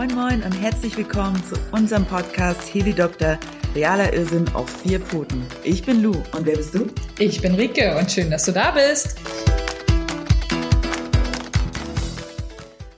Moin 0.00 0.14
Moin 0.14 0.42
und 0.42 0.52
herzlich 0.52 0.96
willkommen 0.96 1.44
zu 1.44 1.56
unserem 1.72 2.06
Podcast 2.06 2.72
Heli 2.72 2.94
Doktor, 2.94 3.38
realer 3.74 4.10
Irrsinn 4.14 4.48
auf 4.54 4.70
vier 4.80 4.98
Pfoten. 4.98 5.44
Ich 5.62 5.84
bin 5.84 6.02
Lou 6.02 6.14
und 6.32 6.46
wer 6.46 6.56
bist 6.56 6.74
du? 6.74 6.86
Ich 7.18 7.42
bin 7.42 7.54
Rike 7.54 7.94
und 7.98 8.10
schön, 8.10 8.30
dass 8.30 8.46
du 8.46 8.52
da 8.52 8.70
bist. 8.70 9.18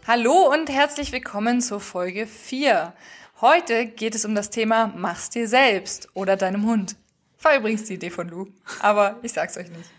Hallo 0.06 0.52
und 0.52 0.70
herzlich 0.70 1.10
willkommen 1.10 1.60
zur 1.60 1.80
Folge 1.80 2.28
4. 2.28 2.92
Heute 3.40 3.86
geht 3.86 4.14
es 4.14 4.24
um 4.24 4.36
das 4.36 4.50
Thema 4.50 4.94
Mach's 4.96 5.28
dir 5.28 5.48
selbst 5.48 6.08
oder 6.14 6.36
deinem 6.36 6.64
Hund. 6.66 6.94
War 7.42 7.56
übrigens 7.56 7.82
die 7.82 7.94
Idee 7.94 8.10
von 8.10 8.28
Lou, 8.28 8.46
aber 8.78 9.18
ich 9.22 9.32
sag's 9.32 9.56
euch 9.56 9.70
nicht. 9.70 9.90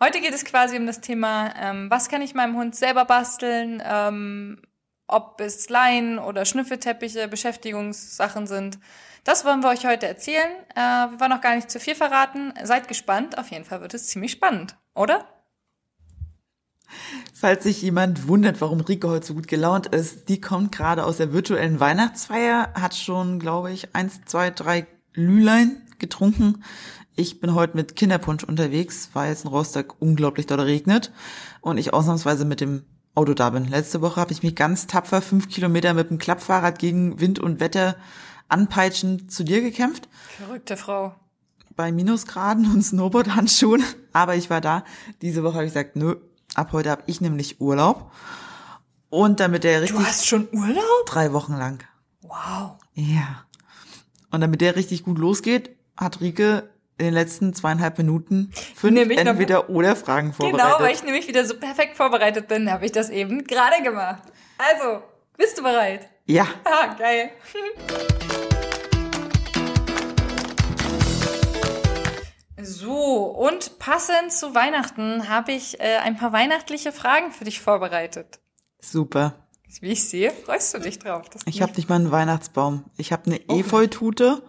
Heute 0.00 0.20
geht 0.20 0.32
es 0.32 0.44
quasi 0.44 0.76
um 0.76 0.86
das 0.86 1.00
Thema, 1.00 1.52
ähm, 1.60 1.90
was 1.90 2.08
kann 2.08 2.22
ich 2.22 2.32
meinem 2.32 2.56
Hund 2.56 2.76
selber 2.76 3.06
basteln, 3.06 3.82
ähm, 3.84 4.58
ob 5.06 5.40
es 5.40 5.68
Leinen 5.68 6.18
oder 6.18 6.44
Schnüffelteppiche, 6.44 7.28
Beschäftigungssachen 7.28 8.46
sind. 8.46 8.78
Das 9.24 9.44
wollen 9.44 9.62
wir 9.62 9.70
euch 9.70 9.86
heute 9.86 10.06
erzählen. 10.06 10.50
Äh, 10.74 11.10
wir 11.10 11.20
wollen 11.20 11.30
noch 11.30 11.40
gar 11.40 11.56
nicht 11.56 11.70
zu 11.70 11.80
viel 11.80 11.94
verraten. 11.94 12.52
Seid 12.62 12.88
gespannt. 12.88 13.38
Auf 13.38 13.50
jeden 13.50 13.64
Fall 13.64 13.80
wird 13.80 13.94
es 13.94 14.06
ziemlich 14.06 14.32
spannend, 14.32 14.76
oder? 14.94 15.26
Falls 17.32 17.64
sich 17.64 17.82
jemand 17.82 18.28
wundert, 18.28 18.60
warum 18.60 18.80
Rike 18.80 19.08
heute 19.08 19.26
so 19.26 19.34
gut 19.34 19.48
gelaunt 19.48 19.86
ist, 19.88 20.28
die 20.28 20.40
kommt 20.40 20.72
gerade 20.72 21.04
aus 21.04 21.16
der 21.16 21.32
virtuellen 21.32 21.80
Weihnachtsfeier, 21.80 22.72
hat 22.74 22.94
schon, 22.94 23.38
glaube 23.38 23.72
ich, 23.72 23.94
eins, 23.94 24.20
zwei, 24.26 24.50
drei 24.50 24.86
Lülein 25.14 25.82
getrunken. 25.98 26.62
Ich 27.16 27.40
bin 27.40 27.54
heute 27.54 27.76
mit 27.76 27.96
Kinderpunsch 27.96 28.44
unterwegs, 28.44 29.10
weil 29.12 29.32
es 29.32 29.44
in 29.44 29.50
Rostock 29.50 29.96
unglaublich 30.00 30.46
doll 30.46 30.60
regnet 30.60 31.12
und 31.60 31.78
ich 31.78 31.92
ausnahmsweise 31.92 32.44
mit 32.44 32.60
dem 32.60 32.84
Auto 33.14 33.34
da 33.34 33.50
bin. 33.50 33.66
Letzte 33.66 34.00
Woche 34.00 34.20
habe 34.20 34.32
ich 34.32 34.42
mich 34.42 34.56
ganz 34.56 34.86
tapfer 34.86 35.22
fünf 35.22 35.48
Kilometer 35.48 35.94
mit 35.94 36.10
dem 36.10 36.18
Klappfahrrad 36.18 36.78
gegen 36.78 37.20
Wind 37.20 37.38
und 37.38 37.60
Wetter 37.60 37.96
anpeitschen 38.48 39.28
zu 39.28 39.44
dir 39.44 39.60
gekämpft. 39.60 40.08
Verrückte 40.36 40.76
Frau. 40.76 41.14
Bei 41.76 41.92
Minusgraden 41.92 42.70
und 42.72 42.82
Snowboard-Handschuhen. 42.82 43.84
Aber 44.12 44.34
ich 44.36 44.50
war 44.50 44.60
da. 44.60 44.84
Diese 45.22 45.42
Woche 45.42 45.54
habe 45.54 45.64
ich 45.64 45.72
gesagt, 45.72 45.96
nö, 45.96 46.16
ab 46.54 46.72
heute 46.72 46.90
habe 46.90 47.02
ich 47.06 47.20
nämlich 47.20 47.60
Urlaub. 47.60 48.12
Und 49.10 49.40
damit 49.40 49.64
der 49.64 49.82
richtig... 49.82 49.96
Du 49.96 50.04
hast 50.04 50.26
schon 50.26 50.48
Urlaub? 50.52 51.06
Drei 51.06 51.32
Wochen 51.32 51.54
lang. 51.54 51.84
Wow. 52.22 52.78
Ja. 52.94 53.44
Und 54.30 54.40
damit 54.40 54.60
der 54.60 54.74
richtig 54.74 55.04
gut 55.04 55.18
losgeht, 55.18 55.70
hat 55.96 56.20
Rike 56.20 56.68
in 56.98 57.06
den 57.06 57.14
letzten 57.14 57.54
zweieinhalb 57.54 57.98
Minuten 57.98 58.52
fünf 58.74 59.10
entweder 59.10 59.68
oder 59.68 59.96
Fragen 59.96 60.32
vorbereitet. 60.32 60.66
Genau, 60.66 60.84
weil 60.84 60.94
ich 60.94 61.02
nämlich 61.02 61.26
wieder 61.26 61.44
so 61.44 61.56
perfekt 61.58 61.96
vorbereitet 61.96 62.46
bin, 62.46 62.70
habe 62.70 62.86
ich 62.86 62.92
das 62.92 63.10
eben 63.10 63.44
gerade 63.44 63.82
gemacht. 63.82 64.22
Also, 64.58 65.02
bist 65.36 65.58
du 65.58 65.62
bereit? 65.62 66.08
Ja. 66.26 66.46
Ah, 66.64 66.94
geil. 66.94 67.30
So, 72.62 73.24
und 73.24 73.78
passend 73.78 74.32
zu 74.32 74.54
Weihnachten 74.54 75.28
habe 75.28 75.52
ich 75.52 75.80
äh, 75.80 75.96
ein 75.96 76.16
paar 76.16 76.32
weihnachtliche 76.32 76.92
Fragen 76.92 77.30
für 77.30 77.44
dich 77.44 77.60
vorbereitet. 77.60 78.40
Super. 78.80 79.34
Wie 79.80 79.90
ich 79.90 80.08
sehe, 80.08 80.30
freust 80.30 80.72
du 80.72 80.78
dich 80.78 81.00
drauf. 81.00 81.26
ich 81.46 81.60
habe 81.60 81.72
nicht 81.72 81.88
mal 81.88 81.96
einen 81.96 82.12
Weihnachtsbaum. 82.12 82.84
Ich 82.96 83.12
habe 83.12 83.26
eine 83.26 83.40
oh. 83.48 83.58
Efeutute 83.58 84.42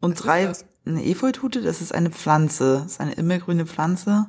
und 0.00 0.14
drei 0.14 0.52
eine 0.84 1.04
Efeutute, 1.04 1.62
das 1.62 1.80
ist 1.80 1.94
eine 1.94 2.10
Pflanze. 2.10 2.80
Das 2.82 2.92
ist 2.92 3.00
eine 3.00 3.12
immergrüne 3.12 3.66
Pflanze. 3.66 4.26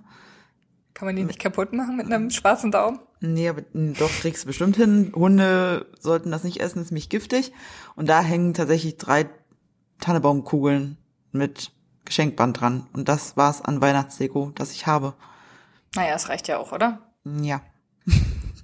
Kann 0.94 1.08
man 1.08 1.16
die 1.16 1.24
nicht 1.24 1.40
kaputt 1.40 1.74
machen 1.74 1.98
mit 1.98 2.06
einem 2.06 2.30
schwarzen 2.30 2.72
Daumen? 2.72 3.00
Nee, 3.20 3.50
aber 3.50 3.64
doch 3.74 4.12
kriegst 4.12 4.44
du 4.44 4.48
bestimmt 4.48 4.76
hin. 4.76 5.12
Hunde 5.16 5.88
sollten 6.00 6.30
das 6.30 6.44
nicht 6.44 6.60
essen, 6.60 6.82
ist 6.82 6.92
nämlich 6.92 7.10
giftig. 7.10 7.52
Und 7.96 8.10
da 8.10 8.22
hängen 8.22 8.54
tatsächlich 8.54 8.98
drei 8.98 9.30
Tannebaumkugeln 10.00 10.98
mit 11.32 11.72
Geschenkband 12.06 12.60
dran. 12.60 12.88
Und 12.94 13.08
das 13.08 13.38
war's 13.38 13.62
an 13.62 13.82
Weihnachtsdeko, 13.82 14.52
das 14.54 14.72
ich 14.72 14.86
habe. 14.86 15.16
Naja, 15.96 16.16
es 16.16 16.30
reicht 16.30 16.48
ja 16.48 16.58
auch, 16.58 16.72
oder? 16.72 17.00
Ja. 17.26 17.62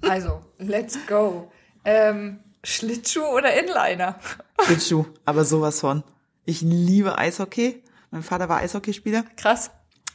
Also, 0.08 0.40
let's 0.56 0.98
go. 1.06 1.52
Ähm, 1.84 2.40
Schlittschuh 2.64 3.20
oder 3.20 3.52
Inliner? 3.52 4.18
Schlittschuh, 4.62 5.04
aber 5.26 5.44
sowas 5.44 5.80
von. 5.80 6.02
Ich 6.44 6.62
liebe 6.62 7.18
Eishockey. 7.18 7.82
Mein 8.10 8.22
Vater 8.22 8.48
war 8.48 8.58
Eishockeyspieler. 8.58 9.24
Krass. 9.36 9.70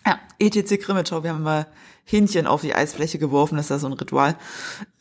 Ja, 0.06 0.20
ETC 0.40 0.80
Krimitschau. 0.80 1.24
Wir 1.24 1.32
haben 1.32 1.44
mal 1.44 1.68
Hähnchen 2.04 2.48
auf 2.48 2.62
die 2.62 2.76
Eisfläche 2.76 3.18
geworfen. 3.18 3.58
Das 3.58 3.68
ist 3.68 3.70
ja 3.70 3.80
so 3.80 3.88
ein 3.88 3.94
Ritual. 3.94 4.36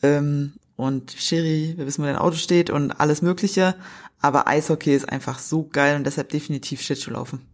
Ähm, 0.01 0.53
und 0.75 1.11
Sherry, 1.11 1.73
wir 1.77 1.85
wissen, 1.85 2.01
wo 2.01 2.05
dein 2.05 2.15
Auto 2.15 2.35
steht 2.37 2.69
und 2.69 2.91
alles 2.91 3.21
Mögliche. 3.21 3.75
Aber 4.21 4.47
Eishockey 4.47 4.95
ist 4.95 5.09
einfach 5.09 5.39
so 5.39 5.67
geil 5.67 5.95
und 5.95 6.05
deshalb 6.05 6.29
definitiv 6.29 6.81
Schlittschuh 6.81 7.11
laufen. 7.11 7.47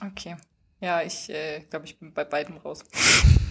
Okay. 0.00 0.36
Ja, 0.80 1.02
ich 1.02 1.30
äh, 1.30 1.60
glaube, 1.70 1.86
ich 1.86 1.98
bin 1.98 2.12
bei 2.12 2.24
beiden 2.24 2.56
raus. 2.58 2.84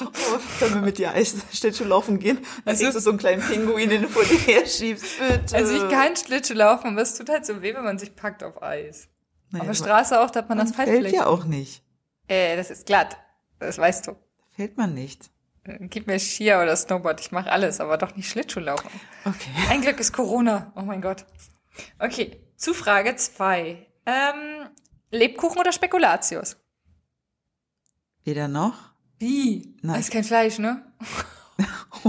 Oh, 0.00 0.38
können 0.58 0.74
wir 0.74 0.82
mit 0.82 0.98
dir 0.98 1.12
Eisschlittschuh 1.12 1.84
laufen 1.84 2.18
gehen? 2.18 2.38
Dann 2.64 2.74
also, 2.74 2.90
du 2.90 3.00
so 3.00 3.10
einen 3.10 3.18
kleinen 3.18 3.42
Pinguin, 3.42 3.88
den 3.88 4.02
du 4.02 4.08
vor 4.08 4.24
dir 4.24 4.38
her 4.38 4.66
schiebst, 4.66 5.18
bitte. 5.18 5.56
Also 5.56 5.74
ich 5.74 5.88
kann 5.90 6.16
Schlittschuh 6.16 6.54
laufen, 6.54 6.88
aber 6.88 7.02
es 7.02 7.16
tut 7.16 7.28
halt 7.28 7.46
so 7.46 7.62
weh, 7.62 7.74
wenn 7.74 7.84
man 7.84 7.98
sich 7.98 8.14
packt 8.14 8.42
auf 8.42 8.62
Eis. 8.62 9.08
Naja, 9.50 9.62
auf 9.62 9.66
der 9.68 9.74
Straße 9.74 10.20
auch, 10.20 10.30
da 10.30 10.40
hat 10.40 10.48
man, 10.48 10.58
man 10.58 10.66
das 10.66 10.76
fällt 10.76 11.10
ja 11.12 11.26
auch 11.26 11.44
nicht. 11.44 11.82
Äh, 12.28 12.56
das 12.56 12.70
ist 12.70 12.86
glatt. 12.86 13.16
Das 13.58 13.78
weißt 13.78 14.06
du. 14.06 14.16
Fällt 14.50 14.76
man 14.76 14.94
nicht. 14.94 15.30
Äh, 15.64 15.78
gib 15.88 16.06
mir 16.06 16.18
Skier 16.18 16.60
oder 16.62 16.76
Snowboard, 16.76 17.20
ich 17.20 17.32
mache 17.32 17.50
alles, 17.50 17.80
aber 17.80 17.96
doch 17.96 18.14
nicht 18.16 18.28
Schlittschuh 18.28 18.60
laufen. 18.60 18.88
Okay. 19.24 19.50
Ein 19.70 19.80
Glück 19.80 19.98
ist 20.00 20.12
Corona. 20.12 20.72
Oh 20.76 20.82
mein 20.82 21.00
Gott. 21.00 21.24
Okay, 21.98 22.40
zu 22.56 22.74
Frage 22.74 23.16
zwei. 23.16 23.86
Ähm, 24.04 24.68
Lebkuchen 25.10 25.58
oder 25.58 25.72
Spekulatius? 25.72 26.56
Weder 28.24 28.48
noch. 28.48 28.87
Wie? 29.18 29.74
Nein. 29.82 30.00
Ist 30.00 30.10
kein 30.10 30.24
Fleisch, 30.24 30.58
ne? 30.58 30.82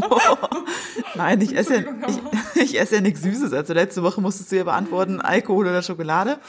Nein, 1.16 1.42
ich 1.42 1.56
esse 1.56 1.75
ja, 1.75 1.84
ich, 2.08 2.62
ich 2.64 2.80
esse 2.80 2.96
ja 2.96 3.02
nichts 3.02 3.22
Süßes. 3.22 3.53
Also 3.53 3.74
letzte 3.74 4.03
Woche 4.03 4.22
musstest 4.22 4.52
du 4.52 4.58
ja 4.58 4.64
beantworten, 4.64 5.22
Alkohol 5.22 5.68
oder 5.68 5.81
Schokolade. 5.81 6.40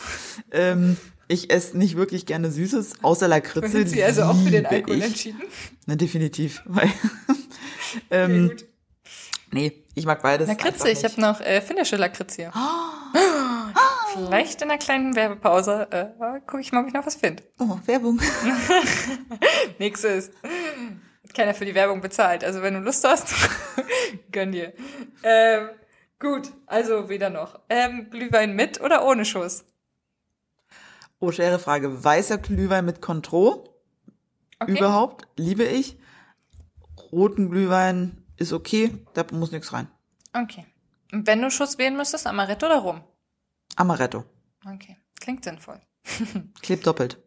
Ähm, 0.50 0.96
ich 1.28 1.50
esse 1.50 1.78
nicht 1.78 1.96
wirklich 1.96 2.26
gerne 2.26 2.50
Süßes, 2.50 3.02
außer 3.02 3.28
Lakritze. 3.28 3.68
Sind 3.68 3.88
Sie 3.88 4.02
also 4.02 4.22
auch 4.24 4.36
für 4.36 4.50
den 4.50 4.66
Alkohol 4.66 4.98
ich. 4.98 5.04
entschieden? 5.04 5.40
Na, 5.86 5.94
definitiv. 5.94 6.62
Weil, 6.66 6.90
ähm, 8.10 8.46
okay, 8.46 8.48
gut. 8.48 8.64
Nee, 9.52 9.84
ich 9.94 10.06
mag 10.06 10.22
beides. 10.22 10.48
Lakritze, 10.48 10.90
ich 10.90 11.04
habe 11.04 11.20
noch 11.20 11.40
äh, 11.40 11.60
finnische 11.60 11.96
Lakritze 11.96 12.42
hier. 12.42 12.52
Oh. 12.54 13.18
Vielleicht 14.12 14.62
in 14.62 14.70
einer 14.70 14.78
kleinen 14.78 15.14
Werbepause 15.14 15.88
äh, 15.90 16.40
gucke 16.46 16.60
ich 16.60 16.72
mal, 16.72 16.82
ob 16.82 16.88
ich 16.88 16.94
noch 16.94 17.06
was 17.06 17.14
finde. 17.14 17.42
Oh, 17.58 17.78
Werbung. 17.86 18.20
Nix 19.78 20.04
ist. 20.04 20.32
Keiner 21.34 21.54
für 21.54 21.64
die 21.64 21.74
Werbung 21.74 22.00
bezahlt. 22.00 22.42
Also 22.44 22.62
wenn 22.62 22.74
du 22.74 22.80
Lust 22.80 23.04
hast, 23.04 23.32
gönn 24.32 24.52
dir. 24.52 24.72
Ähm, 25.22 25.68
gut, 26.18 26.50
also 26.66 27.08
weder 27.08 27.30
noch. 27.30 27.60
Ähm, 27.68 28.10
Glühwein 28.10 28.54
mit 28.54 28.80
oder 28.80 29.04
ohne 29.06 29.24
Schuss? 29.24 29.64
Oh, 31.20 31.30
schwere 31.30 31.58
Frage. 31.58 32.02
Weißer 32.02 32.38
Glühwein 32.38 32.84
mit 32.84 33.00
Contro? 33.00 33.76
Okay. 34.58 34.72
Überhaupt? 34.72 35.28
Liebe 35.36 35.64
ich. 35.64 35.98
Roten 37.12 37.50
Glühwein 37.50 38.24
ist 38.36 38.52
okay, 38.52 38.92
da 39.14 39.24
muss 39.32 39.52
nichts 39.52 39.72
rein. 39.72 39.88
Okay. 40.32 40.66
Und 41.12 41.26
wenn 41.26 41.42
du 41.42 41.50
Schuss 41.50 41.78
wählen 41.78 41.96
müsstest, 41.96 42.26
Amaretto 42.26 42.66
oder 42.66 42.78
Rum? 42.78 43.02
Amaretto. 43.76 44.24
Okay, 44.66 44.96
klingt 45.20 45.44
sinnvoll. 45.44 45.80
Klebt 46.62 46.86
doppelt. 46.86 47.18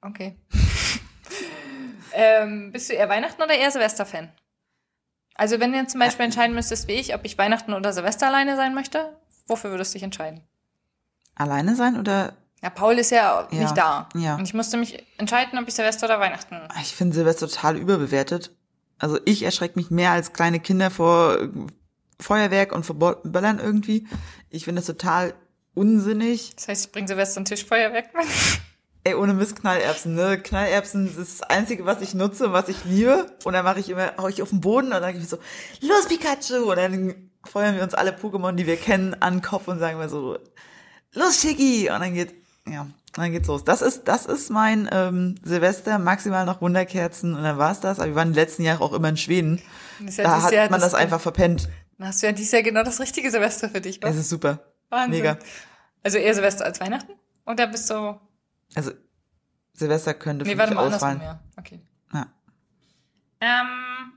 Okay. 0.00 0.36
ähm, 2.12 2.72
bist 2.72 2.88
du 2.88 2.94
eher 2.94 3.08
Weihnachten 3.08 3.42
oder 3.42 3.54
eher 3.54 3.70
Silvester-Fan? 3.70 4.30
Also 5.34 5.60
wenn 5.60 5.72
du 5.72 5.78
jetzt 5.78 5.92
zum 5.92 6.00
Beispiel 6.00 6.24
entscheiden 6.24 6.54
müsstest, 6.54 6.88
wie 6.88 6.92
ich, 6.92 7.14
ob 7.14 7.24
ich 7.24 7.38
Weihnachten 7.38 7.72
oder 7.72 7.92
Silvester 7.92 8.26
alleine 8.26 8.56
sein 8.56 8.74
möchte, 8.74 9.16
wofür 9.46 9.70
würdest 9.70 9.94
du 9.94 9.96
dich 9.96 10.02
entscheiden? 10.02 10.42
Alleine 11.36 11.76
sein 11.76 11.98
oder? 11.98 12.36
Ja, 12.60 12.70
Paul 12.70 12.98
ist 12.98 13.10
ja, 13.10 13.46
ja 13.50 13.60
nicht 13.60 13.76
da. 13.76 14.08
Ja. 14.16 14.34
Und 14.34 14.42
ich 14.42 14.54
musste 14.54 14.76
mich 14.76 15.06
entscheiden, 15.16 15.58
ob 15.58 15.68
ich 15.68 15.74
Silvester 15.74 16.06
oder 16.06 16.18
Weihnachten. 16.18 16.56
Ich 16.82 16.94
finde 16.94 17.14
Silvester 17.14 17.46
total 17.46 17.76
überbewertet. 17.76 18.50
Also 18.98 19.20
ich 19.24 19.44
erschrecke 19.44 19.78
mich 19.78 19.92
mehr 19.92 20.10
als 20.10 20.32
kleine 20.32 20.58
Kinder 20.58 20.90
vor 20.90 21.38
Feuerwerk 22.20 22.72
und 22.72 22.84
verballern 22.84 23.60
irgendwie. 23.60 24.08
Ich 24.50 24.64
finde 24.64 24.80
das 24.80 24.86
total 24.86 25.34
unsinnig. 25.74 26.54
Das 26.56 26.68
heißt, 26.68 26.86
ich 26.86 26.92
bringe 26.92 27.08
Silvester 27.08 27.40
ein 27.40 27.44
Tischfeuerwerk 27.44 28.14
mit? 28.14 28.26
Ey, 29.04 29.14
ohne 29.14 29.32
Mist 29.32 29.56
Knallerbsen, 29.56 30.14
ne? 30.14 30.38
Knallerbsen 30.38 31.06
ist 31.06 31.40
das 31.40 31.42
Einzige, 31.42 31.86
was 31.86 32.02
ich 32.02 32.14
nutze 32.14 32.46
und 32.46 32.52
was 32.52 32.68
ich 32.68 32.84
liebe. 32.84 33.26
Und 33.44 33.52
dann 33.52 33.64
mache 33.64 33.80
ich 33.80 33.88
immer, 33.88 34.12
hau 34.18 34.28
ich 34.28 34.42
auf 34.42 34.50
den 34.50 34.60
Boden 34.60 34.92
und 34.92 35.00
dann 35.00 35.12
gehe 35.12 35.22
ich 35.22 35.28
so, 35.28 35.38
los 35.80 36.06
Pikachu! 36.08 36.70
Und 36.70 36.76
dann 36.76 37.30
feuern 37.44 37.76
wir 37.76 37.82
uns 37.82 37.94
alle 37.94 38.10
Pokémon, 38.10 38.52
die 38.52 38.66
wir 38.66 38.76
kennen, 38.76 39.14
an 39.20 39.36
den 39.36 39.42
Kopf 39.42 39.68
und 39.68 39.78
sagen 39.78 39.98
wir 39.98 40.08
so, 40.08 40.38
los 41.14 41.40
Shiggy! 41.40 41.90
Und 41.90 42.00
dann 42.00 42.12
geht, 42.12 42.34
ja, 42.66 42.86
dann 43.14 43.32
geht's 43.32 43.48
los. 43.48 43.64
Das 43.64 43.82
ist, 43.82 44.08
das 44.08 44.26
ist 44.26 44.50
mein 44.50 44.88
ähm, 44.92 45.36
Silvester, 45.42 45.98
maximal 45.98 46.44
noch 46.44 46.60
Wunderkerzen 46.60 47.34
und 47.34 47.42
dann 47.44 47.56
war's 47.56 47.80
das. 47.80 48.00
Aber 48.00 48.08
wir 48.08 48.14
waren 48.14 48.32
die 48.32 48.38
letzten 48.38 48.62
Jahre 48.62 48.84
auch 48.84 48.92
immer 48.92 49.08
in 49.08 49.16
Schweden. 49.16 49.62
da 50.16 50.42
hat 50.42 50.70
man 50.70 50.80
das 50.80 50.94
einfach 50.94 51.20
verpennt 51.20 51.68
Dann 51.98 52.08
hast 52.08 52.22
du 52.22 52.26
ja 52.26 52.32
dieses 52.32 52.52
Jahr 52.52 52.62
genau 52.62 52.82
das 52.82 53.00
richtige 53.00 53.30
Silvester 53.30 53.68
für 53.68 53.80
dich, 53.80 53.96
Es 54.02 54.10
was? 54.10 54.16
ist 54.16 54.28
super. 54.30 54.60
Wahnsinn. 54.88 55.10
Mega. 55.22 55.38
Also 56.02 56.18
eher 56.18 56.34
Silvester 56.34 56.64
als 56.64 56.80
Weihnachten? 56.80 57.12
Oder 57.44 57.66
bist 57.66 57.90
du... 57.90 58.18
Also 58.74 58.92
Silvester 59.72 60.14
könnte 60.14 60.44
Nee, 60.44 60.52
für 60.52 60.58
warte 60.58 60.70
mich 60.70 60.76
mal, 60.76 60.84
andersrum, 60.86 61.08
ausfallen. 61.10 61.22
ja. 61.22 61.40
Okay. 61.58 61.80
Ja. 62.12 62.26
Ähm, 63.40 64.12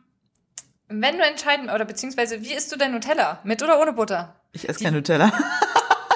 wenn 0.89 1.17
du 1.17 1.23
entscheiden, 1.23 1.69
oder 1.69 1.85
beziehungsweise, 1.85 2.41
wie 2.41 2.53
isst 2.53 2.71
du 2.71 2.77
dein 2.77 2.91
Nutella? 2.91 3.39
Mit 3.43 3.61
oder 3.63 3.79
ohne 3.79 3.93
Butter? 3.93 4.35
Ich 4.51 4.67
esse 4.69 4.83
kein 4.83 4.93
Nutella. 4.93 5.31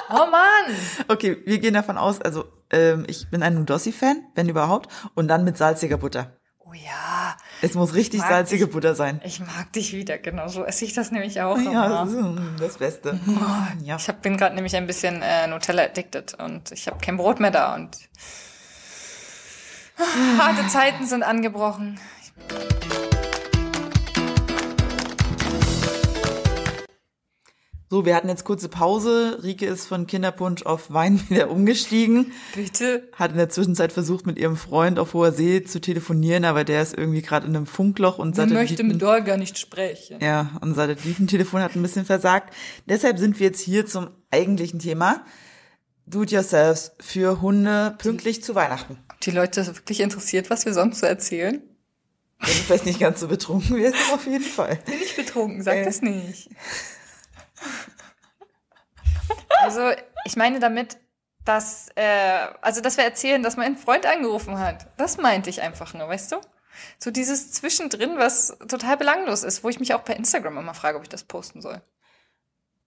Oh 0.08 0.26
Mann! 0.30 0.76
Okay, 1.08 1.42
wir 1.46 1.58
gehen 1.58 1.74
davon 1.74 1.98
aus, 1.98 2.20
also 2.22 2.44
ähm, 2.70 3.04
ich 3.08 3.28
bin 3.28 3.42
ein 3.42 3.54
Nudossi-Fan, 3.54 4.22
wenn 4.36 4.48
überhaupt, 4.48 4.88
und 5.14 5.26
dann 5.26 5.42
mit 5.42 5.56
salziger 5.58 5.96
Butter. 5.96 6.36
Oh 6.60 6.72
ja, 6.74 7.15
Es 7.62 7.74
muss 7.74 7.94
richtig 7.94 8.20
salzige 8.20 8.64
ich. 8.64 8.70
Butter 8.70 8.94
sein. 8.94 9.20
ich 9.24 9.40
mag 9.40 9.72
dich 9.72 9.92
wieder. 9.92 10.18
Genau 10.18 10.48
so 10.48 10.64
esse 10.64 10.84
ich 10.84 10.92
das 10.92 11.10
nämlich 11.10 11.40
auch 11.40 11.58
Ja, 11.58 12.04
das 12.04 12.12
ist 12.12 12.20
mm, 12.20 12.56
das 12.58 12.78
Beste. 12.78 13.20
Ja. 13.82 13.96
Ich 13.96 14.08
hab, 14.08 14.22
bin 14.22 14.36
gerade 14.36 14.54
nämlich 14.54 14.76
ein 14.76 14.86
bisschen 14.86 15.22
äh, 15.22 15.46
Nutella 15.46 15.84
addicted 15.84 16.34
und 16.34 16.72
ich 16.72 16.86
habe 16.86 16.98
kein 16.98 17.16
Brot 17.16 17.40
mehr 17.40 17.50
da 17.50 17.74
und 17.74 17.96
harte 20.38 20.66
Zeiten 20.68 21.06
sind 21.06 21.22
angebrochen. 21.22 21.98
So, 27.88 28.04
wir 28.04 28.16
hatten 28.16 28.28
jetzt 28.28 28.44
kurze 28.44 28.68
Pause. 28.68 29.38
Rike 29.44 29.64
ist 29.66 29.86
von 29.86 30.08
Kinderpunsch 30.08 30.64
auf 30.64 30.92
Wein 30.92 31.20
wieder 31.28 31.50
umgestiegen. 31.50 32.32
Bitte. 32.54 33.08
Hat 33.12 33.30
in 33.30 33.36
der 33.36 33.48
Zwischenzeit 33.48 33.92
versucht, 33.92 34.26
mit 34.26 34.38
ihrem 34.38 34.56
Freund 34.56 34.98
auf 34.98 35.14
hoher 35.14 35.30
See 35.30 35.62
zu 35.62 35.80
telefonieren, 35.80 36.44
aber 36.44 36.64
der 36.64 36.82
ist 36.82 36.98
irgendwie 36.98 37.22
gerade 37.22 37.46
in 37.46 37.54
einem 37.54 37.66
Funkloch 37.66 38.18
und 38.18 38.36
Man 38.36 38.48
möchte 38.52 38.74
Satelliten... 38.78 38.88
mit 38.88 39.02
Olga 39.04 39.36
nicht 39.36 39.56
sprechen. 39.58 40.18
Ja, 40.20 40.50
und 40.62 40.74
Satellitentelefon 40.74 41.60
hat 41.62 41.76
ein 41.76 41.82
bisschen 41.82 42.04
versagt. 42.04 42.52
Deshalb 42.88 43.18
sind 43.18 43.38
wir 43.38 43.46
jetzt 43.46 43.60
hier 43.60 43.86
zum 43.86 44.08
eigentlichen 44.32 44.80
Thema. 44.80 45.24
Do-it-yourselfs 46.06 46.92
für 47.00 47.40
Hunde 47.40 47.94
pünktlich 47.98 48.42
zu 48.42 48.56
Weihnachten. 48.56 48.98
Ob 49.12 49.20
die 49.20 49.30
Leute 49.30 49.64
wirklich 49.66 50.00
interessiert, 50.00 50.50
was 50.50 50.64
wir 50.66 50.72
sonst 50.74 50.98
so 51.00 51.06
erzählen? 51.06 51.62
Wenn 52.40 52.48
du 52.48 52.54
vielleicht 52.62 52.86
nicht 52.86 52.98
ganz 53.00 53.20
so 53.20 53.28
betrunken 53.28 53.76
wirst, 53.76 53.96
auf 54.12 54.26
jeden 54.26 54.44
Fall. 54.44 54.78
Bin 54.86 54.94
ich 55.04 55.14
betrunken, 55.14 55.62
sag 55.62 55.76
Äh. 55.76 55.84
das 55.84 56.02
nicht. 56.02 56.48
Also, 59.60 59.90
ich 60.24 60.36
meine 60.36 60.60
damit, 60.60 60.98
dass, 61.44 61.88
äh, 61.96 62.46
also, 62.60 62.80
dass 62.80 62.96
wir 62.96 63.04
erzählen, 63.04 63.42
dass 63.42 63.56
mein 63.56 63.76
Freund 63.76 64.06
angerufen 64.06 64.58
hat. 64.58 64.86
Das 64.96 65.16
meinte 65.16 65.50
ich 65.50 65.62
einfach 65.62 65.94
nur, 65.94 66.08
weißt 66.08 66.32
du? 66.32 66.36
So 66.98 67.10
dieses 67.10 67.52
Zwischendrin, 67.52 68.18
was 68.18 68.56
total 68.68 68.96
belanglos 68.96 69.42
ist, 69.42 69.64
wo 69.64 69.68
ich 69.68 69.80
mich 69.80 69.94
auch 69.94 70.04
per 70.04 70.16
Instagram 70.16 70.58
immer 70.58 70.74
frage, 70.74 70.98
ob 70.98 71.02
ich 71.04 71.08
das 71.08 71.24
posten 71.24 71.62
soll. 71.62 71.80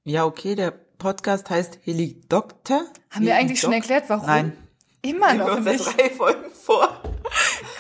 Ja, 0.03 0.25
okay, 0.25 0.55
der 0.55 0.71
Podcast 0.71 1.49
heißt 1.49 1.79
Helidokter. 1.83 2.85
Haben 3.09 3.25
wir 3.25 3.35
eigentlich 3.35 3.59
schon 3.59 3.73
erklärt, 3.73 4.05
warum? 4.09 4.27
Nein. 4.27 4.57
Immer 5.01 5.33
wir 5.33 5.45
noch 5.45 5.61
seit 5.63 5.79
nicht. 5.79 5.97
drei 5.97 6.09
Folgen 6.09 6.51
vor. 6.51 7.01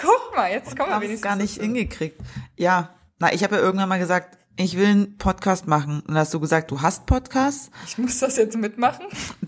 Guck 0.01 0.35
mal, 0.35 0.49
jetzt 0.51 0.75
kommen 0.77 0.89
wir 0.89 0.95
Haben 0.95 1.01
es 1.03 1.09
wenigstens. 1.09 1.21
gar 1.21 1.35
nicht 1.35 1.59
hingekriegt. 1.59 2.19
Ja, 2.55 2.95
na, 3.19 3.33
ich 3.33 3.43
habe 3.43 3.55
ja 3.57 3.61
irgendwann 3.61 3.89
mal 3.89 3.99
gesagt, 3.99 4.37
ich 4.59 4.77
will 4.77 4.87
einen 4.87 5.17
Podcast 5.17 5.67
machen. 5.67 6.03
Und 6.05 6.17
hast 6.17 6.33
du 6.33 6.39
gesagt, 6.39 6.69
du 6.69 6.81
hast 6.81 7.05
Podcasts. 7.05 7.71
Ich 7.87 7.97
muss 7.97 8.19
das 8.19 8.35
jetzt 8.35 8.57
mitmachen. 8.57 9.05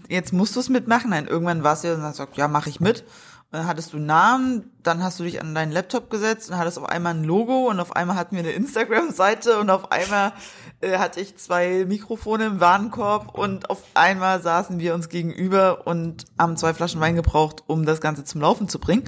Jetzt 0.07 0.31
musst 0.31 0.55
du 0.55 0.61
es 0.61 0.69
mitmachen. 0.69 1.09
Nein, 1.09 1.27
irgendwann 1.27 1.63
warst 1.63 1.83
du 1.83 1.89
ja 1.89 1.95
und 1.95 2.01
hast 2.01 2.17
gesagt, 2.17 2.37
ja, 2.37 2.47
mache 2.47 2.69
ich 2.69 2.79
mit. 2.79 3.01
Und 3.01 3.59
dann 3.59 3.67
hattest 3.67 3.91
du 3.91 3.97
einen 3.97 4.05
Namen, 4.05 4.71
dann 4.83 5.03
hast 5.03 5.19
du 5.19 5.23
dich 5.23 5.41
an 5.41 5.53
deinen 5.53 5.73
Laptop 5.73 6.09
gesetzt 6.09 6.49
und 6.49 6.57
hattest 6.57 6.77
auf 6.77 6.87
einmal 6.87 7.13
ein 7.13 7.25
Logo 7.25 7.69
und 7.69 7.81
auf 7.81 7.93
einmal 7.93 8.15
hatten 8.15 8.37
wir 8.37 8.43
eine 8.43 8.53
Instagram-Seite 8.53 9.59
und 9.59 9.69
auf 9.69 9.91
einmal 9.91 10.31
äh, 10.79 10.97
hatte 10.97 11.19
ich 11.19 11.35
zwei 11.35 11.83
Mikrofone 11.85 12.45
im 12.45 12.61
Warenkorb 12.61 13.37
und 13.37 13.69
auf 13.69 13.83
einmal 13.93 14.41
saßen 14.41 14.79
wir 14.79 14.93
uns 14.93 15.09
gegenüber 15.09 15.85
und 15.85 16.23
haben 16.39 16.55
zwei 16.55 16.73
Flaschen 16.73 17.01
Wein 17.01 17.15
gebraucht, 17.15 17.63
um 17.67 17.85
das 17.85 17.99
Ganze 17.99 18.23
zum 18.23 18.39
Laufen 18.39 18.69
zu 18.69 18.79
bringen. 18.79 19.03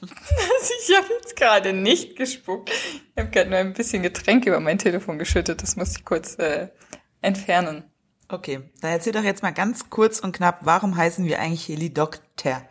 Ich 0.88 0.96
habe 0.96 1.06
jetzt 1.14 1.36
gerade 1.36 1.72
nicht 1.72 2.16
gespuckt. 2.16 2.70
Ich 2.70 3.22
habe 3.22 3.30
gerade 3.30 3.50
nur 3.50 3.58
ein 3.58 3.72
bisschen 3.72 4.02
Getränk 4.02 4.46
über 4.46 4.60
mein 4.60 4.78
Telefon 4.78 5.18
geschüttet. 5.18 5.62
Das 5.62 5.76
muss 5.76 5.96
ich 5.96 6.04
kurz 6.04 6.38
äh, 6.38 6.68
entfernen. 7.22 7.84
Okay, 8.28 8.70
dann 8.80 8.90
erzähl 8.92 9.12
doch 9.12 9.22
jetzt 9.22 9.42
mal 9.42 9.52
ganz 9.52 9.88
kurz 9.88 10.18
und 10.18 10.34
knapp, 10.34 10.60
warum 10.62 10.96
heißen 10.96 11.24
wir 11.24 11.40
eigentlich 11.40 11.68
Helidokter? 11.68 12.62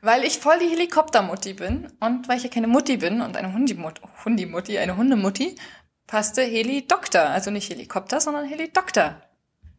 Weil 0.00 0.24
ich 0.24 0.38
voll 0.38 0.58
die 0.58 0.68
Helikoptermutti 0.68 1.54
bin 1.54 1.92
und 2.00 2.28
weil 2.28 2.38
ich 2.38 2.44
ja 2.44 2.50
keine 2.50 2.66
Mutti 2.66 2.96
bin 2.96 3.20
und 3.20 3.36
eine 3.36 3.52
Hundimut 3.52 4.00
Hundimutti, 4.24 4.78
eine 4.78 4.96
Hundemutti, 4.96 5.54
passte 6.06 6.42
Heli-Doktor. 6.42 7.22
Also 7.22 7.50
nicht 7.50 7.70
Helikopter, 7.70 8.20
sondern 8.20 8.46
Heli-Doktor. 8.46 9.22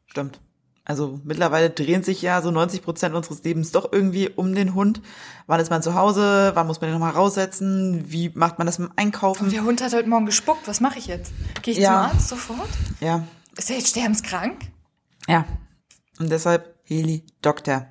Stimmt. 0.06 0.40
Also 0.86 1.20
mittlerweile 1.24 1.70
drehen 1.70 2.04
sich 2.04 2.22
ja 2.22 2.42
so 2.42 2.52
90 2.52 2.82
Prozent 2.82 3.16
unseres 3.16 3.42
Lebens 3.44 3.72
doch 3.72 3.92
irgendwie 3.94 4.30
um 4.30 4.54
den 4.54 4.74
Hund. 4.74 5.02
Wann 5.48 5.62
ist 5.62 5.70
man 5.70 5.82
zu 5.82 5.94
Hause? 5.96 6.52
Wann 6.56 6.68
muss 6.68 6.82
man 6.82 6.90
den 6.90 7.00
nochmal 7.00 7.14
raussetzen? 7.14 8.04
Wie 8.12 8.32
macht 8.36 8.58
man 8.58 8.68
das 8.68 8.80
mit 8.80 8.90
dem 8.90 8.94
Einkaufen? 8.98 9.50
Der 9.50 9.64
Hund 9.64 9.82
hat 9.82 9.94
heute 9.94 10.10
Morgen 10.10 10.26
gespuckt. 10.26 10.68
Was 10.68 10.82
mache 10.82 11.00
ich 11.00 11.08
jetzt? 11.08 11.32
Gehe 11.62 11.74
ich 11.74 11.80
Ja. 11.80 12.10
zum 12.10 12.18
Arzt 12.18 12.28
sofort? 12.30 12.70
Ja, 13.00 13.24
Ist 13.56 13.70
er 13.70 13.78
jetzt 13.78 13.90
sterbenskrank? 13.90 14.60
ja. 15.28 15.46
Und 16.20 16.30
deshalb 16.30 16.76
Heli-Doktor. 16.84 17.88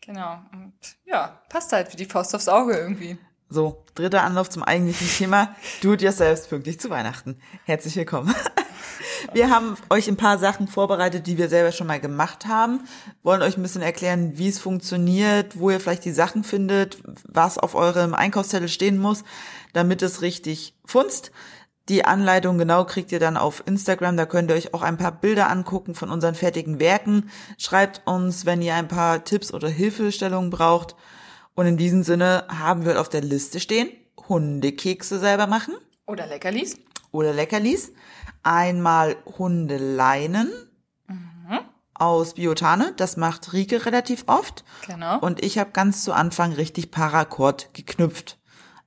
Genau. 0.00 0.40
Und 0.52 0.72
ja, 1.04 1.40
passt 1.50 1.72
halt 1.72 1.92
wie 1.92 1.96
die 1.96 2.04
Faust 2.06 2.34
aufs 2.34 2.48
Auge 2.48 2.76
irgendwie. 2.76 3.16
So, 3.48 3.84
dritter 3.94 4.24
Anlauf 4.24 4.48
zum 4.50 4.62
eigentlichen 4.64 5.06
Thema. 5.08 5.54
Do 5.82 5.92
it 5.92 6.02
yourself 6.02 6.48
pünktlich 6.48 6.80
zu 6.80 6.90
Weihnachten. 6.90 7.36
Herzlich 7.64 7.94
willkommen. 7.96 8.34
Wir 9.32 9.50
haben 9.50 9.76
euch 9.90 10.08
ein 10.08 10.16
paar 10.16 10.38
Sachen 10.38 10.68
vorbereitet, 10.68 11.26
die 11.26 11.38
wir 11.38 11.48
selber 11.48 11.72
schon 11.72 11.86
mal 11.86 12.00
gemacht 12.00 12.46
haben. 12.46 12.80
Wollen 13.22 13.42
euch 13.42 13.56
ein 13.56 13.62
bisschen 13.62 13.82
erklären, 13.82 14.38
wie 14.38 14.48
es 14.48 14.58
funktioniert, 14.58 15.58
wo 15.58 15.70
ihr 15.70 15.80
vielleicht 15.80 16.04
die 16.04 16.12
Sachen 16.12 16.42
findet, 16.44 16.98
was 17.24 17.58
auf 17.58 17.74
eurem 17.74 18.14
Einkaufszettel 18.14 18.68
stehen 18.68 18.98
muss, 18.98 19.24
damit 19.72 20.02
es 20.02 20.22
richtig 20.22 20.74
funzt. 20.84 21.30
Die 21.88 22.04
Anleitung 22.04 22.56
genau 22.56 22.84
kriegt 22.84 23.10
ihr 23.10 23.18
dann 23.18 23.36
auf 23.36 23.64
Instagram. 23.66 24.16
Da 24.16 24.24
könnt 24.26 24.50
ihr 24.50 24.56
euch 24.56 24.74
auch 24.74 24.82
ein 24.82 24.96
paar 24.96 25.12
Bilder 25.12 25.50
angucken 25.50 25.94
von 25.94 26.10
unseren 26.10 26.34
fertigen 26.34 26.78
Werken. 26.78 27.30
Schreibt 27.58 28.02
uns, 28.06 28.46
wenn 28.46 28.62
ihr 28.62 28.74
ein 28.74 28.88
paar 28.88 29.24
Tipps 29.24 29.52
oder 29.52 29.68
Hilfestellungen 29.68 30.50
braucht. 30.50 30.94
Und 31.54 31.66
in 31.66 31.76
diesem 31.76 32.04
Sinne 32.04 32.44
haben 32.48 32.84
wir 32.84 33.00
auf 33.00 33.08
der 33.08 33.22
Liste 33.22 33.58
stehen, 33.58 33.88
Hundekekse 34.28 35.18
selber 35.18 35.48
machen 35.48 35.74
Oder 36.06 36.26
Leckerlis. 36.26 36.76
oder 37.10 37.32
Leckerlis. 37.32 37.92
Einmal 38.42 39.16
Hundeleinen 39.38 40.50
aus 42.00 42.34
Biotane, 42.34 42.94
das 42.96 43.16
macht 43.18 43.52
Rike 43.52 43.84
relativ 43.84 44.24
oft. 44.26 44.64
Genau. 44.86 45.18
Und 45.20 45.44
ich 45.44 45.58
habe 45.58 45.70
ganz 45.72 46.02
zu 46.02 46.12
Anfang 46.14 46.52
richtig 46.52 46.90
Paracord 46.90 47.72
geknüpft. 47.74 48.38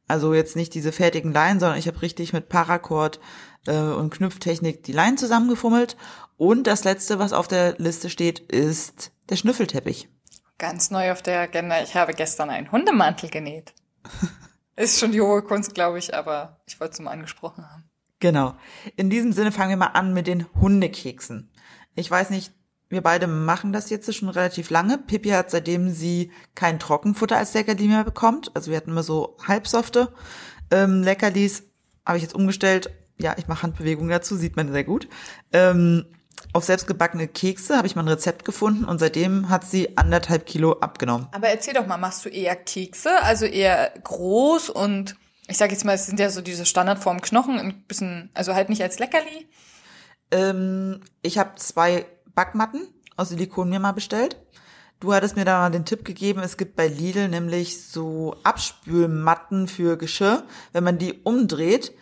Also 0.08 0.34
jetzt 0.34 0.56
nicht 0.56 0.74
diese 0.74 0.92
fertigen 0.92 1.32
Leinen, 1.32 1.60
sondern 1.60 1.78
ich 1.78 1.88
habe 1.88 2.02
richtig 2.02 2.34
mit 2.34 2.50
Paracord 2.50 3.20
äh, 3.68 3.78
und 3.78 4.10
Knüpftechnik 4.10 4.84
die 4.84 4.92
Leinen 4.92 5.18
zusammengefummelt. 5.18 5.96
Und 6.38 6.66
das 6.66 6.84
letzte, 6.84 7.20
was 7.20 7.34
auf 7.34 7.48
der 7.48 7.76
Liste 7.78 8.10
steht, 8.10 8.40
ist 8.40 9.12
der 9.30 9.36
Schnüffelteppich. 9.36 10.10
Ganz 10.58 10.90
neu 10.90 11.12
auf 11.12 11.22
der 11.22 11.42
Agenda. 11.42 11.82
Ich 11.84 11.96
habe 11.96 12.14
gestern 12.14 12.50
einen 12.50 12.72
Hundemantel 12.72 13.30
genäht. 13.30 13.74
Ist 14.76 15.00
schon 15.00 15.12
die 15.12 15.22
hohe 15.22 15.44
Kunst, 15.44 15.76
glaube 15.76 16.00
ich, 16.00 16.16
aber 16.16 16.60
ich 16.66 16.80
wollte 16.80 16.94
es 16.94 17.00
mal 17.00 17.12
angesprochen 17.12 17.64
haben. 17.70 17.92
Genau. 18.24 18.56
In 18.96 19.10
diesem 19.10 19.34
Sinne 19.34 19.52
fangen 19.52 19.72
wir 19.72 19.76
mal 19.76 19.88
an 19.88 20.14
mit 20.14 20.28
den 20.28 20.46
Hundekeksen. 20.56 21.50
Ich 21.94 22.10
weiß 22.10 22.30
nicht, 22.30 22.54
wir 22.88 23.02
beide 23.02 23.28
machen 23.28 23.74
das 23.74 23.90
jetzt 23.90 24.16
schon 24.16 24.30
relativ 24.30 24.70
lange. 24.70 24.98
Pippi 24.98 25.32
hat 25.32 25.52
seitdem 25.52 25.90
sie 25.90 26.32
kein 26.56 26.80
Trockenfutter 26.80 27.36
als 27.36 27.54
Leckerli 27.54 27.90
mehr 27.90 28.06
bekommt, 28.06 28.50
also 28.54 28.72
wir 28.72 28.78
hatten 28.78 28.92
immer 28.92 29.04
so 29.04 29.36
halbsofte 29.46 30.14
ähm, 30.72 31.04
Leckerlis, 31.04 31.64
habe 32.06 32.16
ich 32.16 32.24
jetzt 32.24 32.34
umgestellt. 32.34 32.92
Ja, 33.18 33.36
ich 33.38 33.50
mache 33.50 33.64
Handbewegungen 33.64 34.10
dazu, 34.10 34.38
sieht 34.38 34.56
man 34.56 34.72
sehr 34.72 34.86
gut. 34.86 35.10
Ähm, 35.52 36.06
auf 36.54 36.64
selbstgebackene 36.64 37.28
Kekse 37.28 37.76
habe 37.76 37.88
ich 37.88 37.98
mal 37.98 38.04
ein 38.04 38.08
Rezept 38.08 38.46
gefunden 38.46 38.86
und 38.86 39.00
seitdem 39.00 39.50
hat 39.50 39.66
sie 39.66 39.98
anderthalb 39.98 40.46
Kilo 40.46 40.80
abgenommen. 40.80 41.28
Aber 41.34 41.50
erzähl 41.50 41.74
doch 41.74 41.88
mal, 41.88 41.98
machst 41.98 42.24
du 42.24 42.30
eher 42.30 42.56
Kekse, 42.56 43.22
also 43.22 43.46
eher 43.46 43.92
groß 44.02 44.70
und 44.70 45.18
ich 45.48 45.58
sage 45.58 45.74
jetzt 45.74 45.84
mal, 45.84 45.94
es 45.94 46.06
sind 46.06 46.20
ja 46.20 46.30
so 46.30 46.42
diese 46.42 46.66
Standardform 46.66 47.22
Knochen, 47.22 47.60
ein 47.60 47.84
bisschen, 47.84 48.30
also 48.34 48.54
halt 48.54 48.70
nicht 48.70 48.82
als 48.82 49.00
Leckerli. 49.00 49.48
Ähm, 50.32 51.02
ich 51.22 51.38
habe 51.38 51.56
zwei 51.56 52.06
Backmatten 52.34 52.88
aus 53.18 53.30
Silikon 53.30 53.70
mir 53.70 53.80
mal 53.80 53.92
bestellt. 53.92 54.38
Du 55.00 55.14
hattest 55.14 55.36
mir 55.36 55.44
da 55.44 55.60
mal 55.60 55.70
den 55.70 55.86
Tipp 55.86 56.06
gegeben, 56.06 56.42
es 56.42 56.56
gibt 56.56 56.78
bei 56.78 56.88
Lidl 56.88 57.28
nämlich 57.28 57.86
so 57.88 58.38
Abspülmatten 58.44 59.68
für 59.68 59.98
Geschirr. 59.98 60.44
Wenn 60.72 60.86
man 60.86 60.98
die 60.98 61.22
umdreht, 61.24 61.94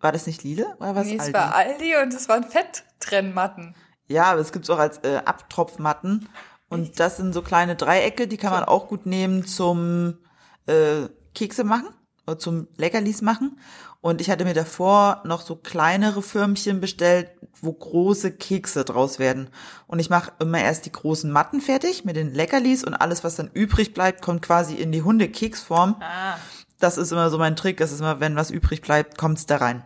war 0.00 0.10
das 0.10 0.26
nicht 0.26 0.42
Lidl 0.42 0.66
oder 0.78 0.96
was? 0.96 1.06
nee, 1.06 1.16
es 1.16 1.20
Aldi? 1.20 1.34
war 1.34 1.54
Aldi 1.54 1.96
und 2.02 2.14
es 2.14 2.28
waren 2.30 2.44
Fetttrennmatten. 2.44 3.74
Ja, 4.08 4.24
aber 4.24 4.40
es 4.40 4.52
gibt's 4.52 4.70
auch 4.70 4.78
als 4.78 4.98
äh, 4.98 5.20
Abtropfmatten. 5.24 6.28
Und 6.70 6.98
das 6.98 7.18
sind 7.18 7.34
so 7.34 7.42
kleine 7.42 7.76
Dreiecke, 7.76 8.26
die 8.26 8.38
kann 8.38 8.52
man 8.52 8.64
auch 8.64 8.88
gut 8.88 9.04
nehmen 9.04 9.44
zum 9.44 10.18
äh, 10.66 11.08
Kekse 11.34 11.64
machen. 11.64 11.88
Äh, 12.26 12.36
zum 12.36 12.68
Leckerlis 12.76 13.22
machen. 13.22 13.58
Und 14.02 14.20
ich 14.20 14.30
hatte 14.30 14.44
mir 14.44 14.54
davor 14.54 15.22
noch 15.24 15.42
so 15.42 15.56
kleinere 15.56 16.22
Förmchen 16.22 16.80
bestellt, 16.80 17.30
wo 17.60 17.72
große 17.72 18.32
Kekse 18.32 18.84
draus 18.84 19.18
werden. 19.18 19.50
Und 19.86 19.98
ich 19.98 20.08
mache 20.08 20.32
immer 20.38 20.60
erst 20.60 20.86
die 20.86 20.92
großen 20.92 21.30
Matten 21.30 21.60
fertig 21.60 22.04
mit 22.04 22.16
den 22.16 22.32
Leckerlis 22.32 22.82
und 22.82 22.94
alles, 22.94 23.24
was 23.24 23.36
dann 23.36 23.50
übrig 23.52 23.92
bleibt, 23.92 24.22
kommt 24.22 24.40
quasi 24.40 24.74
in 24.74 24.90
die 24.90 25.02
Hundekeksform. 25.02 25.96
Ah. 26.00 26.36
Das 26.78 26.96
ist 26.96 27.12
immer 27.12 27.28
so 27.28 27.36
mein 27.36 27.56
Trick. 27.56 27.76
Das 27.76 27.92
ist 27.92 28.00
immer, 28.00 28.20
wenn 28.20 28.36
was 28.36 28.50
übrig 28.50 28.80
bleibt, 28.80 29.18
kommt's 29.18 29.44
da 29.44 29.58
rein. 29.58 29.84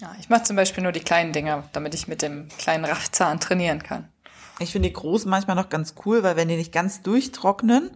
Ja, 0.00 0.14
ich 0.18 0.28
mache 0.28 0.42
zum 0.42 0.56
Beispiel 0.56 0.82
nur 0.82 0.92
die 0.92 1.00
kleinen 1.00 1.32
Dinger, 1.32 1.68
damit 1.72 1.94
ich 1.94 2.08
mit 2.08 2.22
dem 2.22 2.48
kleinen 2.58 2.84
Raffzahn 2.84 3.40
trainieren 3.40 3.82
kann. 3.82 4.08
Ich 4.60 4.72
finde 4.72 4.88
die 4.88 4.94
großen 4.94 5.30
manchmal 5.30 5.56
noch 5.56 5.68
ganz 5.68 5.94
cool, 6.04 6.22
weil 6.24 6.36
wenn 6.36 6.48
die 6.48 6.56
nicht 6.56 6.72
ganz 6.72 7.02
durchtrocknen, 7.02 7.90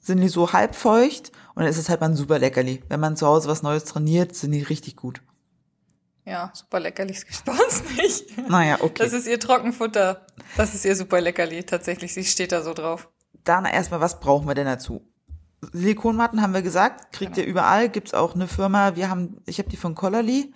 sind 0.00 0.20
die 0.20 0.28
so 0.28 0.52
halb 0.52 0.74
feucht 0.74 1.32
und 1.54 1.62
dann 1.62 1.70
ist 1.70 1.78
es 1.78 1.88
halt 1.88 2.00
mal 2.00 2.10
ein 2.10 2.16
super 2.16 2.38
Leckerli. 2.38 2.82
Wenn 2.88 3.00
man 3.00 3.16
zu 3.16 3.26
Hause 3.26 3.48
was 3.48 3.62
Neues 3.62 3.84
trainiert, 3.84 4.34
sind 4.34 4.52
die 4.52 4.62
richtig 4.62 4.96
gut. 4.96 5.22
Ja, 6.26 6.50
super 6.54 6.80
leckerlich 6.80 7.20
gibt's 7.20 7.42
bei 7.42 7.52
uns 7.52 7.82
nicht. 7.96 8.48
Naja, 8.48 8.78
okay. 8.80 9.02
Das 9.02 9.12
ist 9.12 9.26
ihr 9.26 9.38
Trockenfutter. 9.38 10.24
Das 10.56 10.74
ist 10.74 10.84
ihr 10.84 10.96
super 10.96 11.20
leckerli. 11.20 11.64
Tatsächlich, 11.64 12.14
sie 12.14 12.24
steht 12.24 12.52
da 12.52 12.62
so 12.62 12.72
drauf. 12.72 13.08
Dann 13.44 13.66
erstmal, 13.66 14.00
was 14.00 14.20
brauchen 14.20 14.48
wir 14.48 14.54
denn 14.54 14.66
dazu? 14.66 15.06
Silikonmatten 15.72 16.42
haben 16.42 16.54
wir 16.54 16.62
gesagt, 16.62 17.12
kriegt 17.12 17.36
ihr 17.36 17.44
überall, 17.44 17.88
gibt's 17.88 18.14
auch 18.14 18.34
eine 18.34 18.48
Firma, 18.48 18.96
wir 18.96 19.08
haben, 19.08 19.38
ich 19.46 19.58
habe 19.58 19.70
die 19.70 19.76
von 19.76 19.94
Collarly. 19.94 20.52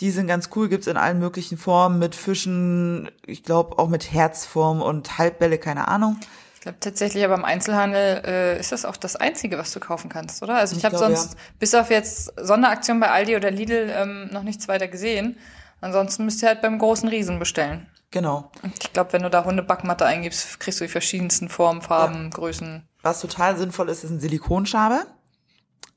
Die 0.00 0.10
sind 0.10 0.26
ganz 0.26 0.48
cool, 0.56 0.68
gibt's 0.68 0.86
in 0.86 0.96
allen 0.96 1.18
möglichen 1.18 1.58
Formen 1.58 1.98
mit 1.98 2.14
Fischen, 2.14 3.10
ich 3.26 3.44
glaube 3.44 3.78
auch 3.78 3.88
mit 3.88 4.12
Herzform 4.12 4.82
und 4.82 5.18
Halbbälle, 5.18 5.58
keine 5.58 5.88
Ahnung. 5.88 6.18
Ich 6.62 6.64
glaube 6.64 6.78
tatsächlich, 6.78 7.24
aber 7.24 7.34
im 7.34 7.44
Einzelhandel 7.44 8.22
äh, 8.24 8.60
ist 8.60 8.70
das 8.70 8.84
auch 8.84 8.96
das 8.96 9.16
Einzige, 9.16 9.58
was 9.58 9.72
du 9.72 9.80
kaufen 9.80 10.08
kannst, 10.08 10.44
oder? 10.44 10.58
Also 10.58 10.76
ich, 10.76 10.78
Ich 10.78 10.84
habe 10.84 10.96
sonst 10.96 11.36
bis 11.58 11.74
auf 11.74 11.90
jetzt 11.90 12.32
Sonderaktion 12.40 13.00
bei 13.00 13.10
Aldi 13.10 13.34
oder 13.34 13.50
Lidl 13.50 13.92
ähm, 13.92 14.28
noch 14.30 14.44
nichts 14.44 14.68
weiter 14.68 14.86
gesehen. 14.86 15.36
Ansonsten 15.80 16.24
müsst 16.24 16.40
ihr 16.40 16.46
halt 16.46 16.62
beim 16.62 16.78
großen 16.78 17.08
Riesen 17.08 17.40
bestellen. 17.40 17.88
Genau. 18.12 18.52
Ich 18.80 18.92
glaube, 18.92 19.12
wenn 19.12 19.24
du 19.24 19.28
da 19.28 19.44
Hundebackmatte 19.44 20.06
eingibst, 20.06 20.60
kriegst 20.60 20.78
du 20.78 20.84
die 20.84 20.88
verschiedensten 20.88 21.48
Formen, 21.48 21.82
Farben, 21.82 22.30
Größen. 22.30 22.86
Was 23.02 23.20
total 23.20 23.56
sinnvoll 23.56 23.88
ist, 23.88 24.04
ist 24.04 24.10
ein 24.10 24.20
Silikonschabe. 24.20 25.04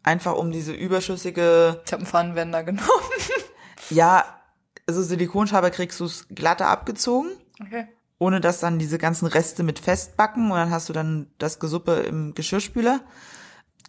Einfach 0.01 0.35
um 0.35 0.51
diese 0.51 0.73
überschüssige 0.73 1.83
Ich 1.85 1.93
habe 1.93 1.99
einen 2.01 2.07
Pfannenwender 2.07 2.63
genommen. 2.63 2.89
Ja, 3.91 4.25
also 4.87 5.03
Silikonschaber 5.03 5.69
kriegst 5.69 5.99
du's 5.99 6.25
glatter 6.33 6.69
abgezogen, 6.69 7.29
Okay. 7.61 7.87
Ohne 8.19 8.41
dass 8.41 8.59
dann 8.59 8.79
diese 8.79 8.97
ganzen 8.97 9.25
Reste 9.25 9.63
mit 9.63 9.79
festbacken 9.79 10.51
und 10.51 10.57
dann 10.57 10.71
hast 10.71 10.89
du 10.89 10.93
dann 10.93 11.27
das 11.37 11.59
Gesuppe 11.59 11.95
im 11.95 12.33
Geschirrspüler. 12.33 13.01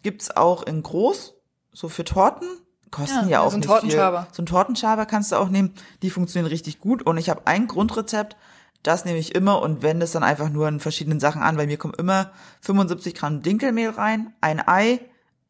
Gibt's 0.02 0.30
auch 0.30 0.62
in 0.64 0.82
groß, 0.82 1.34
so 1.72 1.88
für 1.88 2.04
Torten. 2.04 2.48
Kosten 2.90 3.24
Ja, 3.24 3.28
ja, 3.28 3.40
auch 3.40 3.50
so 3.50 3.56
ein 3.56 3.60
nicht 3.60 3.68
Tortenschaber. 3.68 4.22
Viel. 4.22 4.34
So 4.34 4.42
ein 4.42 4.46
Tortenschaber 4.46 5.06
kannst 5.06 5.32
du 5.32 5.36
auch 5.36 5.48
nehmen. 5.48 5.74
Die 6.02 6.10
funktionieren 6.10 6.48
richtig 6.48 6.78
gut 6.78 7.02
und 7.02 7.18
ich 7.18 7.28
habe 7.28 7.46
ein 7.46 7.66
Grundrezept, 7.66 8.36
das 8.82 9.04
nehme 9.04 9.18
ich 9.18 9.34
immer 9.34 9.60
und 9.62 9.82
wende 9.82 10.04
es 10.04 10.12
dann 10.12 10.22
einfach 10.22 10.48
nur 10.48 10.68
in 10.68 10.78
verschiedenen 10.78 11.18
Sachen 11.18 11.42
an. 11.42 11.56
Bei 11.56 11.66
mir 11.66 11.76
kommen 11.76 11.94
immer 11.94 12.30
75 12.60 13.14
Gramm 13.14 13.42
Dinkelmehl 13.42 13.90
rein, 13.90 14.32
ein 14.40 14.66
Ei, 14.66 15.00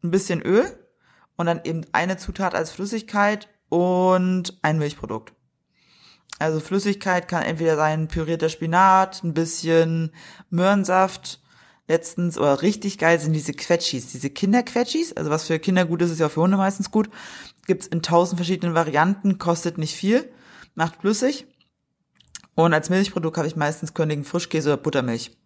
ein 0.03 0.11
bisschen 0.11 0.41
Öl 0.41 0.65
und 1.37 1.47
dann 1.47 1.61
eben 1.65 1.85
eine 1.93 2.17
Zutat 2.17 2.55
als 2.55 2.71
Flüssigkeit 2.71 3.49
und 3.69 4.59
ein 4.63 4.79
Milchprodukt. 4.79 5.36
Also 6.39 6.61
Flüssigkeit 6.61 7.29
kann 7.29 7.43
entweder 7.43 7.77
sein 7.77 8.09
pürierter 8.09 8.49
Spinat, 8.49 9.23
ein 9.25 9.35
bisschen 9.35 10.13
Möhrensaft. 10.51 11.41
Letztens, 11.89 12.37
oder 12.37 12.63
richtig 12.63 12.99
geil 12.99 13.21
sind 13.21 13.33
diese 13.33 13.53
Quetschis, 13.53 14.11
diese 14.11 14.29
Kinderquetschis. 14.29 15.13
Also 15.13 15.31
was 15.31 15.45
für 15.45 15.59
Kinder 15.61 15.85
gut 15.85 16.03
ist, 16.03 16.11
ist 16.11 16.19
ja 16.19 16.27
auch 16.27 16.33
für 16.33 16.43
Hunde 16.43 16.57
meistens 16.57 16.91
gut. 16.91 17.09
Gibt's 17.67 17.87
in 17.87 18.03
tausend 18.03 18.39
verschiedenen 18.39 18.75
Varianten, 18.75 19.39
kostet 19.39 19.79
nicht 19.79 19.95
viel, 19.95 20.29
macht 20.75 21.01
flüssig. 21.01 21.47
Und 22.57 22.75
als 22.75 22.91
Milchprodukt 22.91 23.37
habe 23.37 23.47
ich 23.47 23.55
meistens 23.55 23.95
Königen 23.95 24.25
Frischkäse 24.25 24.73
oder 24.73 24.83
Buttermilch. 24.83 25.37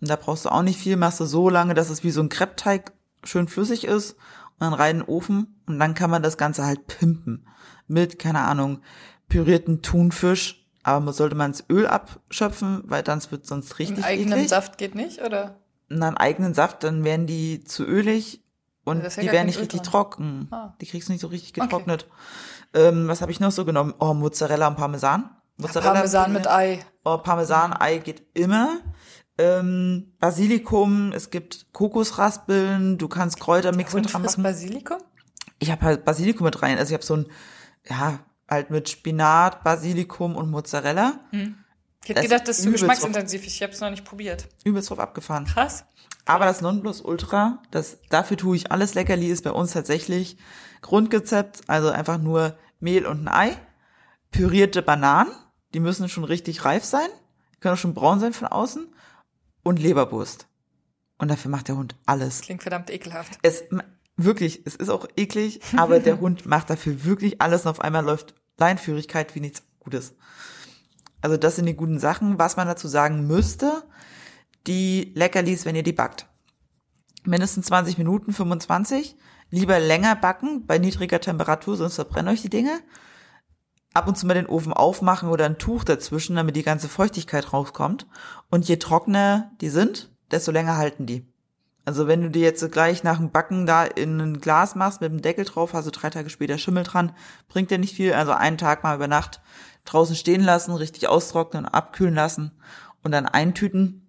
Und 0.00 0.08
da 0.08 0.16
brauchst 0.16 0.44
du 0.44 0.48
auch 0.48 0.62
nicht 0.62 0.78
viel, 0.78 0.96
machst 0.96 1.20
du 1.20 1.26
so 1.26 1.50
lange, 1.50 1.74
dass 1.74 1.90
es 1.90 2.04
wie 2.04 2.10
so 2.10 2.22
ein 2.22 2.28
Kreppteig 2.28 2.92
schön 3.22 3.48
flüssig 3.48 3.84
ist 3.84 4.12
und 4.12 4.60
dann 4.60 4.74
rein 4.74 4.96
in 4.96 5.02
den 5.02 5.08
Ofen 5.08 5.60
und 5.66 5.78
dann 5.78 5.94
kann 5.94 6.10
man 6.10 6.22
das 6.22 6.38
Ganze 6.38 6.64
halt 6.64 6.86
pimpen. 6.86 7.46
Mit, 7.86 8.18
keine 8.18 8.40
Ahnung, 8.40 8.80
pürierten 9.28 9.82
Thunfisch, 9.82 10.66
aber 10.82 11.00
man 11.00 11.14
sollte 11.14 11.34
man 11.34 11.52
das 11.52 11.64
Öl 11.70 11.86
abschöpfen, 11.86 12.82
weil 12.86 13.02
dann 13.02 13.20
wird 13.30 13.46
sonst 13.46 13.78
richtig 13.78 13.98
Im 13.98 14.04
eigenen 14.04 14.32
eklig. 14.34 14.48
Saft 14.48 14.78
geht 14.78 14.94
nicht, 14.94 15.22
oder? 15.22 15.58
Dann 15.88 16.16
eigenen 16.16 16.54
Saft, 16.54 16.82
dann 16.84 17.04
werden 17.04 17.26
die 17.26 17.64
zu 17.64 17.84
ölig 17.84 18.42
und 18.84 19.02
ja 19.02 19.08
die 19.08 19.16
werden 19.26 19.32
kein 19.36 19.46
nicht 19.46 19.56
Öl 19.56 19.62
richtig 19.62 19.80
dran. 19.82 19.90
trocken. 19.90 20.48
Ah. 20.50 20.74
Die 20.80 20.86
kriegst 20.86 21.08
du 21.08 21.12
nicht 21.12 21.20
so 21.20 21.28
richtig 21.28 21.50
Okay. 21.52 21.60
getrocknet. 21.62 22.06
Ähm, 22.74 23.08
was 23.08 23.22
habe 23.22 23.30
ich 23.32 23.40
noch 23.40 23.52
so 23.52 23.64
genommen? 23.64 23.94
Oh, 23.98 24.14
Mozzarella 24.14 24.66
und 24.68 24.76
Parmesan. 24.76 25.30
Mozzarella 25.56 25.92
Parmesan 25.92 26.32
mit 26.32 26.46
Ei. 26.48 26.84
Oh, 27.04 27.18
Parmesan-Ei 27.18 27.98
geht 27.98 28.22
immer. 28.34 28.80
Ähm, 29.38 30.12
Basilikum, 30.18 31.12
es 31.12 31.30
gibt 31.30 31.72
Kokosraspeln, 31.72 32.98
du 32.98 33.08
kannst 33.08 33.40
Kräutermix 33.40 33.92
mit 33.94 34.12
dran 34.12 34.22
machen. 34.22 34.42
Basilikum? 34.42 34.98
Ich 35.60 35.70
habe 35.70 35.82
halt 35.82 36.04
Basilikum 36.04 36.44
mit 36.44 36.60
rein. 36.62 36.78
Also 36.78 36.90
ich 36.90 36.94
habe 36.94 37.04
so 37.04 37.16
ein, 37.16 37.26
ja, 37.88 38.18
halt 38.48 38.70
mit 38.70 38.88
Spinat, 38.88 39.64
Basilikum 39.64 40.36
und 40.36 40.50
Mozzarella. 40.50 41.20
Ich 41.32 42.10
hätte 42.10 42.14
Das 42.14 42.22
gedacht, 42.24 42.48
das 42.48 42.58
ist 42.58 42.62
zu 42.62 42.68
übelst 42.68 42.82
geschmacksintensiv. 42.84 43.46
Ich 43.46 43.62
habe 43.62 43.72
es 43.72 43.80
noch 43.80 43.90
nicht 43.90 44.04
probiert. 44.04 44.48
Übelst 44.64 44.90
drauf 44.90 44.98
abgefahren. 44.98 45.46
Krass. 45.46 45.84
Aber 46.26 46.46
das 46.46 46.60
Nonplusultra, 46.60 47.62
das, 47.70 47.98
dafür 48.08 48.36
tue 48.36 48.56
ich 48.56 48.72
alles 48.72 48.94
Leckerli, 48.94 49.28
ist 49.28 49.44
bei 49.44 49.50
uns 49.50 49.72
tatsächlich 49.72 50.38
Grundrezept, 50.80 51.62
also 51.66 51.90
einfach 51.90 52.18
nur 52.18 52.56
Mehl 52.80 53.06
und 53.06 53.26
ein 53.26 53.28
Ei, 53.28 53.56
pürierte 54.30 54.82
Bananen, 54.82 55.32
die 55.74 55.80
müssen 55.80 56.08
schon 56.08 56.24
richtig 56.24 56.64
reif 56.64 56.84
sein, 56.84 57.08
können 57.60 57.74
auch 57.74 57.78
schon 57.78 57.94
braun 57.94 58.20
sein 58.20 58.32
von 58.32 58.48
außen 58.48 58.86
und 59.62 59.78
Leberwurst. 59.78 60.46
Und 61.18 61.30
dafür 61.30 61.50
macht 61.50 61.68
der 61.68 61.76
Hund 61.76 61.94
alles. 62.06 62.40
Klingt 62.40 62.62
verdammt 62.62 62.90
ekelhaft. 62.90 63.38
Es, 63.42 63.64
wirklich, 64.16 64.62
es 64.64 64.76
ist 64.76 64.90
auch 64.90 65.06
eklig, 65.16 65.60
aber 65.76 66.00
der 66.00 66.20
Hund 66.20 66.46
macht 66.46 66.70
dafür 66.70 67.04
wirklich 67.04 67.40
alles 67.40 67.62
und 67.62 67.70
auf 67.70 67.80
einmal 67.80 68.04
läuft 68.04 68.34
Leinführigkeit 68.58 69.34
wie 69.34 69.40
nichts 69.40 69.62
Gutes. 69.80 70.14
Also 71.20 71.36
das 71.36 71.56
sind 71.56 71.66
die 71.66 71.74
guten 71.74 71.98
Sachen. 71.98 72.38
Was 72.38 72.56
man 72.56 72.66
dazu 72.66 72.86
sagen 72.86 73.26
müsste, 73.26 73.82
die 74.66 75.12
Leckerlis, 75.14 75.64
wenn 75.64 75.76
ihr 75.76 75.82
die 75.82 75.92
backt. 75.92 76.26
Mindestens 77.24 77.66
20 77.66 77.96
Minuten, 77.96 78.32
25. 78.32 79.16
Lieber 79.50 79.78
länger 79.78 80.16
backen 80.16 80.66
bei 80.66 80.78
niedriger 80.78 81.20
Temperatur, 81.20 81.76
sonst 81.76 81.94
verbrennen 81.94 82.32
euch 82.32 82.42
die 82.42 82.50
Dinge. 82.50 82.80
Ab 83.94 84.08
und 84.08 84.18
zu 84.18 84.26
mal 84.26 84.34
den 84.34 84.46
Ofen 84.46 84.72
aufmachen 84.72 85.28
oder 85.28 85.46
ein 85.46 85.58
Tuch 85.58 85.84
dazwischen, 85.84 86.36
damit 86.36 86.56
die 86.56 86.62
ganze 86.62 86.88
Feuchtigkeit 86.88 87.52
rauskommt. 87.52 88.06
Und 88.50 88.68
je 88.68 88.76
trockener 88.76 89.52
die 89.60 89.68
sind, 89.68 90.10
desto 90.30 90.50
länger 90.50 90.76
halten 90.76 91.06
die. 91.06 91.26
Also 91.86 92.06
wenn 92.06 92.22
du 92.22 92.30
die 92.30 92.40
jetzt 92.40 92.70
gleich 92.72 93.04
nach 93.04 93.18
dem 93.18 93.30
Backen 93.30 93.66
da 93.66 93.84
in 93.84 94.18
ein 94.20 94.40
Glas 94.40 94.74
machst 94.74 95.00
mit 95.00 95.12
dem 95.12 95.20
Deckel 95.20 95.44
drauf, 95.44 95.74
hast 95.74 95.86
du 95.86 95.90
drei 95.90 96.08
Tage 96.10 96.30
später 96.30 96.56
Schimmel 96.56 96.84
dran, 96.84 97.12
bringt 97.48 97.70
dir 97.70 97.78
nicht 97.78 97.94
viel. 97.94 98.14
Also 98.14 98.32
einen 98.32 98.56
Tag 98.58 98.82
mal 98.82 98.94
über 98.96 99.08
Nacht 99.08 99.40
draußen 99.84 100.16
stehen 100.16 100.42
lassen, 100.42 100.72
richtig 100.72 101.08
austrocknen, 101.08 101.66
abkühlen 101.66 102.14
lassen 102.14 102.52
und 103.02 103.12
dann 103.12 103.26
eintüten. 103.26 104.00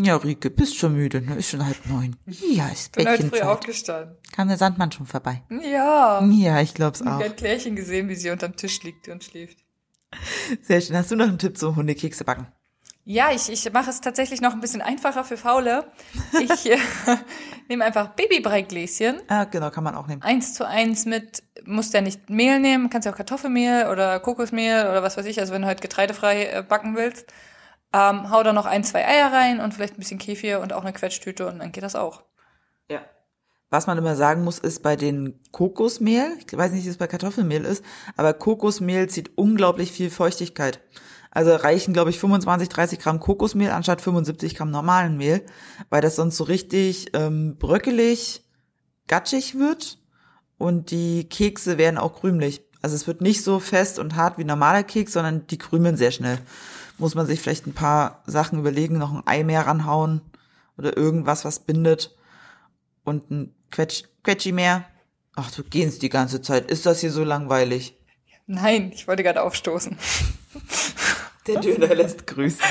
Ja, 0.00 0.16
Rike, 0.16 0.48
bist 0.48 0.76
schon 0.76 0.94
müde, 0.94 1.20
ne? 1.20 1.34
Ist 1.34 1.50
schon 1.50 1.66
halb 1.66 1.84
neun. 1.86 2.16
Ja, 2.26 2.68
ist 2.68 2.92
Bin 2.92 3.08
heute 3.08 3.28
früh 3.28 3.40
aufgestanden. 3.40 4.16
Kam 4.32 4.46
der 4.48 4.56
Sandmann 4.56 4.92
schon 4.92 5.06
vorbei. 5.06 5.42
Ja. 5.50 6.24
Ja, 6.24 6.60
ich 6.60 6.72
glaub's 6.72 7.00
Ich 7.00 7.06
auch. 7.06 7.20
habe 7.20 7.30
Klärchen 7.30 7.74
gesehen, 7.74 8.08
wie 8.08 8.14
sie 8.14 8.30
unterm 8.30 8.54
Tisch 8.54 8.80
liegt 8.84 9.08
und 9.08 9.24
schläft. 9.24 9.58
Sehr 10.62 10.80
schön. 10.80 10.96
Hast 10.96 11.10
du 11.10 11.16
noch 11.16 11.26
einen 11.26 11.38
Tipp 11.38 11.58
zum 11.58 11.74
Hundekekse 11.76 12.24
backen? 12.24 12.46
Ja, 13.10 13.30
ich, 13.32 13.48
ich 13.48 13.72
mache 13.72 13.88
es 13.88 14.02
tatsächlich 14.02 14.42
noch 14.42 14.52
ein 14.52 14.60
bisschen 14.60 14.82
einfacher 14.82 15.24
für 15.24 15.38
Faule. 15.38 15.90
Ich 16.42 16.70
äh, 16.70 16.76
nehme 17.70 17.86
einfach 17.86 18.08
Babybreigläschen. 18.08 19.22
Ah, 19.28 19.44
genau, 19.44 19.70
kann 19.70 19.82
man 19.82 19.94
auch 19.94 20.06
nehmen. 20.06 20.20
Eins 20.20 20.52
zu 20.52 20.66
eins 20.66 21.06
mit, 21.06 21.42
musst 21.64 21.94
ja 21.94 22.02
nicht 22.02 22.28
Mehl 22.28 22.60
nehmen, 22.60 22.90
kannst 22.90 23.06
ja 23.06 23.12
auch 23.12 23.16
Kartoffelmehl 23.16 23.86
oder 23.90 24.20
Kokosmehl 24.20 24.88
oder 24.90 25.02
was 25.02 25.16
weiß 25.16 25.24
ich, 25.24 25.40
also 25.40 25.54
wenn 25.54 25.62
du 25.62 25.68
halt 25.68 25.80
getreidefrei 25.80 26.48
äh, 26.48 26.62
backen 26.62 26.96
willst. 26.96 27.32
Ähm, 27.94 28.30
hau 28.30 28.42
da 28.42 28.52
noch 28.52 28.66
ein, 28.66 28.84
zwei 28.84 29.06
Eier 29.08 29.32
rein 29.32 29.60
und 29.60 29.72
vielleicht 29.72 29.94
ein 29.94 30.00
bisschen 30.00 30.18
Kefir 30.18 30.60
und 30.60 30.74
auch 30.74 30.82
eine 30.82 30.92
Quetschtüte 30.92 31.46
und 31.46 31.60
dann 31.60 31.72
geht 31.72 31.84
das 31.84 31.96
auch. 31.96 32.24
Ja. 32.90 33.00
Was 33.70 33.86
man 33.86 33.96
immer 33.96 34.16
sagen 34.16 34.44
muss, 34.44 34.58
ist 34.58 34.82
bei 34.82 34.96
den 34.96 35.40
Kokosmehl, 35.50 36.36
ich 36.46 36.54
weiß 36.54 36.72
nicht, 36.72 36.84
wie 36.84 36.90
es 36.90 36.98
bei 36.98 37.06
Kartoffelmehl 37.06 37.64
ist, 37.64 37.82
aber 38.18 38.34
Kokosmehl 38.34 39.08
zieht 39.08 39.30
unglaublich 39.38 39.92
viel 39.92 40.10
Feuchtigkeit. 40.10 40.80
Also 41.30 41.54
reichen, 41.54 41.92
glaube 41.92 42.10
ich, 42.10 42.18
25, 42.18 42.68
30 42.68 42.98
Gramm 42.98 43.20
Kokosmehl 43.20 43.70
anstatt 43.70 44.00
75 44.00 44.54
Gramm 44.54 44.70
normalen 44.70 45.16
Mehl, 45.16 45.44
weil 45.90 46.00
das 46.00 46.16
sonst 46.16 46.36
so 46.36 46.44
richtig 46.44 47.10
ähm, 47.14 47.56
bröckelig, 47.58 48.44
gatschig 49.06 49.58
wird 49.58 49.98
und 50.56 50.90
die 50.90 51.28
Kekse 51.28 51.78
werden 51.78 51.98
auch 51.98 52.20
krümelig. 52.20 52.62
Also 52.80 52.94
es 52.94 53.06
wird 53.06 53.20
nicht 53.20 53.42
so 53.42 53.60
fest 53.60 53.98
und 53.98 54.16
hart 54.16 54.38
wie 54.38 54.44
normaler 54.44 54.84
Keks, 54.84 55.12
sondern 55.12 55.46
die 55.46 55.58
krümeln 55.58 55.96
sehr 55.96 56.12
schnell. 56.12 56.38
Muss 56.96 57.14
man 57.14 57.26
sich 57.26 57.40
vielleicht 57.40 57.66
ein 57.66 57.74
paar 57.74 58.22
Sachen 58.26 58.58
überlegen, 58.58 58.98
noch 58.98 59.12
ein 59.12 59.22
Ei 59.26 59.44
mehr 59.44 59.66
ranhauen 59.66 60.20
oder 60.76 60.96
irgendwas, 60.96 61.44
was 61.44 61.60
bindet 61.60 62.16
und 63.04 63.30
ein 63.30 63.54
Quetsch, 63.70 64.04
Quetschi 64.22 64.52
mehr. 64.52 64.84
Ach, 65.34 65.50
du 65.50 65.62
gehst 65.62 66.02
die 66.02 66.08
ganze 66.08 66.42
Zeit. 66.42 66.70
Ist 66.70 66.86
das 66.86 67.00
hier 67.00 67.12
so 67.12 67.22
langweilig? 67.22 67.96
Nein, 68.46 68.92
ich 68.94 69.06
wollte 69.06 69.22
gerade 69.22 69.42
aufstoßen. 69.42 69.96
Der 71.48 71.60
Döner 71.60 71.94
lässt 71.94 72.26
grüßen. 72.26 72.64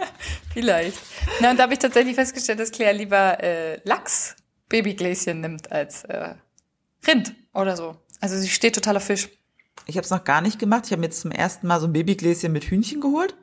Vielleicht. 0.52 0.98
Na, 1.40 1.50
und 1.50 1.58
da 1.58 1.64
habe 1.64 1.72
ich 1.72 1.78
tatsächlich 1.78 2.14
festgestellt, 2.14 2.60
dass 2.60 2.70
Claire 2.70 2.94
lieber 2.94 3.42
äh, 3.42 3.80
Lachs 3.84 4.36
Babygläschen 4.68 5.40
nimmt 5.40 5.70
als 5.70 6.04
äh, 6.04 6.34
Rind 7.06 7.34
oder 7.52 7.76
so. 7.76 7.96
Also 8.20 8.38
sie 8.38 8.48
steht 8.48 8.74
total 8.74 8.96
auf 8.96 9.04
Fisch. 9.04 9.28
Ich 9.86 9.96
habe 9.96 10.04
es 10.04 10.10
noch 10.10 10.24
gar 10.24 10.40
nicht 10.40 10.58
gemacht. 10.58 10.86
Ich 10.86 10.92
habe 10.92 11.00
mir 11.00 11.06
jetzt 11.06 11.20
zum 11.20 11.30
ersten 11.30 11.66
Mal 11.66 11.80
so 11.80 11.86
ein 11.86 11.92
Babygläschen 11.92 12.52
mit 12.52 12.64
Hühnchen 12.64 13.00
geholt. 13.00 13.34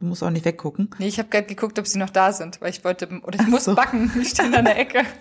Du 0.00 0.06
musst 0.06 0.22
auch 0.22 0.30
nicht 0.30 0.44
weggucken. 0.44 0.90
Nee, 0.98 1.08
ich 1.08 1.18
habe 1.18 1.28
gerade 1.28 1.46
geguckt, 1.46 1.76
ob 1.78 1.86
sie 1.86 1.98
noch 1.98 2.10
da 2.10 2.32
sind, 2.32 2.60
weil 2.60 2.70
ich 2.70 2.84
wollte, 2.84 3.08
oder 3.24 3.40
ich 3.40 3.48
muss 3.48 3.64
so. 3.64 3.74
backen, 3.74 4.12
die 4.14 4.24
stehen 4.24 4.54
an 4.54 4.64
der 4.64 4.78
Ecke. 4.78 5.02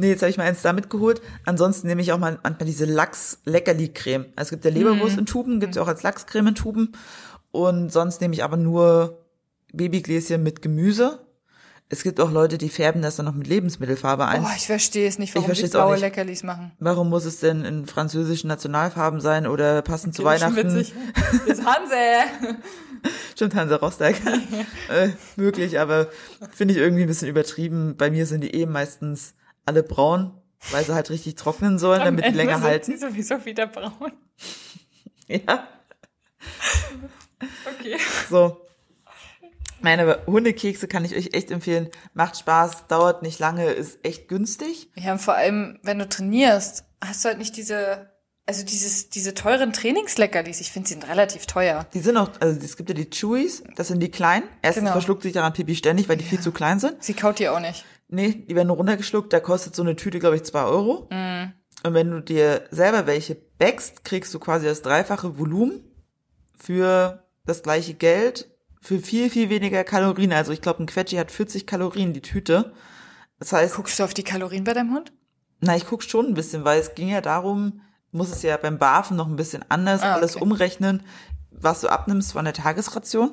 Nee, 0.00 0.10
jetzt 0.10 0.22
habe 0.22 0.30
ich 0.30 0.36
mal 0.36 0.44
eins 0.44 0.62
damit 0.62 0.90
geholt. 0.90 1.20
Ansonsten 1.44 1.88
nehme 1.88 2.00
ich 2.00 2.12
auch 2.12 2.18
mal 2.18 2.38
manchmal 2.42 2.66
diese 2.66 2.84
Lachs-Leckerli-Creme. 2.84 4.26
Also 4.36 4.46
es 4.46 4.50
gibt 4.50 4.64
ja 4.64 4.70
Leberwurst 4.70 5.18
in 5.18 5.26
Tuben, 5.26 5.58
gibt's 5.58 5.76
ja 5.76 5.82
auch 5.82 5.88
als 5.88 6.02
Lachscreme 6.02 6.48
in 6.48 6.54
Tuben. 6.54 6.92
Und 7.50 7.90
sonst 7.92 8.20
nehme 8.20 8.34
ich 8.34 8.44
aber 8.44 8.56
nur 8.56 9.24
Babygläschen 9.72 10.42
mit 10.42 10.62
Gemüse. 10.62 11.24
Es 11.90 12.02
gibt 12.02 12.20
auch 12.20 12.30
Leute, 12.30 12.58
die 12.58 12.68
färben 12.68 13.00
das 13.00 13.16
dann 13.16 13.24
noch 13.24 13.34
mit 13.34 13.46
Lebensmittelfarbe 13.46 14.26
ein. 14.26 14.44
Oh, 14.44 14.48
ich 14.54 14.66
verstehe 14.66 15.08
es 15.08 15.18
nicht, 15.18 15.34
warum 15.34 15.50
auch 15.50 15.70
blaue 15.70 15.92
nicht. 15.92 16.02
Leckerlis 16.02 16.42
machen. 16.42 16.72
Warum 16.78 17.08
muss 17.08 17.24
es 17.24 17.40
denn 17.40 17.64
in 17.64 17.86
französischen 17.86 18.48
Nationalfarben 18.48 19.22
sein 19.22 19.46
oder 19.46 19.80
passend 19.80 20.14
zu 20.14 20.22
Weihnachten? 20.24 20.56
witzig. 20.56 20.92
Das 21.46 21.58
ist 21.58 21.64
Hanse. 21.64 21.94
Stimmt, 23.34 23.54
Hansa 23.54 23.76
Rostock. 23.76 24.14
äh, 24.90 25.08
möglich, 25.36 25.80
aber 25.80 26.08
finde 26.52 26.74
ich 26.74 26.80
irgendwie 26.80 27.02
ein 27.02 27.08
bisschen 27.08 27.28
übertrieben. 27.28 27.96
Bei 27.96 28.10
mir 28.10 28.26
sind 28.26 28.42
die 28.42 28.54
eh 28.54 28.66
meistens 28.66 29.34
alle 29.64 29.82
braun, 29.82 30.32
weil 30.70 30.84
sie 30.84 30.94
halt 30.94 31.08
richtig 31.08 31.36
trocknen 31.36 31.78
sollen, 31.78 32.00
Am 32.02 32.16
damit 32.16 32.26
die 32.26 32.36
länger 32.36 32.56
sind 32.56 32.64
halten. 32.64 32.92
sie 32.92 32.98
sowieso 32.98 33.44
wieder 33.46 33.66
braun. 33.66 34.12
Ja, 35.30 35.68
Okay. 37.94 38.02
so. 38.30 38.60
Nein, 39.80 40.00
aber 40.00 40.26
Hundekekse 40.26 40.88
kann 40.88 41.04
ich 41.04 41.14
euch 41.14 41.34
echt 41.34 41.50
empfehlen. 41.52 41.88
Macht 42.12 42.36
Spaß, 42.36 42.88
dauert 42.88 43.22
nicht 43.22 43.38
lange, 43.38 43.66
ist 43.70 43.98
echt 44.04 44.26
günstig. 44.28 44.90
Ja, 44.96 45.12
und 45.12 45.20
vor 45.20 45.34
allem, 45.34 45.78
wenn 45.84 45.98
du 46.00 46.08
trainierst, 46.08 46.84
hast 47.00 47.24
du 47.24 47.28
halt 47.28 47.38
nicht 47.38 47.56
diese, 47.56 48.10
also 48.44 48.64
dieses, 48.64 49.08
diese 49.08 49.34
teuren 49.34 49.72
Trainingsleckerlis. 49.72 50.60
Ich 50.60 50.72
finde, 50.72 50.88
sie 50.88 50.94
sind 50.94 51.06
relativ 51.08 51.46
teuer. 51.46 51.86
Die 51.94 52.00
sind 52.00 52.16
auch, 52.16 52.28
also 52.40 52.58
es 52.60 52.76
gibt 52.76 52.88
ja 52.88 52.94
die 52.94 53.08
Chewies, 53.08 53.62
das 53.76 53.86
sind 53.88 54.00
die 54.00 54.10
kleinen. 54.10 54.48
Erstens 54.62 54.82
Genau. 54.82 54.92
verschluckt 54.92 55.22
sich 55.22 55.32
daran 55.32 55.52
Pipi 55.52 55.76
ständig, 55.76 56.08
weil 56.08 56.16
die 56.16 56.24
viel 56.24 56.40
zu 56.40 56.50
klein 56.50 56.80
sind. 56.80 57.02
Sie 57.04 57.14
kaut 57.14 57.38
dir 57.38 57.52
auch 57.54 57.60
nicht. 57.60 57.84
Nee, 58.08 58.30
die 58.48 58.56
werden 58.56 58.66
nur 58.68 58.78
runtergeschluckt, 58.78 59.32
da 59.32 59.38
kostet 59.38 59.76
so 59.76 59.82
eine 59.82 59.94
Tüte, 59.94 60.18
glaube 60.18 60.34
ich, 60.34 60.42
zwei 60.42 60.64
Euro. 60.64 61.08
Und 61.84 61.94
wenn 61.94 62.10
du 62.10 62.20
dir 62.20 62.64
selber 62.72 63.06
welche 63.06 63.36
backst, 63.36 64.02
kriegst 64.02 64.34
du 64.34 64.40
quasi 64.40 64.66
das 64.66 64.82
dreifache 64.82 65.38
Volumen 65.38 65.84
für 66.58 67.22
das 67.48 67.62
gleiche 67.62 67.94
Geld, 67.94 68.48
für 68.80 68.98
viel, 69.00 69.28
viel 69.30 69.50
weniger 69.50 69.82
Kalorien. 69.82 70.32
Also 70.32 70.52
ich 70.52 70.60
glaube, 70.60 70.82
ein 70.82 70.86
Quetschi 70.86 71.16
hat 71.16 71.32
40 71.32 71.66
Kalorien, 71.66 72.12
die 72.12 72.20
Tüte. 72.22 72.72
Das 73.40 73.52
heißt, 73.52 73.74
Guckst 73.74 73.98
du 73.98 74.04
auf 74.04 74.14
die 74.14 74.22
Kalorien 74.22 74.64
bei 74.64 74.74
deinem 74.74 74.94
Hund? 74.94 75.12
na, 75.60 75.74
ich 75.74 75.86
guck 75.86 76.04
schon 76.04 76.26
ein 76.26 76.34
bisschen, 76.34 76.64
weil 76.64 76.78
es 76.78 76.94
ging 76.94 77.08
ja 77.08 77.20
darum, 77.20 77.80
muss 78.12 78.30
es 78.30 78.42
ja 78.42 78.56
beim 78.56 78.78
Barfen 78.78 79.16
noch 79.16 79.26
ein 79.26 79.34
bisschen 79.34 79.64
anders 79.68 80.02
Ah, 80.02 80.14
alles 80.14 80.36
okay. 80.36 80.44
umrechnen, 80.44 81.02
was 81.50 81.80
du 81.80 81.88
abnimmst 81.88 82.32
von 82.32 82.44
der 82.44 82.54
Tagesration. 82.54 83.32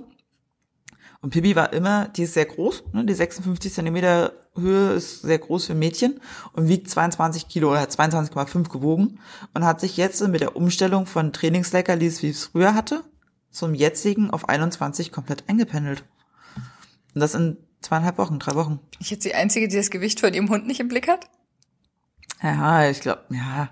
Und 1.21 1.29
Pippi 1.29 1.55
war 1.55 1.71
immer, 1.71 2.07
die 2.09 2.23
ist 2.23 2.33
sehr 2.33 2.45
groß, 2.45 2.83
ne, 2.93 3.05
die 3.05 3.13
56 3.13 3.71
Zentimeter 3.73 4.33
Höhe 4.55 4.93
ist 4.93 5.21
sehr 5.21 5.37
groß 5.37 5.65
für 5.67 5.75
Mädchen 5.75 6.19
und 6.53 6.67
wiegt 6.67 6.89
22 6.89 7.47
Kilo 7.47 7.69
oder 7.69 7.81
hat 7.81 7.91
22,5 7.91 8.69
gewogen 8.69 9.19
und 9.53 9.63
hat 9.65 9.79
sich 9.79 9.95
jetzt 9.97 10.27
mit 10.27 10.41
der 10.41 10.55
Umstellung 10.55 11.05
von 11.05 11.31
Trainingsleckerlis, 11.31 12.23
wie 12.23 12.29
es 12.29 12.45
früher 12.45 12.73
hatte, 12.73 13.03
zum 13.55 13.73
jetzigen 13.73 14.29
auf 14.29 14.49
21 14.49 15.11
komplett 15.11 15.47
eingependelt. 15.47 16.03
Und 17.13 17.21
das 17.21 17.33
in 17.33 17.57
zweieinhalb 17.81 18.17
Wochen, 18.17 18.39
drei 18.39 18.55
Wochen. 18.55 18.79
Ich 18.99 19.09
jetzt 19.09 19.25
die 19.25 19.35
Einzige, 19.35 19.67
die 19.67 19.77
das 19.77 19.89
Gewicht 19.89 20.19
von 20.19 20.33
ihrem 20.33 20.49
Hund 20.49 20.67
nicht 20.67 20.79
im 20.79 20.87
Blick 20.87 21.07
hat? 21.07 21.29
Ja, 22.41 22.89
ich 22.89 22.99
glaube, 22.99 23.23
ja. 23.29 23.69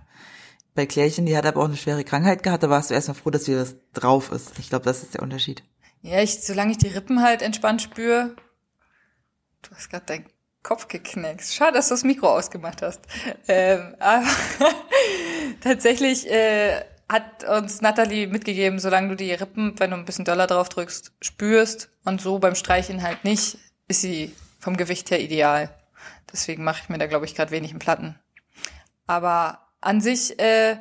Bei 0.75 0.85
Klärchen, 0.85 1.25
die 1.25 1.37
hat 1.37 1.45
aber 1.45 1.61
auch 1.61 1.65
eine 1.65 1.77
schwere 1.77 2.03
Krankheit 2.03 2.41
gehabt, 2.41 2.63
da 2.63 2.69
warst 2.69 2.89
du 2.89 2.95
erstmal 2.95 3.15
froh, 3.15 3.29
dass 3.29 3.47
wieder 3.47 3.61
was 3.61 3.75
drauf 3.93 4.31
ist. 4.31 4.57
Ich 4.57 4.69
glaube, 4.69 4.85
das 4.85 5.03
ist 5.03 5.13
der 5.13 5.21
Unterschied. 5.21 5.63
Ja, 6.01 6.21
ich, 6.21 6.41
solange 6.41 6.71
ich 6.71 6.77
die 6.77 6.87
Rippen 6.87 7.21
halt 7.21 7.41
entspannt 7.41 7.81
spüre. 7.81 8.35
Du 9.61 9.71
hast 9.75 9.89
gerade 9.89 10.05
deinen 10.05 10.25
Kopf 10.63 10.87
geknackst. 10.87 11.53
Schade, 11.53 11.73
dass 11.73 11.89
du 11.89 11.93
das 11.93 12.03
Mikro 12.03 12.27
ausgemacht 12.27 12.81
hast. 12.81 13.01
Ähm, 13.47 13.95
aber 13.99 14.25
tatsächlich 15.61 16.29
äh, 16.29 16.83
hat 17.13 17.45
uns 17.45 17.79
Natalie 17.79 18.27
mitgegeben, 18.27 18.79
solange 18.79 19.07
du 19.09 19.15
die 19.15 19.31
Rippen, 19.31 19.79
wenn 19.79 19.91
du 19.91 19.95
ein 19.95 20.03
bisschen 20.05 20.25
doller 20.25 20.47
drauf 20.47 20.67
drückst, 20.67 21.13
spürst 21.21 21.89
und 22.03 22.19
so 22.19 22.39
beim 22.39 22.55
Streichen 22.55 23.01
halt 23.03 23.23
nicht, 23.23 23.57
ist 23.87 24.01
sie 24.01 24.35
vom 24.59 24.75
Gewicht 24.75 25.11
her 25.11 25.21
ideal. 25.21 25.69
Deswegen 26.31 26.63
mache 26.65 26.81
ich 26.83 26.89
mir 26.89 26.97
da, 26.97 27.07
glaube 27.07 27.25
ich, 27.25 27.35
gerade 27.35 27.51
wenig 27.51 27.71
im 27.71 27.79
Platten. 27.79 28.19
Aber 29.07 29.59
an 29.81 30.01
sich, 30.01 30.39
äh, 30.39 30.77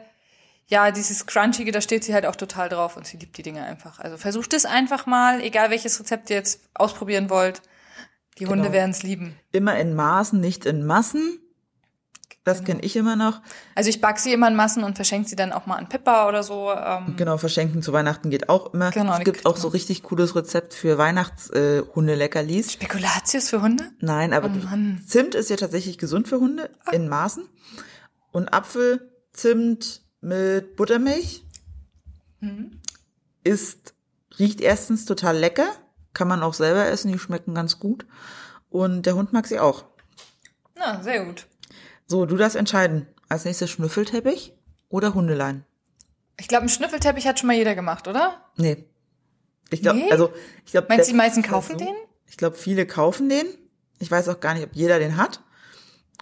ja, 0.67 0.91
dieses 0.91 1.27
Crunchige, 1.27 1.73
da 1.73 1.81
steht 1.81 2.05
sie 2.05 2.15
halt 2.15 2.25
auch 2.25 2.37
total 2.37 2.69
drauf 2.69 2.97
und 2.97 3.07
sie 3.07 3.19
liebt 3.19 3.37
die 3.37 3.43
Dinge 3.43 3.65
einfach. 3.65 3.99
Also 4.01 4.17
versucht 4.17 4.55
es 4.55 4.65
einfach 4.65 5.07
mal, 5.07 5.41
egal 5.43 5.71
welches 5.71 6.01
Rezept 6.01 6.31
ihr 6.31 6.37
jetzt 6.37 6.61
ausprobieren 6.75 7.29
wollt. 7.31 7.61
Die 8.39 8.47
Hunde 8.47 8.63
Genau. 8.65 8.73
werden 8.75 8.93
es 8.93 9.03
lieben. 9.03 9.39
Immer 9.53 9.79
in 9.79 9.95
Maßen, 9.95 10.41
nicht 10.41 10.65
in 10.65 10.87
Massen. 10.87 11.39
Das 12.45 12.65
kenne 12.65 12.81
ich 12.83 12.97
immer 12.97 13.15
noch. 13.15 13.41
Also 13.77 13.89
ich 13.89 14.01
back 14.01 14.19
sie 14.19 14.33
immer 14.33 14.49
in 14.49 14.57
Massen 14.57 14.83
und 14.83 14.97
verschenke 14.97 15.29
sie 15.29 15.37
dann 15.37 15.53
auch 15.53 15.67
mal 15.67 15.77
an 15.77 15.89
Pippa 15.89 16.29
oder 16.29 16.43
so. 16.43 16.73
Ähm, 16.73 17.15
Genau, 17.17 17.39
verschenken 17.39 17.83
zu 17.83 17.93
Weihnachten 17.93 18.31
geht 18.31 18.49
auch 18.49 18.75
immer. 18.75 18.91
Genau, 18.91 19.17
es 19.17 19.25
gibt 19.25 19.47
auch 19.47 19.57
so 19.57 19.69
richtig 19.69 20.03
cooles 20.03 20.35
Rezept 20.35 20.75
für 20.75 20.99
Weihnachtshundeleckerlis. 20.99 22.67
Äh. 22.67 22.71
Spekulatius 22.73 23.49
für 23.49 23.63
Hunde? 23.63 23.91
Nein, 24.01 24.33
aber 24.33 24.51
Oh. 24.51 25.07
Zimt 25.07 25.37
ist 25.37 25.51
ja 25.51 25.57
tatsächlich 25.57 25.99
gesund 25.99 26.27
für 26.27 26.41
Hunde 26.41 26.69
in 26.91 27.09
Maßen. 27.09 27.49
Und 28.33 28.53
Apfel, 28.53 29.09
Zimt 29.33 30.03
mit 30.21 30.75
Buttermilch 30.77 31.45
ist, 33.45 33.95
riecht 34.39 34.61
erstens 34.61 35.05
total 35.05 35.37
lecker. 35.37 35.69
Kann 36.13 36.27
man 36.29 36.43
auch 36.43 36.55
selber 36.55 36.87
essen, 36.87 37.13
die 37.13 37.19
schmecken 37.19 37.55
ganz 37.55 37.79
gut. 37.79 38.05
Und 38.69 39.07
der 39.07 39.15
Hund 39.15 39.33
mag 39.33 39.47
sie 39.47 39.61
auch. 39.61 39.85
Na, 40.75 41.03
sehr 41.03 41.25
gut. 41.25 41.47
So, 42.13 42.27
du 42.27 42.37
darfst 42.37 42.57
entscheiden. 42.57 43.07
Als 43.31 43.47
nächstes 43.47 43.71
Schnüffelteppich 43.71 44.53
oder 44.91 45.15
Hundelein? 45.15 45.65
Ich 46.39 46.47
glaube, 46.47 46.61
einen 46.61 46.69
Schnüffelteppich 46.69 47.27
hat 47.27 47.39
schon 47.39 47.47
mal 47.47 47.57
jeder 47.57 47.75
gemacht, 47.75 48.07
oder? 48.07 48.51
Nee. 48.59 48.85
Ich 49.71 49.81
glaube, 49.81 49.99
Nee? 50.01 50.11
also, 50.13 50.31
ich 50.67 50.73
glaube. 50.73 50.89
Meinst 50.91 51.09
du, 51.09 51.13
die 51.13 51.17
meisten 51.17 51.43
kaufen 51.43 51.79
den? 51.79 51.95
Ich 52.27 52.37
glaube, 52.37 52.57
viele 52.59 52.85
kaufen 52.85 53.31
den. 53.31 53.47
Ich 53.99 54.11
weiß 54.11 54.29
auch 54.29 54.41
gar 54.41 54.53
nicht, 54.53 54.63
ob 54.63 54.75
jeder 54.75 54.99
den 54.99 55.17
hat. 55.17 55.41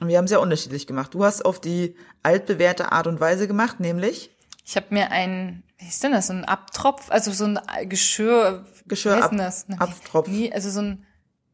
Und 0.00 0.06
wir 0.06 0.16
haben 0.18 0.28
sehr 0.28 0.40
unterschiedlich 0.40 0.86
gemacht. 0.86 1.12
Du 1.12 1.24
hast 1.24 1.44
auf 1.44 1.60
die 1.60 1.96
altbewährte 2.22 2.92
Art 2.92 3.08
und 3.08 3.18
Weise 3.18 3.48
gemacht, 3.48 3.80
nämlich 3.80 4.30
Ich 4.64 4.76
habe 4.76 4.86
mir 4.90 5.10
ein, 5.10 5.64
wie 5.78 5.88
ist 5.88 6.04
denn 6.04 6.12
das, 6.12 6.28
so 6.28 6.34
ein 6.34 6.44
Abtropf, 6.44 7.10
also 7.10 7.32
so 7.32 7.46
ein 7.46 7.58
Geschirr, 7.88 8.64
Geschirr 8.86 9.10
wie 9.10 9.16
heißt 9.16 9.24
ab- 9.24 9.30
denn 9.30 9.38
das? 9.38 9.66
Abtropf. 9.76 10.28
Nee, 10.28 10.52
also 10.52 10.70
so 10.70 10.82
ein 10.82 11.04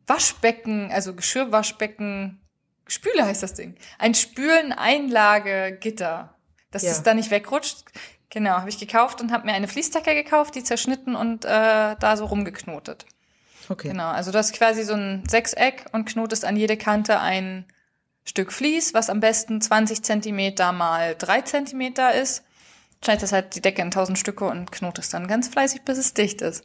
Waschbecken, 0.06 0.90
also 0.92 1.14
Geschirrwaschbecken, 1.14 2.42
Spüle 2.86 3.24
heißt 3.24 3.42
das 3.42 3.54
Ding. 3.54 3.74
Ein 3.98 4.14
Spülen-Einlagegitter, 5.06 6.34
dass 6.70 6.82
Ja. 6.82 6.90
das 6.90 7.02
da 7.02 7.14
nicht 7.14 7.30
wegrutscht. 7.30 7.84
Genau, 8.30 8.52
habe 8.52 8.68
ich 8.68 8.78
gekauft 8.78 9.20
und 9.20 9.32
habe 9.32 9.46
mir 9.46 9.54
eine 9.54 9.68
Fließdecke 9.68 10.14
gekauft, 10.14 10.54
die 10.54 10.64
zerschnitten 10.64 11.14
und 11.16 11.44
äh, 11.44 11.48
da 11.98 12.16
so 12.16 12.26
rumgeknotet. 12.26 13.06
Okay. 13.68 13.88
Genau, 13.88 14.08
also 14.08 14.30
du 14.32 14.38
hast 14.38 14.52
quasi 14.52 14.82
so 14.84 14.94
ein 14.94 15.24
Sechseck 15.28 15.86
und 15.92 16.04
knotest 16.06 16.44
an 16.44 16.56
jede 16.56 16.76
Kante 16.76 17.20
ein 17.20 17.64
Stück 18.24 18.52
Vlies, 18.52 18.94
was 18.94 19.10
am 19.10 19.20
besten 19.20 19.60
20 19.60 20.02
Zentimeter 20.02 20.72
mal 20.72 21.14
3 21.16 21.42
Zentimeter 21.42 22.12
ist. 22.14 22.44
Schneidest 23.04 23.32
halt 23.32 23.54
die 23.54 23.60
Decke 23.62 23.82
in 23.82 23.90
tausend 23.90 24.18
Stücke 24.18 24.46
und 24.46 24.72
knotest 24.72 25.14
dann 25.14 25.28
ganz 25.28 25.48
fleißig, 25.48 25.82
bis 25.82 25.98
es 25.98 26.14
dicht 26.14 26.42
ist. 26.42 26.64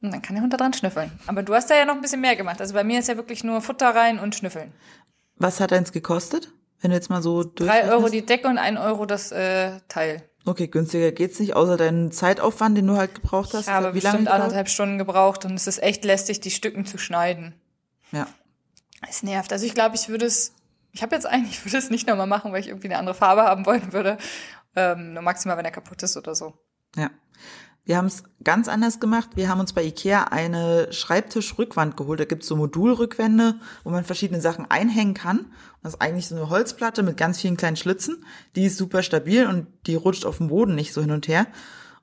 Und 0.00 0.12
dann 0.12 0.22
kann 0.22 0.34
der 0.36 0.42
Hund 0.42 0.52
da 0.52 0.56
dran 0.56 0.72
schnüffeln. 0.72 1.10
Aber 1.26 1.42
du 1.42 1.54
hast 1.54 1.70
da 1.70 1.74
ja 1.76 1.84
noch 1.84 1.94
ein 1.94 2.00
bisschen 2.02 2.20
mehr 2.20 2.36
gemacht. 2.36 2.60
Also 2.60 2.72
bei 2.74 2.84
mir 2.84 2.98
ist 3.00 3.08
ja 3.08 3.16
wirklich 3.16 3.44
nur 3.44 3.60
Futter 3.60 3.94
rein 3.94 4.18
und 4.18 4.34
schnüffeln. 4.34 4.72
Was 5.36 5.60
hat 5.60 5.72
eins 5.72 5.92
gekostet? 5.92 6.52
Wenn 6.80 6.90
du 6.90 6.96
jetzt 6.96 7.10
mal 7.10 7.22
so 7.22 7.42
Drei 7.42 7.90
Euro 7.90 8.08
die 8.08 8.24
Decke 8.24 8.48
und 8.48 8.58
ein 8.58 8.76
Euro 8.76 9.06
das 9.06 9.32
äh, 9.32 9.80
Teil. 9.88 10.28
Okay, 10.44 10.68
günstiger 10.68 11.10
geht's 11.10 11.40
nicht, 11.40 11.56
außer 11.56 11.76
deinen 11.76 12.12
Zeitaufwand, 12.12 12.78
den 12.78 12.86
du 12.86 12.96
halt 12.96 13.16
gebraucht 13.16 13.52
hast. 13.52 13.66
Ich 13.66 13.72
habe 13.72 13.94
Wie 13.94 14.00
bestimmt 14.00 14.28
anderthalb 14.28 14.68
Stunden 14.68 14.96
gebraucht 14.96 15.44
und 15.44 15.54
es 15.54 15.66
ist 15.66 15.82
echt 15.82 16.04
lästig, 16.04 16.40
die 16.40 16.52
Stücken 16.52 16.86
zu 16.86 16.98
schneiden. 16.98 17.54
Ja. 18.12 18.28
Es 19.08 19.22
nervt. 19.22 19.52
Also 19.52 19.66
ich 19.66 19.74
glaube, 19.74 19.96
ich 19.96 20.08
würde 20.08 20.26
es, 20.26 20.52
ich 20.92 21.02
habe 21.02 21.14
jetzt 21.16 21.26
eigentlich, 21.26 21.58
ich 21.58 21.64
würde 21.64 21.78
es 21.78 21.90
nicht 21.90 22.06
nochmal 22.06 22.28
machen, 22.28 22.52
weil 22.52 22.60
ich 22.60 22.68
irgendwie 22.68 22.88
eine 22.88 22.98
andere 22.98 23.16
Farbe 23.16 23.42
haben 23.42 23.66
wollen 23.66 23.92
würde. 23.92 24.18
Ähm, 24.76 25.14
nur 25.14 25.22
maximal, 25.22 25.56
wenn 25.56 25.64
er 25.64 25.70
kaputt 25.72 26.02
ist 26.02 26.16
oder 26.16 26.34
so. 26.34 26.54
Ja. 26.94 27.10
Wir 27.86 27.96
haben 27.96 28.06
es 28.06 28.24
ganz 28.42 28.66
anders 28.66 28.98
gemacht. 28.98 29.30
Wir 29.36 29.48
haben 29.48 29.60
uns 29.60 29.72
bei 29.72 29.84
Ikea 29.84 30.24
eine 30.24 30.92
Schreibtischrückwand 30.92 31.96
geholt. 31.96 32.18
Da 32.18 32.24
gibt's 32.24 32.48
so 32.48 32.56
Modulrückwände, 32.56 33.60
wo 33.84 33.90
man 33.90 34.04
verschiedene 34.04 34.40
Sachen 34.40 34.68
einhängen 34.68 35.14
kann. 35.14 35.46
Das 35.84 35.94
ist 35.94 36.02
eigentlich 36.02 36.26
so 36.26 36.34
eine 36.34 36.50
Holzplatte 36.50 37.04
mit 37.04 37.16
ganz 37.16 37.40
vielen 37.40 37.56
kleinen 37.56 37.76
Schlitzen. 37.76 38.24
Die 38.56 38.64
ist 38.64 38.76
super 38.76 39.04
stabil 39.04 39.46
und 39.46 39.68
die 39.86 39.94
rutscht 39.94 40.26
auf 40.26 40.38
dem 40.38 40.48
Boden 40.48 40.74
nicht 40.74 40.92
so 40.92 41.00
hin 41.00 41.12
und 41.12 41.28
her. 41.28 41.46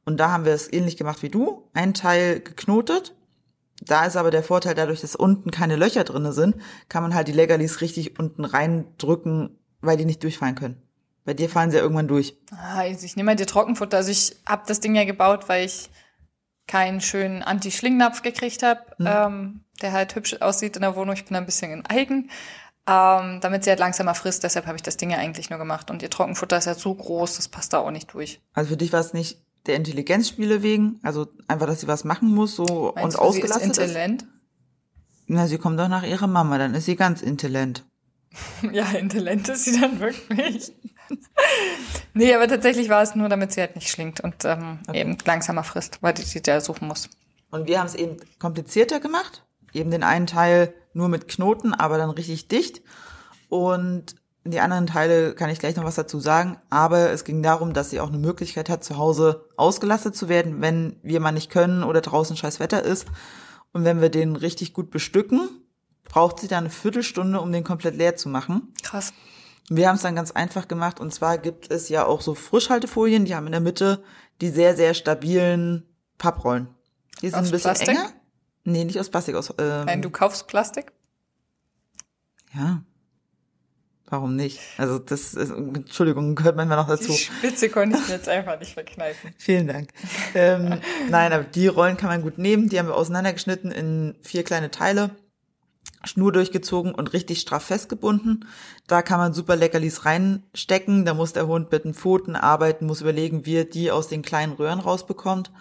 Und 0.06 0.22
da 0.22 0.32
haben 0.32 0.46
wir 0.46 0.54
es 0.54 0.72
ähnlich 0.72 0.96
gemacht 0.96 1.22
wie 1.22 1.30
du. 1.30 1.70
Ein 1.74 1.94
Teil 1.94 2.40
geknotet. 2.40 3.14
Da 3.82 4.06
ist 4.06 4.16
aber 4.16 4.32
der 4.32 4.44
Vorteil, 4.44 4.76
dadurch, 4.76 5.02
dass 5.02 5.18
unten 5.18 5.52
keine 5.52 5.76
Löcher 5.76 6.06
drinne 6.06 6.32
sind, 6.32 6.56
kann 6.88 7.04
man 7.04 7.14
halt 7.14 7.28
die 7.28 7.34
Leckerlis 7.34 7.82
richtig 7.82 8.18
unten 8.18 8.46
reindrücken, 8.46 9.60
weil 9.82 9.98
die 9.98 10.06
nicht 10.06 10.24
durchfallen 10.24 10.56
können. 10.56 10.83
Bei 11.26 11.34
dir 11.34 11.50
fallen 11.50 11.72
sie 11.72 11.78
ja 11.78 11.84
irgendwann 11.84 12.08
durch. 12.08 12.36
Ah, 12.52 12.80
also 12.80 13.06
ich 13.06 13.16
nehme 13.16 13.28
mal 13.32 13.36
dir 13.36 13.46
Trockenfutter. 13.48 13.98
Also 13.98 14.12
ich 14.12 14.36
habe 14.46 14.64
das 14.68 14.80
Ding 14.82 14.94
ja 14.96 15.06
gebaut, 15.06 15.48
weil 15.48 15.66
ich 15.66 15.90
keinen 16.68 17.02
schönen 17.02 17.44
Anti-Schlingnapf 17.44 18.22
gekriegt 18.22 18.64
habe, 18.64 18.82
Mhm. 18.98 19.08
ähm, 19.08 19.60
der 19.82 19.92
halt 19.94 20.16
hübsch 20.16 20.36
aussieht 20.42 20.76
in 20.76 20.82
der 20.82 20.96
Wohnung. 20.96 21.14
Ich 21.16 21.26
bin 21.26 21.36
ein 21.36 21.46
bisschen 21.46 21.72
in 21.72 21.86
Eigen, 21.86 22.30
ähm, 22.88 23.40
damit 23.42 23.64
sie 23.64 23.70
halt 23.70 23.80
langsamer 23.80 24.16
frisst. 24.16 24.44
Deshalb 24.44 24.66
habe 24.66 24.76
ich 24.76 24.84
das 24.84 24.98
Ding 24.98 25.12
ja 25.12 25.18
eigentlich 25.18 25.50
nur 25.50 25.60
gemacht. 25.60 25.90
Und 25.92 26.02
ihr 26.02 26.10
Trockenfutter 26.10 26.58
ist 26.58 26.66
ja 26.66 26.74
so 26.74 26.94
groß, 26.94 27.36
das 27.38 27.48
passt 27.48 27.74
da 27.74 27.80
auch 27.80 27.92
nicht 27.92 28.14
durch. 28.14 28.42
Also 28.54 28.70
für 28.72 28.78
dich 28.78 28.92
war 28.94 29.00
es 29.00 29.14
nicht 29.14 29.42
der 29.66 29.76
Intelligenzspiele 29.78 30.62
wegen, 30.62 31.00
also 31.04 31.28
einfach, 31.48 31.68
dass 31.68 31.80
sie 31.80 31.88
was 31.88 32.04
machen 32.04 32.34
muss 32.34 32.56
so 32.56 32.92
Meinst 32.96 33.18
und 33.18 33.26
du, 33.28 33.32
sie 33.32 33.40
ist 33.40 33.52
ausgelastet 33.52 33.70
ist. 33.72 33.78
intelligent? 33.78 34.26
Na, 35.28 35.48
sie 35.48 35.58
kommt 35.58 35.80
doch 35.80 35.88
nach 35.88 36.04
ihrer 36.04 36.28
Mama, 36.28 36.58
dann 36.58 36.74
ist 36.74 36.84
sie 36.86 36.98
ganz 36.98 37.22
intelligent. 37.22 37.86
Ja, 38.74 38.86
intelligent 38.92 39.48
ist 39.50 39.66
sie 39.66 39.80
dann 39.80 40.00
wirklich. 40.00 40.74
nee, 42.14 42.34
aber 42.34 42.48
tatsächlich 42.48 42.90
war 42.90 43.02
es 43.02 43.16
nur, 43.16 43.30
damit 43.30 43.52
sie 43.52 43.62
halt 43.62 43.76
nicht 43.76 43.90
schlingt 43.90 44.22
und 44.22 44.46
ähm, 44.46 44.80
Okay. 44.88 45.02
eben 45.02 45.18
langsamer 45.26 45.64
frisst, 45.64 46.00
weil 46.02 46.14
die 46.14 46.24
sie 46.24 46.42
da 46.42 46.62
suchen 46.62 46.88
muss. 46.88 47.10
Und 47.52 47.68
wir 47.68 47.80
haben 47.80 47.88
es 47.88 47.96
eben 47.96 48.18
komplizierter 48.40 49.00
gemacht. 49.00 49.44
Eben 49.74 49.92
den 49.92 50.04
einen 50.04 50.28
Teil 50.28 50.74
nur 50.94 51.08
mit 51.10 51.28
Knoten, 51.28 51.74
aber 51.74 51.98
dann 51.98 52.10
richtig 52.10 52.48
dicht. 52.48 52.82
Und 53.50 54.16
die 54.46 54.60
anderen 54.60 54.88
Teile 54.88 55.36
kann 55.36 55.50
ich 55.50 55.60
gleich 55.60 55.76
noch 55.76 55.84
was 55.84 55.96
dazu 55.96 56.20
sagen. 56.20 56.58
Aber 56.70 57.12
es 57.12 57.24
ging 57.24 57.42
darum, 57.44 57.74
dass 57.74 57.90
sie 57.90 58.00
auch 58.00 58.10
eine 58.10 58.18
Möglichkeit 58.18 58.70
hat, 58.70 58.84
zu 58.84 58.98
Hause 58.98 59.48
ausgelastet 59.56 60.16
zu 60.16 60.30
werden, 60.30 60.62
wenn 60.62 61.00
wir 61.04 61.20
mal 61.20 61.32
nicht 61.32 61.50
können 61.50 61.84
oder 61.84 62.02
draußen 62.02 62.36
scheiß 62.36 62.60
Wetter 62.60 62.84
ist. 62.84 63.08
Und 63.72 63.86
wenn 63.86 64.02
wir 64.02 64.10
den 64.10 64.36
richtig 64.36 64.74
gut 64.74 64.92
bestücken, 64.92 65.50
braucht 66.04 66.40
sie 66.40 66.48
dann 66.48 66.66
eine 66.66 66.70
Viertelstunde, 66.70 67.40
um 67.40 67.52
den 67.52 67.64
komplett 67.64 67.96
leer 67.96 68.16
zu 68.16 68.30
machen. 68.30 68.74
Krass. 68.84 69.14
Wir 69.70 69.88
haben 69.88 69.96
es 69.96 70.02
dann 70.02 70.16
ganz 70.16 70.32
einfach 70.32 70.68
gemacht 70.68 71.00
und 71.00 71.14
zwar 71.14 71.38
gibt 71.38 71.72
es 71.72 71.90
ja 71.90 72.06
auch 72.06 72.22
so 72.22 72.36
Frischhaltefolien, 72.36 73.26
die 73.26 73.36
haben 73.36 73.46
in 73.46 73.52
der 73.54 73.62
Mitte 73.62 74.04
die 74.42 74.50
sehr, 74.50 74.76
sehr 74.76 74.94
stabilen 74.94 75.86
Papprollen. 76.18 76.68
Die 77.22 77.30
sind 77.30 77.40
Aus 77.40 77.46
ein 77.48 77.52
bisschen 77.52 77.72
Plastik? 77.72 77.90
enger. 77.90 78.10
Nee, 78.66 78.84
nicht 78.86 79.00
aus 79.00 79.10
Plastik, 79.10 79.36
aus 79.36 79.54
ähm, 79.58 79.86
Nein, 79.86 80.02
du 80.02 80.10
kaufst 80.10 80.48
Plastik? 80.48 80.92
Ja. 82.54 82.84
Warum 84.08 84.36
nicht? 84.36 84.60
Also 84.78 85.00
das 85.00 85.34
ist, 85.34 85.50
Entschuldigung, 85.50 86.36
gehört 86.36 86.56
manchmal 86.56 86.78
noch 86.78 86.88
dazu. 86.88 87.12
Die 87.14 87.18
Spitze 87.18 87.70
konnte 87.70 87.98
ich 87.98 88.08
mir 88.08 88.14
jetzt 88.16 88.30
einfach 88.30 88.60
nicht 88.60 88.74
verkneifen. 88.74 89.34
Vielen 89.38 89.68
Dank. 89.68 89.90
ähm, 90.36 90.80
nein, 91.10 91.34
aber 91.34 91.44
die 91.44 91.68
Rollen 91.68 91.98
kann 91.98 92.10
man 92.10 92.22
gut 92.22 92.38
nehmen. 92.38 92.70
Die 92.70 92.78
haben 92.78 92.88
wir 92.88 92.96
auseinandergeschnitten 92.96 93.72
in 93.72 94.16
vier 94.22 94.44
kleine 94.44 94.70
Teile, 94.72 95.12
Schnur 96.06 96.32
durchgezogen 96.32 96.94
und 96.94 97.14
richtig 97.14 97.40
straff 97.40 97.64
festgebunden. 97.64 98.46
Da 98.88 99.02
kann 99.02 99.20
man 99.20 99.34
super 99.34 99.56
Leckerlis 99.56 100.06
reinstecken. 100.06 101.06
Da 101.06 101.14
muss 101.14 101.34
der 101.34 101.48
Hund 101.48 101.72
mit 101.72 101.86
den 101.86 101.94
Pfoten 101.94 102.36
arbeiten, 102.36 102.86
muss 102.86 103.02
überlegen, 103.02 103.46
wie 103.46 103.58
er 103.58 103.66
die 103.66 103.92
aus 103.92 104.08
den 104.08 104.22
kleinen 104.22 104.54
Röhren 104.54 104.80
rausbekommt. 104.80 105.52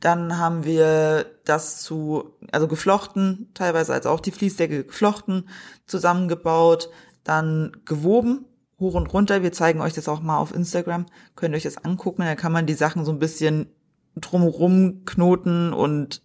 Dann 0.00 0.38
haben 0.38 0.64
wir 0.64 1.26
das 1.44 1.82
zu, 1.82 2.32
also 2.52 2.68
geflochten, 2.68 3.50
teilweise 3.52 3.92
als 3.92 4.06
auch 4.06 4.20
die 4.20 4.30
Fließdecke 4.30 4.84
geflochten, 4.84 5.48
zusammengebaut, 5.86 6.88
dann 7.22 7.72
gewoben, 7.84 8.46
hoch 8.78 8.94
und 8.94 9.12
runter. 9.12 9.42
Wir 9.42 9.52
zeigen 9.52 9.82
euch 9.82 9.92
das 9.92 10.08
auch 10.08 10.22
mal 10.22 10.38
auf 10.38 10.54
Instagram. 10.54 11.06
Könnt 11.36 11.54
ihr 11.54 11.58
euch 11.58 11.64
das 11.64 11.84
angucken. 11.84 12.22
Da 12.22 12.34
kann 12.34 12.52
man 12.52 12.66
die 12.66 12.74
Sachen 12.74 13.04
so 13.04 13.12
ein 13.12 13.18
bisschen 13.18 13.66
drumherum 14.16 15.04
knoten 15.04 15.72
und 15.72 16.22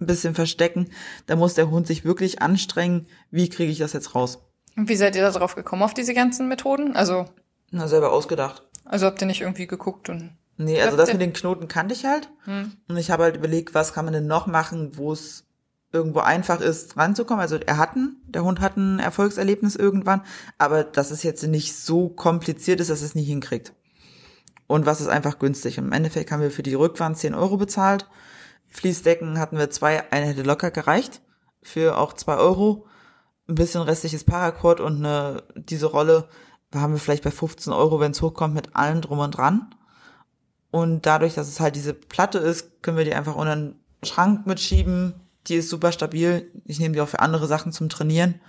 ein 0.00 0.06
bisschen 0.06 0.34
verstecken. 0.34 0.90
Da 1.26 1.36
muss 1.36 1.54
der 1.54 1.70
Hund 1.70 1.86
sich 1.86 2.04
wirklich 2.04 2.42
anstrengen. 2.42 3.06
Wie 3.30 3.48
kriege 3.48 3.72
ich 3.72 3.78
das 3.78 3.92
jetzt 3.92 4.14
raus? 4.14 4.38
Und 4.76 4.88
wie 4.88 4.96
seid 4.96 5.16
ihr 5.16 5.22
da 5.22 5.30
drauf 5.30 5.54
gekommen, 5.54 5.82
auf 5.82 5.94
diese 5.94 6.14
ganzen 6.14 6.48
Methoden? 6.48 6.94
Also, 6.94 7.26
Na, 7.70 7.88
selber 7.88 8.12
ausgedacht. 8.12 8.62
also 8.84 9.06
habt 9.06 9.20
ihr 9.20 9.26
nicht 9.26 9.40
irgendwie 9.40 9.66
geguckt 9.66 10.08
und 10.08 10.36
Nee, 10.60 10.82
also 10.82 10.96
das 10.96 11.12
mit 11.12 11.20
den 11.20 11.32
Knoten 11.32 11.68
kannte 11.68 11.94
ich 11.94 12.04
halt. 12.04 12.28
Hm. 12.44 12.72
Und 12.88 12.96
ich 12.96 13.12
habe 13.12 13.22
halt 13.22 13.36
überlegt, 13.36 13.74
was 13.74 13.92
kann 13.92 14.04
man 14.04 14.12
denn 14.12 14.26
noch 14.26 14.48
machen, 14.48 14.96
wo 14.96 15.12
es 15.12 15.46
irgendwo 15.92 16.18
einfach 16.18 16.60
ist, 16.60 16.96
ranzukommen. 16.96 17.40
Also 17.40 17.56
er 17.56 17.78
hat 17.78 17.94
ein, 17.94 18.16
der 18.26 18.42
Hund 18.42 18.60
hat 18.60 18.76
ein 18.76 18.98
Erfolgserlebnis 18.98 19.76
irgendwann, 19.76 20.22
aber 20.58 20.82
dass 20.82 21.12
es 21.12 21.22
jetzt 21.22 21.44
nicht 21.44 21.76
so 21.76 22.08
kompliziert 22.08 22.80
ist, 22.80 22.90
dass 22.90 23.02
es 23.02 23.14
nicht 23.14 23.28
hinkriegt. 23.28 23.72
Und 24.66 24.84
was 24.84 25.00
ist 25.00 25.08
einfach 25.08 25.38
günstig. 25.38 25.78
Und 25.78 25.86
Im 25.86 25.92
Endeffekt 25.92 26.30
haben 26.30 26.42
wir 26.42 26.50
für 26.50 26.64
die 26.64 26.74
Rückwand 26.74 27.16
10 27.16 27.34
Euro 27.34 27.56
bezahlt. 27.56 28.08
Fließdecken 28.68 29.38
hatten 29.38 29.58
wir 29.58 29.70
zwei, 29.70 30.10
eine 30.12 30.26
hätte 30.26 30.42
locker 30.42 30.70
gereicht. 30.70 31.20
Für 31.62 31.98
auch 31.98 32.12
zwei 32.12 32.36
Euro. 32.36 32.86
Ein 33.48 33.54
bisschen 33.54 33.82
restliches 33.82 34.24
Paracord 34.24 34.80
und 34.80 35.04
eine, 35.04 35.42
diese 35.54 35.86
Rolle 35.86 36.28
haben 36.74 36.92
wir 36.92 37.00
vielleicht 37.00 37.24
bei 37.24 37.30
15 37.30 37.72
Euro, 37.72 37.98
wenn 37.98 38.12
es 38.12 38.20
hochkommt, 38.20 38.54
mit 38.54 38.76
allem 38.76 39.00
drum 39.00 39.20
und 39.20 39.36
dran. 39.36 39.74
Und 40.70 41.06
dadurch, 41.06 41.34
dass 41.34 41.48
es 41.48 41.60
halt 41.60 41.76
diese 41.76 41.94
Platte 41.94 42.38
ist, 42.38 42.82
können 42.82 42.98
wir 42.98 43.04
die 43.04 43.14
einfach 43.14 43.36
unter 43.36 43.56
den 43.56 43.76
Schrank 44.02 44.46
mitschieben. 44.46 45.14
Die 45.46 45.54
ist 45.54 45.70
super 45.70 45.92
stabil. 45.92 46.50
Ich 46.66 46.78
nehme 46.78 46.94
die 46.94 47.00
auch 47.00 47.08
für 47.08 47.20
andere 47.20 47.46
Sachen 47.46 47.72
zum 47.72 47.88
Trainieren. 47.88 48.40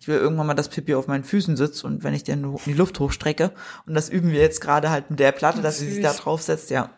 Ich 0.00 0.06
will 0.06 0.18
irgendwann 0.18 0.46
mal, 0.46 0.54
dass 0.54 0.68
Pippi 0.68 0.94
auf 0.94 1.08
meinen 1.08 1.24
Füßen 1.24 1.56
sitzt 1.56 1.82
und 1.82 2.04
wenn 2.04 2.14
ich 2.14 2.22
den 2.22 2.44
in 2.44 2.58
die 2.64 2.74
Luft 2.74 3.00
hochstrecke. 3.00 3.52
Und 3.86 3.94
das 3.94 4.08
üben 4.08 4.30
wir 4.30 4.40
jetzt 4.40 4.60
gerade 4.60 4.90
halt 4.90 5.10
mit 5.10 5.18
der 5.18 5.32
Platte, 5.32 5.62
dass 5.62 5.78
sie 5.78 5.90
sich 5.90 6.02
da 6.02 6.12
draufsetzt, 6.12 6.70
ja. 6.70 6.90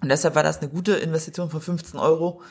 Und 0.00 0.08
deshalb 0.10 0.34
war 0.34 0.42
das 0.42 0.58
eine 0.58 0.68
gute 0.70 0.92
Investition 0.94 1.50
von 1.50 1.60
15 1.60 1.98
Euro. 1.98 2.42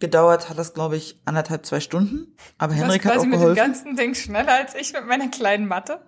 Gedauert 0.00 0.48
hat 0.48 0.58
das, 0.58 0.74
glaube 0.74 0.96
ich, 0.96 1.20
anderthalb, 1.24 1.64
zwei 1.64 1.78
Stunden. 1.80 2.34
Aber 2.58 2.74
Henrik 2.74 3.04
hat 3.04 3.12
auch 3.12 3.14
quasi 3.16 3.26
mit 3.28 3.34
dem 3.36 3.40
geholfen. 3.40 3.56
ganzen 3.56 3.96
Ding 3.96 4.14
schneller 4.14 4.52
als 4.54 4.74
ich 4.74 4.92
mit 4.92 5.06
meiner 5.06 5.28
kleinen 5.28 5.66
Matte. 5.68 6.00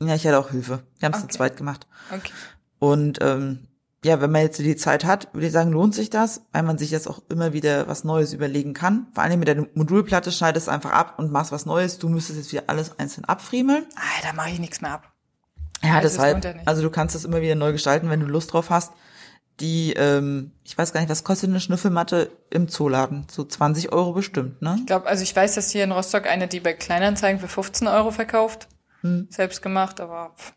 Ja, 0.00 0.14
ich 0.14 0.26
hatte 0.26 0.38
auch 0.38 0.50
Hilfe. 0.50 0.82
Wir 0.98 1.06
haben 1.06 1.12
es 1.14 1.20
zu 1.20 1.24
Okay. 1.26 1.36
zweit 1.36 1.56
gemacht. 1.58 1.86
Okay. 2.10 2.32
Und 2.78 3.18
ähm, 3.20 3.68
ja, 4.04 4.20
wenn 4.20 4.32
man 4.32 4.40
jetzt 4.42 4.58
die 4.58 4.76
Zeit 4.76 5.04
hat, 5.04 5.32
würde 5.34 5.46
ich 5.46 5.52
sagen, 5.52 5.70
lohnt 5.72 5.94
sich 5.94 6.08
das, 6.10 6.42
weil 6.52 6.62
man 6.62 6.78
sich 6.78 6.90
jetzt 6.90 7.06
auch 7.06 7.20
immer 7.28 7.52
wieder 7.52 7.86
was 7.86 8.02
Neues 8.02 8.32
überlegen 8.32 8.72
kann. 8.72 9.06
Vor 9.14 9.22
allem 9.22 9.38
mit 9.38 9.46
der 9.46 9.66
Modulplatte 9.74 10.32
schneidest 10.32 10.66
du 10.68 10.70
einfach 10.72 10.90
ab 10.92 11.18
und 11.18 11.30
machst 11.30 11.52
was 11.52 11.66
Neues. 11.66 11.98
Du 11.98 12.08
müsstest 12.08 12.38
jetzt 12.38 12.52
wieder 12.52 12.64
alles 12.68 12.98
einzeln 12.98 13.26
abfriemeln. 13.26 13.84
Ah, 13.94 14.22
da 14.22 14.32
mache 14.32 14.50
ich 14.50 14.58
nichts 14.58 14.80
mehr 14.80 14.92
ab. 14.92 15.12
Ja, 15.84 15.96
Also 15.96 16.06
es 16.06 16.12
deshalb. 16.14 16.62
Also 16.66 16.80
du 16.82 16.90
kannst 16.90 17.14
es 17.14 17.24
immer 17.26 17.42
wieder 17.42 17.54
neu 17.56 17.72
gestalten, 17.72 18.08
wenn 18.08 18.20
du 18.20 18.26
Lust 18.26 18.52
drauf 18.54 18.70
hast. 18.70 18.92
Die, 19.60 19.92
ähm, 19.92 20.52
ich 20.64 20.76
weiß 20.76 20.92
gar 20.92 21.00
nicht, 21.00 21.10
was 21.10 21.24
kostet 21.24 21.50
eine 21.50 21.60
Schnüffelmatte 21.60 22.30
im 22.50 22.68
Zooladen? 22.68 23.26
So 23.30 23.44
20 23.44 23.92
Euro 23.92 24.12
bestimmt, 24.12 24.60
ne? 24.62 24.76
Ich 24.80 24.86
glaube, 24.86 25.06
also 25.06 25.22
ich 25.22 25.34
weiß, 25.36 25.54
dass 25.54 25.70
hier 25.70 25.84
in 25.84 25.92
Rostock 25.92 26.26
eine, 26.26 26.48
die 26.48 26.60
bei 26.60 26.72
Kleinanzeigen 26.72 27.40
für 27.40 27.48
15 27.48 27.86
Euro 27.86 28.10
verkauft. 28.10 28.68
Hm. 29.02 29.28
Selbst 29.30 29.62
gemacht, 29.62 30.00
aber 30.00 30.34
pff, 30.36 30.52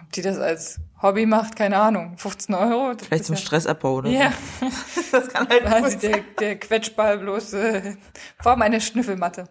ob 0.00 0.12
die 0.12 0.22
das 0.22 0.38
als 0.38 0.80
Hobby 1.02 1.24
macht, 1.26 1.56
keine 1.56 1.78
Ahnung. 1.78 2.18
15 2.18 2.54
Euro? 2.54 2.92
Das 2.94 3.06
Vielleicht 3.06 3.24
zum 3.24 3.36
ja- 3.36 3.40
Stressabbau 3.40 3.94
oder 3.94 4.10
Ja. 4.10 4.32
Das 5.12 5.28
kann 5.28 5.48
halt 5.48 5.64
quasi 5.64 5.98
der, 5.98 6.20
der 6.38 6.58
Quetschball 6.58 7.18
bloß 7.18 7.54
äh, 7.54 7.96
Form 8.40 8.62
einer 8.62 8.80
Schnüffelmatte. 8.80 9.48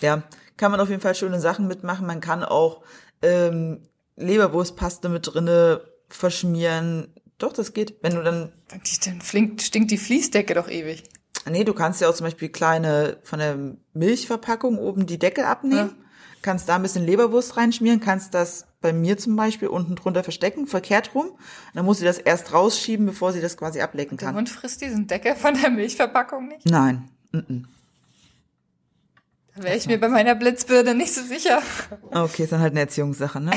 Ja, 0.00 0.22
kann 0.56 0.70
man 0.72 0.80
auf 0.80 0.88
jeden 0.88 1.00
Fall 1.02 1.14
schöne 1.14 1.38
Sachen 1.40 1.68
mitmachen. 1.68 2.06
Man 2.06 2.20
kann 2.20 2.42
auch 2.44 2.82
ähm, 3.22 3.86
Leberwurstpaste 4.16 5.08
mit 5.08 5.32
drinne 5.32 5.82
verschmieren. 6.08 7.14
Doch, 7.40 7.52
das 7.52 7.72
geht. 7.72 7.96
Wenn 8.02 8.14
du 8.14 8.22
dann, 8.22 8.52
Die, 8.86 9.00
dann 9.04 9.20
flinkt, 9.20 9.62
stinkt 9.62 9.90
die 9.90 9.98
Fließdecke 9.98 10.54
doch 10.54 10.68
ewig. 10.68 11.02
nee, 11.50 11.64
du 11.64 11.74
kannst 11.74 12.00
ja 12.00 12.08
auch 12.08 12.14
zum 12.14 12.26
Beispiel 12.26 12.50
kleine 12.50 13.18
von 13.22 13.38
der 13.38 13.56
Milchverpackung 13.94 14.78
oben 14.78 15.06
die 15.06 15.18
Deckel 15.18 15.44
abnehmen, 15.44 15.96
kannst 16.42 16.68
da 16.68 16.76
ein 16.76 16.82
bisschen 16.82 17.04
Leberwurst 17.04 17.56
reinschmieren, 17.56 18.00
kannst 18.00 18.34
das 18.34 18.66
bei 18.80 18.92
mir 18.92 19.18
zum 19.18 19.36
Beispiel 19.36 19.68
unten 19.68 19.96
drunter 19.96 20.22
verstecken, 20.22 20.66
verkehrt 20.66 21.14
rum. 21.14 21.26
Und 21.26 21.38
dann 21.74 21.84
muss 21.84 21.98
sie 21.98 22.04
das 22.04 22.18
erst 22.18 22.52
rausschieben, 22.52 23.06
bevor 23.06 23.32
sie 23.32 23.40
das 23.40 23.56
quasi 23.56 23.80
ablecken 23.80 24.16
kann. 24.16 24.36
Hund 24.36 24.48
frisst 24.48 24.80
diesen 24.80 25.06
Deckel 25.06 25.34
von 25.34 25.54
der 25.60 25.70
Milchverpackung 25.70 26.48
nicht. 26.48 26.66
Nein. 26.66 27.08
Mm 27.32 27.64
Da 29.56 29.64
wäre 29.64 29.76
ich 29.76 29.86
mir 29.86 29.98
bei 29.98 30.08
meiner 30.08 30.34
Blitzbirne 30.34 30.94
nicht 30.94 31.12
so 31.12 31.22
sicher. 31.22 31.58
-mm. 31.58 32.24
Okay, 32.24 32.44
ist 32.44 32.52
dann 32.52 32.60
halt 32.60 32.72
eine 32.72 32.80
Erziehungssache, 32.80 33.40
ne? 33.40 33.52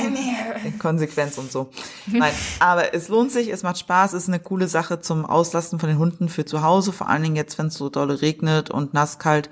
Konsequenz 0.80 1.38
und 1.38 1.52
so. 1.52 1.70
Nein, 2.08 2.34
aber 2.60 2.94
es 2.94 3.10
lohnt 3.10 3.32
sich, 3.32 3.50
es 3.50 3.64
macht 3.64 3.78
Spaß, 3.78 4.14
es 4.14 4.24
ist 4.24 4.30
eine 4.30 4.40
coole 4.40 4.68
Sache 4.68 5.02
zum 5.02 5.26
Auslasten 5.26 5.80
von 5.80 5.90
den 5.90 6.00
Hunden 6.00 6.30
für 6.30 6.46
zu 6.46 6.64
Hause, 6.64 6.92
vor 6.92 7.10
allen 7.10 7.24
Dingen 7.24 7.36
jetzt, 7.36 7.58
wenn 7.58 7.68
es 7.68 7.76
so 7.76 7.90
dolle 7.90 8.22
regnet 8.22 8.70
und 8.70 8.94
nass 8.94 9.20
kalt. 9.20 9.50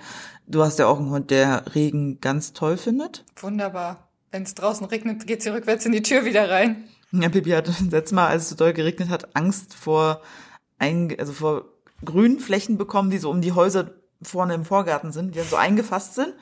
Du 0.48 0.64
hast 0.64 0.80
ja 0.80 0.88
auch 0.88 1.00
einen 1.00 1.12
Hund, 1.12 1.32
der 1.32 1.76
Regen 1.76 2.20
ganz 2.20 2.54
toll 2.54 2.78
findet. 2.78 3.24
Wunderbar. 3.40 4.10
Wenn 4.32 4.44
es 4.44 4.56
draußen 4.56 4.86
regnet, 4.88 5.28
geht 5.28 5.44
sie 5.44 5.50
rückwärts 5.50 5.86
in 5.86 5.92
die 5.92 6.02
Tür 6.02 6.26
wieder 6.26 6.50
rein. 6.50 6.86
Ja, 7.12 7.30
Pippi 7.30 7.52
hatte 7.52 7.74
letztes 7.90 8.14
Mal, 8.14 8.28
als 8.28 8.44
es 8.44 8.50
so 8.50 8.56
doll 8.56 8.74
geregnet 8.74 9.10
hat, 9.10 9.36
Angst 9.36 9.74
vor 9.74 10.22
ein, 10.80 11.16
also 11.20 11.34
vor 11.34 11.66
Grünflächen 12.04 12.78
bekommen, 12.78 13.12
die 13.12 13.20
so 13.20 13.30
um 13.30 13.42
die 13.42 13.52
Häuser 13.52 13.92
vorne 14.22 14.54
im 14.54 14.66
Vorgarten 14.66 15.12
sind, 15.12 15.34
die 15.34 15.40
dann 15.40 15.48
so 15.48 15.56
eingefasst 15.56 16.16
sind. 16.16 16.34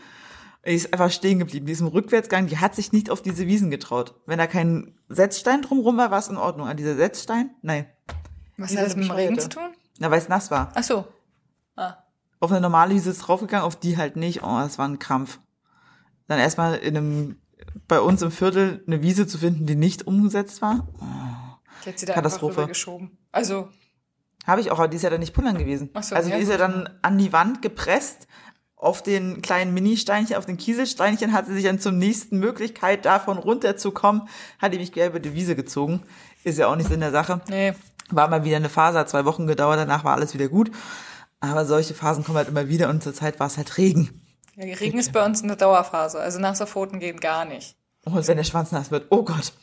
Die 0.66 0.74
ist 0.74 0.94
einfach 0.94 1.12
stehen 1.12 1.40
geblieben. 1.40 1.66
Die 1.66 1.72
ist 1.72 1.80
im 1.80 1.88
Rückwärtsgang, 1.88 2.48
die 2.48 2.58
hat 2.58 2.76
sich 2.76 2.92
nicht 2.92 3.10
auf 3.10 3.22
diese 3.22 3.48
Wiesen 3.48 3.72
getraut. 3.72 4.16
Wenn 4.26 4.38
da 4.38 4.48
kein 4.48 5.00
Setzstein 5.08 5.62
drumrum 5.62 5.98
war, 5.98 6.12
war 6.12 6.20
es 6.20 6.28
in 6.28 6.38
Ordnung. 6.38 6.68
An 6.68 6.78
dieser 6.78 6.96
Setzstein? 6.96 7.52
Nein. 7.62 7.86
Was 8.58 8.76
hat 8.76 8.86
das 8.86 8.96
mit 8.96 9.06
dem 9.06 9.12
Regen 9.12 9.40
zu 9.40 9.50
tun? 9.50 9.70
Na, 10.00 10.12
weil 10.12 10.20
es 10.20 10.28
nass 10.28 10.52
war. 10.52 10.72
Ach 10.76 10.84
so. 10.84 11.08
Ah. 11.76 11.98
Auf 12.42 12.52
eine 12.52 12.62
normale 12.62 12.94
Wiese 12.94 13.10
ist 13.10 13.20
draufgegangen, 13.20 13.66
auf 13.66 13.78
die 13.78 13.98
halt 13.98 14.16
nicht. 14.16 14.44
Oh, 14.44 14.60
das 14.60 14.78
war 14.78 14.88
ein 14.88 15.00
Krampf. 15.00 15.40
Dann 16.28 16.40
erstmal 16.40 16.76
in 16.76 16.98
einem, 16.98 17.42
bei 17.88 18.00
uns 18.00 18.22
im 18.22 18.32
Viertel 18.32 18.84
eine 18.86 19.02
Wiese 19.02 19.28
zu 19.28 19.38
finden, 19.38 19.66
die 19.66 19.76
nicht 19.76 20.08
umgesetzt 20.08 20.62
war. 20.62 20.88
Ich 21.82 21.88
hätte 21.88 22.00
sie 22.00 22.06
da 22.06 22.14
einfach 22.14 22.24
Katastrophe. 22.24 22.68
geschoben. 22.68 23.18
Also, 23.32 23.70
Habe 24.46 24.62
ich 24.62 24.72
auch, 24.72 24.80
aber 24.80 24.88
die 24.88 24.98
ist 24.98 25.04
ja 25.04 25.10
dann 25.10 25.20
nicht 25.20 25.34
pullern 25.34 25.58
gewesen. 25.58 25.90
Ach 25.94 26.04
so, 26.04 26.16
also 26.16 26.30
ja, 26.30 26.38
die 26.38 26.44
ist 26.44 26.50
ja 26.50 26.58
dann 26.58 26.90
an 27.02 27.18
die 27.18 27.34
Wand 27.34 27.62
gepresst. 27.62 28.28
Auf 28.76 29.04
den 29.04 29.42
kleinen 29.42 29.74
Mini-Steinchen, 29.74 30.38
auf 30.38 30.46
den 30.46 30.56
Kieselsteinchen 30.56 31.34
hat 31.34 31.48
sie 31.48 31.54
sich 31.54 31.66
dann 31.66 31.80
zum 31.82 31.98
nächsten 31.98 32.40
Möglichkeit, 32.40 33.04
davon 33.04 33.38
runterzukommen, 33.38 34.30
hat 34.58 34.74
die 34.74 34.78
mich 34.78 34.94
quer 34.94 35.08
über 35.08 35.20
die 35.20 35.34
Wiese 35.34 35.58
gezogen. 35.58 36.02
Ist 36.46 36.58
ja 36.58 36.68
auch 36.68 36.78
nicht 36.78 36.88
Sinn 36.88 37.02
der 37.02 37.12
Sache. 37.12 37.42
nee. 37.50 37.74
War 38.12 38.28
mal 38.28 38.44
wieder 38.44 38.56
eine 38.56 38.70
Phase, 38.70 38.98
hat 38.98 39.10
zwei 39.10 39.26
Wochen 39.26 39.46
gedauert, 39.46 39.78
danach 39.78 40.04
war 40.04 40.16
alles 40.16 40.34
wieder 40.34 40.48
gut. 40.48 40.72
Aber 41.42 41.66
solche 41.66 41.94
Phasen 41.94 42.24
kommen 42.24 42.38
halt 42.38 42.48
immer 42.48 42.68
wieder 42.68 42.90
und 42.90 43.04
zurzeit 43.04 43.40
war 43.40 43.48
es 43.48 43.58
halt 43.58 43.78
Regen. 43.78 44.22
Ja, 44.56 44.76
Regen 44.76 44.98
ist 44.98 45.14
bei 45.14 45.24
uns 45.24 45.44
eine 45.44 45.56
Dauerphase. 45.56 46.20
Also 46.20 46.40
nasser 46.40 46.68
Pfoten 46.68 47.00
gehen 47.00 47.20
gar 47.20 47.46
nicht. 47.46 47.76
Und 48.04 48.28
wenn 48.28 48.38
der 48.38 48.44
Schwanz 48.44 48.72
nass 48.72 48.92
wird, 48.92 49.08
oh 49.10 49.24
Gott. 49.24 49.54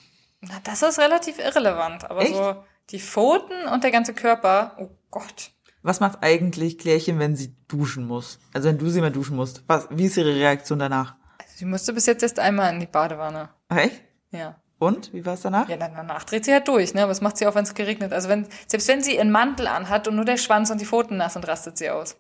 Na, 0.41 0.55
das 0.65 0.83
ist 0.83 0.99
relativ 0.99 1.39
irrelevant. 1.39 2.09
Aber 2.09 2.23
Echt? 2.23 2.35
so 2.35 2.57
die 2.91 3.01
Pfoten 3.01 3.67
und 3.73 3.85
der 3.85 3.91
ganze 3.91 4.15
Körper, 4.15 4.77
oh 4.79 4.91
Gott. 5.11 5.53
Was 5.83 6.01
macht 6.01 6.23
eigentlich 6.23 6.79
Klärchen, 6.79 7.19
wenn 7.19 7.37
sie 7.37 7.55
duschen 7.69 8.07
muss? 8.07 8.39
Also 8.53 8.69
wenn 8.69 8.79
du 8.79 8.89
sie 8.89 9.01
mal 9.01 9.13
duschen 9.13 9.37
musst. 9.37 9.63
Was, 9.69 9.89
wie 9.91 10.07
ist 10.07 10.17
ihre 10.17 10.35
Reaktion 10.35 10.79
danach? 10.79 11.15
Also, 11.39 11.53
sie 11.57 11.65
musste 11.65 11.93
bis 11.93 12.07
jetzt 12.07 12.23
erst 12.23 12.39
einmal 12.39 12.73
in 12.73 12.81
die 12.81 12.87
Badewanne. 12.87 13.51
Echt? 13.69 14.03
Ja. 14.31 14.61
Und? 14.79 15.13
Wie 15.15 15.25
war 15.25 15.35
es 15.35 15.41
danach? 15.41 15.69
Ja, 15.69 15.77
danach 15.77 16.25
dreht 16.25 16.45
sie 16.45 16.53
halt 16.53 16.69
durch, 16.69 16.93
ne? 16.93 17.03
Aber 17.03 17.11
das 17.11 17.23
macht 17.23 17.39
sie 17.39 17.47
auch, 17.47 17.55
wenn 17.55 17.65
es 17.65 17.75
geregnet. 17.75 18.13
Also 18.13 18.29
wenn, 18.29 18.47
selbst 18.67 18.89
wenn 18.89 19.03
sie 19.03 19.19
einen 19.19 19.31
Mantel 19.31 19.69
anhat 19.69 20.07
und 20.07 20.17
nur 20.17 20.27
der 20.27 20.37
Schwanz 20.37 20.71
und 20.71 20.81
die 20.81 20.85
Pfoten 20.85 21.17
nass 21.17 21.33
sind, 21.33 21.49
rastet 21.49 21.79
sie 21.79 21.89
aus. 21.89 22.17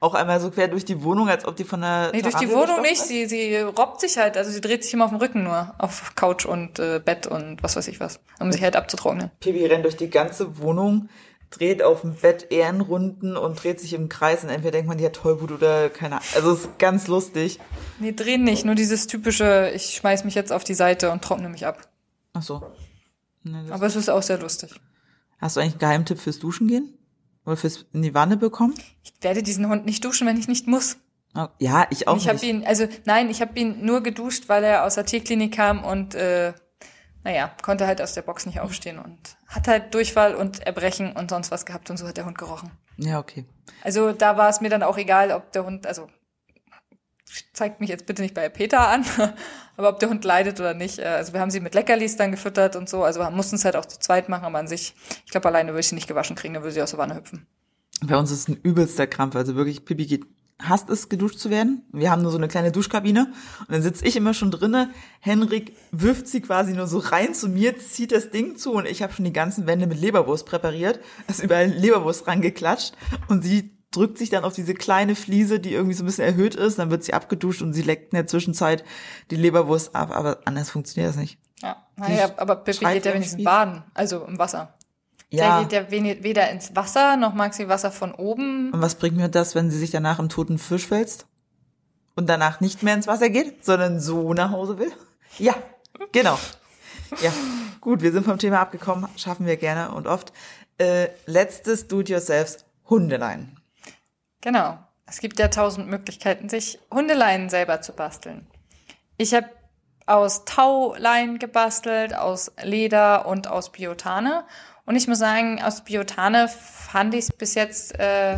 Auch 0.00 0.14
einmal 0.14 0.40
so 0.40 0.50
quer 0.50 0.68
durch 0.68 0.84
die 0.84 1.02
Wohnung, 1.02 1.28
als 1.28 1.44
ob 1.44 1.56
die 1.56 1.64
von 1.64 1.80
der 1.80 2.10
Nee, 2.12 2.22
durch 2.22 2.36
die 2.36 2.50
Wohnung 2.50 2.82
nicht. 2.82 2.92
ist? 2.92 3.08
Sie, 3.08 3.26
sie 3.26 3.56
robbt 3.56 4.00
sich 4.00 4.16
halt, 4.16 4.36
also 4.36 4.50
sie 4.50 4.60
dreht 4.60 4.84
sich 4.84 4.94
immer 4.94 5.04
auf 5.04 5.10
dem 5.10 5.18
Rücken 5.18 5.42
nur, 5.42 5.74
auf 5.78 6.14
Couch 6.14 6.46
und 6.46 6.78
äh, 6.78 7.00
Bett 7.04 7.26
und 7.26 7.62
was 7.62 7.74
weiß 7.74 7.88
ich 7.88 7.98
was, 7.98 8.20
um 8.38 8.52
sich 8.52 8.62
halt 8.62 8.76
abzutrocknen. 8.76 9.30
Pipi 9.40 9.66
rennt 9.66 9.84
durch 9.84 9.96
die 9.96 10.08
ganze 10.08 10.58
Wohnung, 10.58 11.08
dreht 11.50 11.82
auf 11.82 12.02
dem 12.02 12.14
Bett 12.14 12.46
Ehrenrunden 12.50 13.36
und 13.36 13.60
dreht 13.62 13.80
sich 13.80 13.92
im 13.92 14.08
Kreis 14.08 14.44
und 14.44 14.50
entweder 14.50 14.72
denkt 14.72 14.86
man, 14.88 14.98
die 14.98 15.04
hat 15.06 15.14
Tollwut 15.14 15.50
oder 15.50 15.88
keine 15.88 16.16
Ahnung. 16.16 16.28
Also 16.36 16.52
es 16.52 16.60
ist 16.60 16.78
ganz 16.78 17.08
lustig. 17.08 17.58
Nee, 17.98 18.12
drehen 18.12 18.44
nicht, 18.44 18.64
nur 18.64 18.76
dieses 18.76 19.08
typische, 19.08 19.72
ich 19.74 19.94
schmeiß 19.96 20.24
mich 20.24 20.34
jetzt 20.36 20.52
auf 20.52 20.62
die 20.62 20.74
Seite 20.74 21.10
und 21.10 21.22
trockne 21.24 21.48
mich 21.48 21.66
ab. 21.66 21.88
Ach 22.34 22.42
so. 22.42 22.62
Ne, 23.42 23.62
das- 23.64 23.72
Aber 23.72 23.86
es 23.86 23.96
ist 23.96 24.10
auch 24.10 24.22
sehr 24.22 24.38
lustig. 24.38 24.70
Hast 25.40 25.56
du 25.56 25.60
eigentlich 25.60 25.72
einen 25.74 25.80
Geheimtipp 25.80 26.18
fürs 26.20 26.38
Duschen 26.38 26.68
gehen? 26.68 26.94
Fürs 27.56 27.86
in 27.92 28.02
die 28.02 28.14
Wanne 28.14 28.36
bekommen? 28.36 28.74
Ich 29.02 29.12
werde 29.20 29.42
diesen 29.42 29.68
Hund 29.68 29.86
nicht 29.86 30.04
duschen, 30.04 30.26
wenn 30.26 30.36
ich 30.38 30.48
nicht 30.48 30.66
muss. 30.66 30.96
Oh, 31.34 31.46
Ja, 31.58 31.86
ich 31.90 32.08
auch 32.08 32.16
ich 32.16 32.26
habe 32.28 32.34
nicht. 32.38 32.44
ihn, 32.48 32.64
also 32.66 32.86
nein, 33.04 33.28
ich 33.30 33.40
habe 33.40 33.58
ihn 33.58 33.84
nur 33.84 34.02
geduscht, 34.02 34.48
weil 34.48 34.64
er 34.64 34.84
aus 34.84 34.94
der 34.94 35.06
Tierklinik 35.06 35.54
kam 35.54 35.84
und 35.84 36.14
äh, 36.14 36.52
naja, 37.24 37.50
konnte 37.62 37.86
halt 37.86 38.00
aus 38.00 38.14
der 38.14 38.22
Box 38.22 38.46
nicht 38.46 38.60
aufstehen 38.60 38.98
und 38.98 39.18
hat 39.46 39.68
halt 39.68 39.92
Durchfall 39.94 40.34
und 40.34 40.60
Erbrechen 40.66 41.12
und 41.12 41.30
sonst 41.30 41.50
was 41.50 41.66
gehabt 41.66 41.90
und 41.90 41.96
so 41.98 42.06
hat 42.06 42.16
der 42.16 42.24
Hund 42.24 42.38
gerochen. 42.38 42.70
Ja, 42.96 43.18
okay. 43.18 43.44
Also 43.84 44.12
da 44.12 44.36
war 44.36 44.48
es 44.48 44.60
mir 44.60 44.70
dann 44.70 44.82
auch 44.82 44.96
egal, 44.96 45.30
ob 45.32 45.52
der 45.52 45.64
Hund, 45.64 45.86
also 45.86 46.08
zeigt 47.52 47.80
mich 47.80 47.90
jetzt 47.90 48.06
bitte 48.06 48.22
nicht 48.22 48.34
bei 48.34 48.48
Peter 48.48 48.88
an, 48.88 49.04
aber 49.76 49.88
ob 49.88 49.98
der 49.98 50.10
Hund 50.10 50.24
leidet 50.24 50.60
oder 50.60 50.74
nicht. 50.74 50.98
Äh, 50.98 51.04
Also 51.04 51.32
wir 51.32 51.40
haben 51.40 51.50
sie 51.50 51.60
mit 51.60 51.74
Leckerlis 51.74 52.16
dann 52.16 52.30
gefüttert 52.30 52.76
und 52.76 52.88
so, 52.88 53.04
also 53.04 53.20
wir 53.20 53.30
mussten 53.30 53.56
es 53.56 53.64
halt 53.64 53.76
auch 53.76 53.86
zu 53.86 53.98
zweit 53.98 54.28
machen, 54.28 54.44
aber 54.44 54.58
an 54.58 54.68
sich, 54.68 54.94
ich 55.24 55.30
glaube 55.30 55.48
alleine 55.48 55.70
würde 55.70 55.80
ich 55.80 55.88
sie 55.88 55.94
nicht 55.94 56.08
gewaschen 56.08 56.36
kriegen, 56.36 56.54
dann 56.54 56.62
würde 56.62 56.74
sie 56.74 56.82
aus 56.82 56.90
der 56.90 56.98
Wanne 56.98 57.16
hüpfen. 57.16 57.46
Bei 58.02 58.16
uns 58.16 58.30
ist 58.30 58.48
ein 58.48 58.56
übelster 58.62 59.06
Krampf. 59.06 59.34
Also 59.34 59.56
wirklich, 59.56 59.84
Pipi 59.84 60.06
geht, 60.06 60.24
hasst 60.60 60.88
es, 60.90 61.08
geduscht 61.08 61.38
zu 61.38 61.50
werden. 61.50 61.82
Wir 61.92 62.10
haben 62.10 62.22
nur 62.22 62.30
so 62.30 62.38
eine 62.38 62.48
kleine 62.48 62.70
Duschkabine 62.72 63.32
und 63.60 63.72
dann 63.72 63.82
sitze 63.82 64.04
ich 64.04 64.16
immer 64.16 64.34
schon 64.34 64.50
drinne. 64.50 64.90
Henrik 65.20 65.76
wirft 65.90 66.28
sie 66.28 66.40
quasi 66.40 66.72
nur 66.72 66.86
so 66.86 66.98
rein 66.98 67.34
zu 67.34 67.48
mir, 67.48 67.78
zieht 67.78 68.12
das 68.12 68.30
Ding 68.30 68.56
zu 68.56 68.72
und 68.72 68.86
ich 68.86 69.02
habe 69.02 69.12
schon 69.12 69.24
die 69.24 69.32
ganzen 69.32 69.66
Wände 69.66 69.86
mit 69.86 70.00
Leberwurst 70.00 70.46
präpariert, 70.46 71.00
ist 71.28 71.42
überall 71.42 71.68
Leberwurst 71.68 72.26
rangeklatscht 72.26 72.94
und 73.28 73.42
sie 73.42 73.77
drückt 73.90 74.18
sich 74.18 74.30
dann 74.30 74.44
auf 74.44 74.54
diese 74.54 74.74
kleine 74.74 75.14
Fliese, 75.14 75.60
die 75.60 75.72
irgendwie 75.72 75.94
so 75.94 76.02
ein 76.02 76.06
bisschen 76.06 76.24
erhöht 76.24 76.54
ist, 76.54 76.78
dann 76.78 76.90
wird 76.90 77.04
sie 77.04 77.14
abgeduscht 77.14 77.62
und 77.62 77.72
sie 77.72 77.82
leckt 77.82 78.12
in 78.12 78.16
der 78.16 78.26
Zwischenzeit 78.26 78.84
die 79.30 79.36
Leberwurst 79.36 79.94
ab, 79.94 80.10
aber 80.14 80.40
anders 80.44 80.70
funktioniert 80.70 81.10
das 81.10 81.16
nicht. 81.16 81.38
Ja, 81.62 81.76
naja, 81.96 82.30
aber 82.36 82.56
Pippi 82.56 82.84
geht 82.84 83.06
ja 83.06 83.14
wenigstens 83.14 83.42
baden, 83.42 83.82
also 83.94 84.24
im 84.24 84.38
Wasser. 84.38 84.74
Der 85.32 85.60
geht 85.60 85.72
ja 85.72 85.90
weder 85.90 86.50
ins 86.50 86.74
Wasser, 86.74 87.16
noch 87.16 87.34
mag 87.34 87.52
sie 87.52 87.68
Wasser 87.68 87.90
von 87.90 88.14
oben. 88.14 88.72
Und 88.72 88.80
was 88.80 88.94
bringt 88.94 89.16
mir 89.16 89.28
das, 89.28 89.54
wenn 89.54 89.70
sie 89.70 89.78
sich 89.78 89.90
danach 89.90 90.18
im 90.18 90.28
toten 90.28 90.58
Fisch 90.58 90.90
wälzt? 90.90 91.26
Und 92.14 92.28
danach 92.28 92.60
nicht 92.60 92.82
mehr 92.82 92.94
ins 92.94 93.06
Wasser 93.06 93.28
geht, 93.28 93.64
sondern 93.64 94.00
so 94.00 94.32
nach 94.32 94.50
Hause 94.50 94.78
will? 94.78 94.90
Ja, 95.38 95.54
genau. 96.12 96.38
Ja, 97.22 97.32
gut, 97.80 98.02
wir 98.02 98.12
sind 98.12 98.24
vom 98.24 98.38
Thema 98.38 98.60
abgekommen, 98.60 99.08
schaffen 99.16 99.46
wir 99.46 99.56
gerne 99.56 99.92
und 99.92 100.06
oft. 100.06 100.32
Äh, 100.78 101.08
letztes 101.26 101.88
Do-it-yourselfs, 101.88 102.64
Hundelein. 102.88 103.57
Genau. 104.40 104.78
Es 105.06 105.20
gibt 105.20 105.38
ja 105.38 105.48
tausend 105.48 105.88
Möglichkeiten, 105.88 106.48
sich 106.48 106.78
Hundeleinen 106.92 107.48
selber 107.48 107.80
zu 107.80 107.94
basteln. 107.94 108.46
Ich 109.16 109.32
habe 109.32 109.48
aus 110.04 110.44
Tauleinen 110.44 111.38
gebastelt, 111.38 112.14
aus 112.14 112.52
Leder 112.62 113.26
und 113.26 113.46
aus 113.46 113.72
Biotane. 113.72 114.44
Und 114.84 114.96
ich 114.96 115.08
muss 115.08 115.18
sagen, 115.18 115.62
aus 115.62 115.84
Biotane 115.84 116.48
fand 116.48 117.14
ich 117.14 117.24
es 117.24 117.32
bis 117.32 117.54
jetzt 117.54 117.98
äh, 117.98 118.36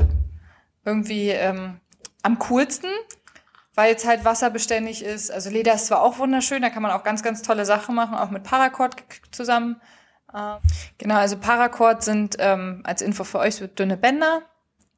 irgendwie 0.85 1.31
ähm, 1.31 1.81
am 2.23 2.39
coolsten, 2.41 2.91
weil 3.75 3.95
es 3.95 4.07
halt 4.07 4.25
wasserbeständig 4.25 5.05
ist. 5.05 5.31
Also 5.31 5.51
Leder 5.51 5.75
ist 5.75 5.87
zwar 5.87 6.03
auch 6.03 6.19
wunderschön, 6.19 6.63
da 6.63 6.71
kann 6.71 6.83
man 6.83 6.93
auch 6.93 7.05
ganz, 7.05 7.23
ganz 7.23 7.43
tolle 7.43 7.65
Sachen 7.65 7.95
machen, 7.95 8.17
auch 8.17 8.31
mit 8.31 8.43
Paracord 8.43 8.97
zusammen. 9.31 9.81
Äh, 10.33 10.57
genau, 10.99 11.17
also 11.17 11.37
Paracord 11.37 12.03
sind 12.03 12.37
ähm, 12.39 12.81
als 12.85 13.03
Info 13.03 13.23
für 13.25 13.39
euch 13.39 13.57
so 13.57 13.67
dünne 13.67 13.97
Bänder, 13.97 14.43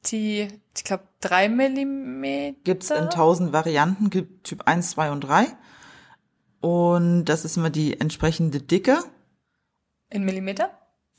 die, 0.06 0.48
ich 0.76 0.84
glaube, 0.84 1.04
drei 1.20 1.48
Millimeter. 1.48 2.56
Gibt's 2.64 2.90
in 2.90 3.10
tausend 3.10 3.52
Varianten, 3.52 4.10
gibt 4.10 4.44
Typ 4.44 4.62
1, 4.66 4.90
2 4.90 5.10
und 5.12 5.20
3. 5.22 5.46
Und 6.60 7.24
das 7.24 7.44
ist 7.44 7.56
immer 7.56 7.70
die 7.70 7.98
entsprechende 8.00 8.60
Dicke. 8.60 8.98
In 10.10 10.24
Millimeter? 10.24 10.70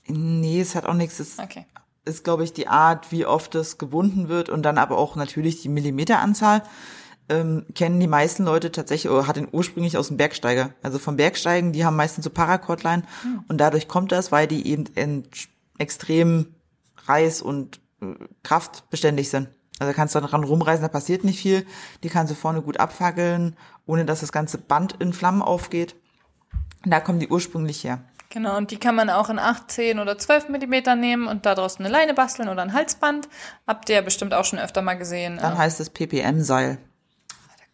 Nee, 0.08 0.62
es 0.62 0.76
hat 0.76 0.86
auch 0.86 0.93
nichts, 0.93 1.19
es 1.19 1.39
Okay. 1.39 1.65
ist, 2.06 2.24
glaube 2.24 2.43
ich, 2.43 2.54
die 2.54 2.67
Art, 2.67 3.12
wie 3.12 3.26
oft 3.26 3.56
es 3.56 3.78
gewunden 3.78 4.28
wird 4.30 4.50
und 4.50 4.63
dann 4.63 4.78
aber 4.78 4.98
auch 4.98 5.15
natürlich 5.15 5.62
die 5.62 5.69
Millimeteranzahl. 5.69 6.63
Ähm, 7.30 7.65
kennen 7.74 8.02
die 8.02 8.08
meisten 8.08 8.43
Leute 8.43 8.69
tatsächlich, 8.72 9.10
oder 9.12 9.28
hat 9.28 9.38
den 9.38 9.48
ursprünglich 9.50 9.98
aus 9.98 10.10
dem 10.10 10.17
Bergsteiger. 10.17 10.74
Also 10.84 11.00
vom 11.00 11.15
Bergsteigen, 11.15 11.72
die 11.72 11.86
haben 11.86 11.96
meistens 11.96 12.26
so 12.26 12.30
Paracordline 12.30 13.04
und 13.48 13.60
dadurch 13.60 13.88
kommt 13.88 14.12
das, 14.12 14.34
weil 14.34 14.46
die 14.46 14.67
eben 14.67 14.88
in 14.96 15.24
extrem 15.78 16.54
reiß- 17.08 17.41
und 17.41 17.80
kraftbeständig 18.44 19.30
sind. 19.30 19.50
Also 19.80 19.92
da 19.92 19.96
kannst 19.96 20.16
du 20.16 20.22
dran 20.22 20.44
rumreißen, 20.44 20.82
da 20.84 20.88
passiert 20.88 21.24
nicht 21.24 21.39
viel. 21.42 21.66
Die 22.04 22.10
kannst 22.10 22.32
du 22.32 22.36
vorne 22.36 22.62
gut 22.62 22.80
abfackeln, 22.80 23.56
ohne 23.86 24.06
dass 24.06 24.20
das 24.22 24.32
ganze 24.32 24.58
Band 24.58 24.96
in 25.00 25.13
Flammen 25.13 25.42
aufgeht. 25.42 25.96
Und 26.86 26.92
da 26.92 27.00
kommen 27.00 27.20
die 27.20 27.28
ursprünglich 27.30 27.84
her. 27.84 28.04
Genau, 28.30 28.58
und 28.58 28.72
die 28.72 28.78
kann 28.78 28.96
man 28.96 29.10
auch 29.10 29.30
in 29.30 29.38
8, 29.39 29.70
10 29.70 30.00
oder 30.00 30.18
12 30.18 30.50
Millimeter 30.50 30.96
nehmen 30.96 31.28
und 31.28 31.46
daraus 31.46 31.80
eine 31.80 31.89
Leine 31.89 32.13
basteln 32.16 32.50
oder 32.50 32.62
ein 32.63 32.74
Halsband. 32.74 33.30
Habt 33.68 33.89
ihr 33.89 34.02
bestimmt 34.02 34.34
auch 34.34 34.46
schon 34.46 34.58
öfter 34.60 34.82
mal 34.82 34.96
gesehen. 34.96 35.38
Dann 35.38 35.54
Äh, 35.54 35.58
heißt 35.58 35.80
es 35.80 35.89
PPM-Seil. 35.92 36.80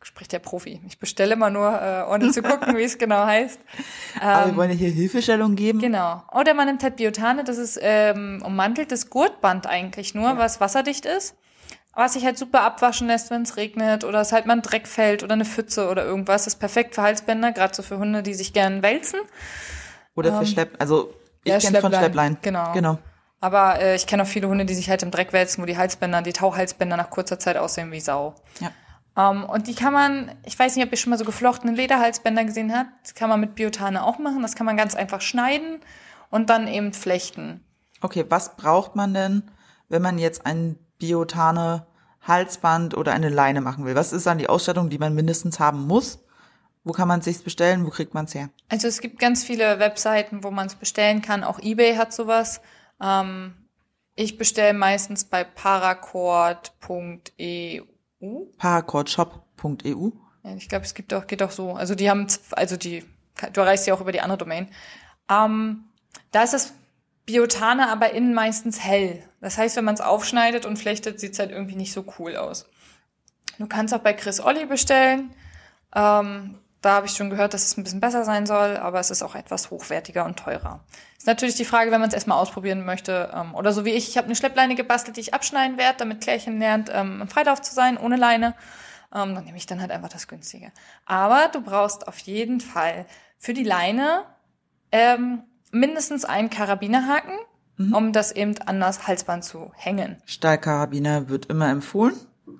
Spricht 0.01 0.31
der 0.31 0.39
Profi. 0.39 0.81
Ich 0.87 0.99
bestelle 0.99 1.33
immer 1.33 1.49
nur, 1.49 1.69
äh, 1.69 2.11
ohne 2.11 2.31
zu 2.31 2.41
gucken, 2.41 2.75
wie 2.77 2.83
es 2.83 2.97
genau 2.99 3.25
heißt. 3.25 3.59
Aber 4.19 4.47
wir 4.47 4.55
wollen 4.55 4.71
ja 4.71 4.75
hier 4.75 4.89
Hilfestellung 4.89 5.55
geben. 5.55 5.79
Genau. 5.79 6.23
Oder 6.33 6.53
man 6.53 6.67
nimmt 6.67 6.83
halt 6.83 6.95
Biotane, 6.95 7.43
das 7.43 7.57
ist 7.57 7.79
ähm, 7.81 8.41
ummanteltes 8.45 9.09
Gurtband 9.09 9.67
eigentlich 9.67 10.15
nur, 10.15 10.37
was 10.37 10.61
wasserdicht 10.61 11.05
ist. 11.05 11.35
Was 11.93 12.13
sich 12.13 12.23
halt 12.23 12.37
super 12.37 12.61
abwaschen 12.61 13.07
lässt, 13.07 13.29
wenn 13.29 13.41
es 13.41 13.57
regnet 13.57 14.05
oder 14.05 14.21
es 14.21 14.31
halt 14.31 14.45
mal 14.45 14.53
ein 14.53 14.61
Dreck 14.61 14.87
fällt 14.87 15.23
oder 15.23 15.33
eine 15.33 15.43
Pfütze 15.43 15.89
oder 15.89 16.05
irgendwas. 16.05 16.45
Das 16.45 16.53
ist 16.53 16.59
perfekt 16.59 16.95
für 16.95 17.01
Halsbänder, 17.01 17.51
gerade 17.51 17.75
so 17.75 17.83
für 17.83 17.97
Hunde, 17.97 18.23
die 18.23 18.33
sich 18.33 18.53
gern 18.53 18.83
wälzen. 18.83 19.19
Oder 20.15 20.37
für 20.37 20.45
Schlepp, 20.45 20.75
also 20.79 21.13
ich 21.43 21.51
ja, 21.51 21.59
kenne 21.59 21.81
von 21.81 21.91
Schlepplein. 21.91 22.33
Schlepplein. 22.33 22.37
Genau. 22.41 22.71
Genau. 22.73 22.99
Aber 23.41 23.79
äh, 23.81 23.95
ich 23.95 24.05
kenne 24.05 24.23
auch 24.23 24.27
viele 24.27 24.47
Hunde, 24.47 24.65
die 24.65 24.75
sich 24.75 24.89
halt 24.89 25.03
im 25.03 25.11
Dreck 25.11 25.33
wälzen, 25.33 25.61
wo 25.61 25.65
die 25.65 25.77
Halsbänder, 25.77 26.21
die 26.21 26.33
Tauchhalsbänder 26.33 26.97
nach 26.97 27.09
kurzer 27.09 27.39
Zeit 27.39 27.57
aussehen 27.57 27.91
wie 27.91 27.99
Sau. 27.99 28.35
Ja. 28.59 28.71
Ähm, 29.19 29.43
und 29.43 29.67
die 29.67 29.75
kann 29.75 29.91
man, 29.93 30.31
ich 30.45 30.57
weiß 30.57 30.75
nicht, 30.75 30.85
ob 30.85 30.91
ihr 30.91 30.97
schon 30.97 31.09
mal 31.09 31.19
so 31.19 31.25
geflochtene 31.25 31.73
Lederhalsbänder 31.73 32.45
gesehen 32.45 32.73
habt. 32.75 32.89
Das 33.03 33.15
kann 33.15 33.29
man 33.29 33.39
mit 33.39 33.55
Biotane 33.55 34.03
auch 34.03 34.19
machen. 34.19 34.41
Das 34.41 34.55
kann 34.55 34.65
man 34.65 34.77
ganz 34.77 34.95
einfach 34.95 35.21
schneiden 35.21 35.79
und 36.29 36.49
dann 36.49 36.67
eben 36.67 36.93
flechten. 36.93 37.63
Okay, 38.01 38.25
was 38.29 38.55
braucht 38.55 38.95
man 38.95 39.13
denn 39.13 39.43
wenn 39.89 40.01
man 40.01 40.17
jetzt 40.17 40.45
ein 40.45 40.77
Biotane 40.99 41.85
Halsband 42.21 42.95
oder 42.95 43.11
eine 43.13 43.29
Leine 43.29 43.61
machen 43.61 43.85
will? 43.85 43.95
Was 43.95 44.13
ist 44.13 44.27
dann 44.27 44.37
die 44.37 44.47
Ausstattung, 44.47 44.89
die 44.89 44.99
man 44.99 45.15
mindestens 45.15 45.59
haben 45.59 45.85
muss? 45.87 46.19
Wo 46.83 46.93
kann 46.93 47.07
man 47.07 47.19
es 47.19 47.25
sich 47.25 47.43
bestellen? 47.43 47.85
Wo 47.85 47.89
kriegt 47.89 48.13
man 48.13 48.25
es 48.25 48.33
her? 48.33 48.49
Also 48.69 48.87
es 48.87 49.01
gibt 49.01 49.19
ganz 49.19 49.43
viele 49.43 49.79
Webseiten, 49.79 50.43
wo 50.43 50.51
man 50.51 50.67
es 50.67 50.75
bestellen 50.75 51.21
kann. 51.21 51.43
Auch 51.43 51.59
eBay 51.59 51.95
hat 51.95 52.13
sowas. 52.13 52.61
Ähm, 53.01 53.55
ich 54.15 54.37
bestelle 54.37 54.73
meistens 54.73 55.25
bei 55.25 55.43
paracord.eu. 55.43 56.61
Paracordshop.eu. 58.57 60.09
Ja, 60.43 60.55
ich 60.55 60.69
glaube, 60.69 60.85
es 60.85 60.93
gibt 60.93 61.13
auch, 61.13 61.27
geht 61.27 61.43
auch 61.43 61.51
so. 61.51 61.73
Also 61.73 61.95
die 61.95 62.09
haben, 62.09 62.27
also 62.51 62.77
die, 62.77 63.03
du 63.53 63.61
erreichst 63.61 63.87
ja 63.87 63.93
auch 63.93 64.01
über 64.01 64.11
die 64.11 64.21
andere 64.21 64.37
Domain. 64.37 64.69
Ähm, 65.29 65.85
da 66.31 66.43
ist 66.43 66.53
das 66.53 66.73
Biotane 67.25 67.89
aber 67.89 68.11
innen 68.13 68.33
meistens 68.33 68.83
hell. 68.83 69.23
Das 69.41 69.57
heißt, 69.57 69.75
wenn 69.75 69.85
man 69.85 69.95
es 69.95 70.01
aufschneidet 70.01 70.65
und 70.65 70.77
flechtet, 70.77 71.19
sieht 71.19 71.33
es 71.33 71.39
halt 71.39 71.51
irgendwie 71.51 71.75
nicht 71.75 71.93
so 71.93 72.05
cool 72.17 72.35
aus. 72.35 72.67
Du 73.57 73.67
kannst 73.67 73.93
auch 73.93 73.99
bei 73.99 74.13
Chris 74.13 74.39
Olli 74.39 74.65
bestellen. 74.65 75.33
Ähm, 75.93 76.57
da 76.81 76.93
habe 76.93 77.07
ich 77.07 77.13
schon 77.13 77.29
gehört, 77.29 77.53
dass 77.53 77.65
es 77.65 77.77
ein 77.77 77.83
bisschen 77.83 77.99
besser 77.99 78.23
sein 78.23 78.45
soll, 78.45 78.77
aber 78.77 78.99
es 78.99 79.11
ist 79.11 79.21
auch 79.21 79.35
etwas 79.35 79.69
hochwertiger 79.69 80.25
und 80.25 80.37
teurer. 80.37 80.79
Ist 81.17 81.27
natürlich 81.27 81.55
die 81.55 81.65
Frage, 81.65 81.91
wenn 81.91 81.99
man 81.99 82.07
es 82.07 82.13
erstmal 82.13 82.37
ausprobieren 82.37 82.85
möchte. 82.85 83.31
Ähm, 83.33 83.53
oder 83.53 83.73
so 83.73 83.83
wie 83.83 83.89
ich, 83.89 84.07
ich 84.07 84.17
habe 84.17 84.25
eine 84.25 84.35
Schleppleine 84.35 84.75
gebastelt, 84.75 85.17
die 85.17 85.21
ich 85.21 85.33
abschneiden 85.33 85.77
werde, 85.77 85.97
damit 85.97 86.21
Klärchen 86.21 86.59
lernt, 86.59 86.89
ähm, 86.93 87.21
im 87.21 87.27
Freilauf 87.27 87.61
zu 87.61 87.73
sein, 87.73 87.97
ohne 87.97 88.15
Leine. 88.15 88.55
Ähm, 89.13 89.35
dann 89.35 89.43
nehme 89.43 89.57
ich 89.57 89.65
dann 89.65 89.81
halt 89.81 89.91
einfach 89.91 90.09
das 90.09 90.27
günstige. 90.27 90.71
Aber 91.05 91.49
du 91.51 91.61
brauchst 91.61 92.07
auf 92.07 92.19
jeden 92.19 92.61
Fall 92.61 93.05
für 93.37 93.53
die 93.53 93.63
Leine 93.63 94.23
ähm, 94.91 95.43
mindestens 95.71 96.23
einen 96.23 96.49
Karabinerhaken, 96.49 97.33
mhm. 97.77 97.93
um 97.93 98.13
das 98.13 98.31
eben 98.31 98.57
an 98.65 98.79
das 98.79 99.07
Halsband 99.07 99.43
zu 99.43 99.71
hängen. 99.75 100.21
Stahlkarabiner 100.25 101.27
wird 101.27 101.47
immer 101.47 101.69
empfohlen. 101.69 102.15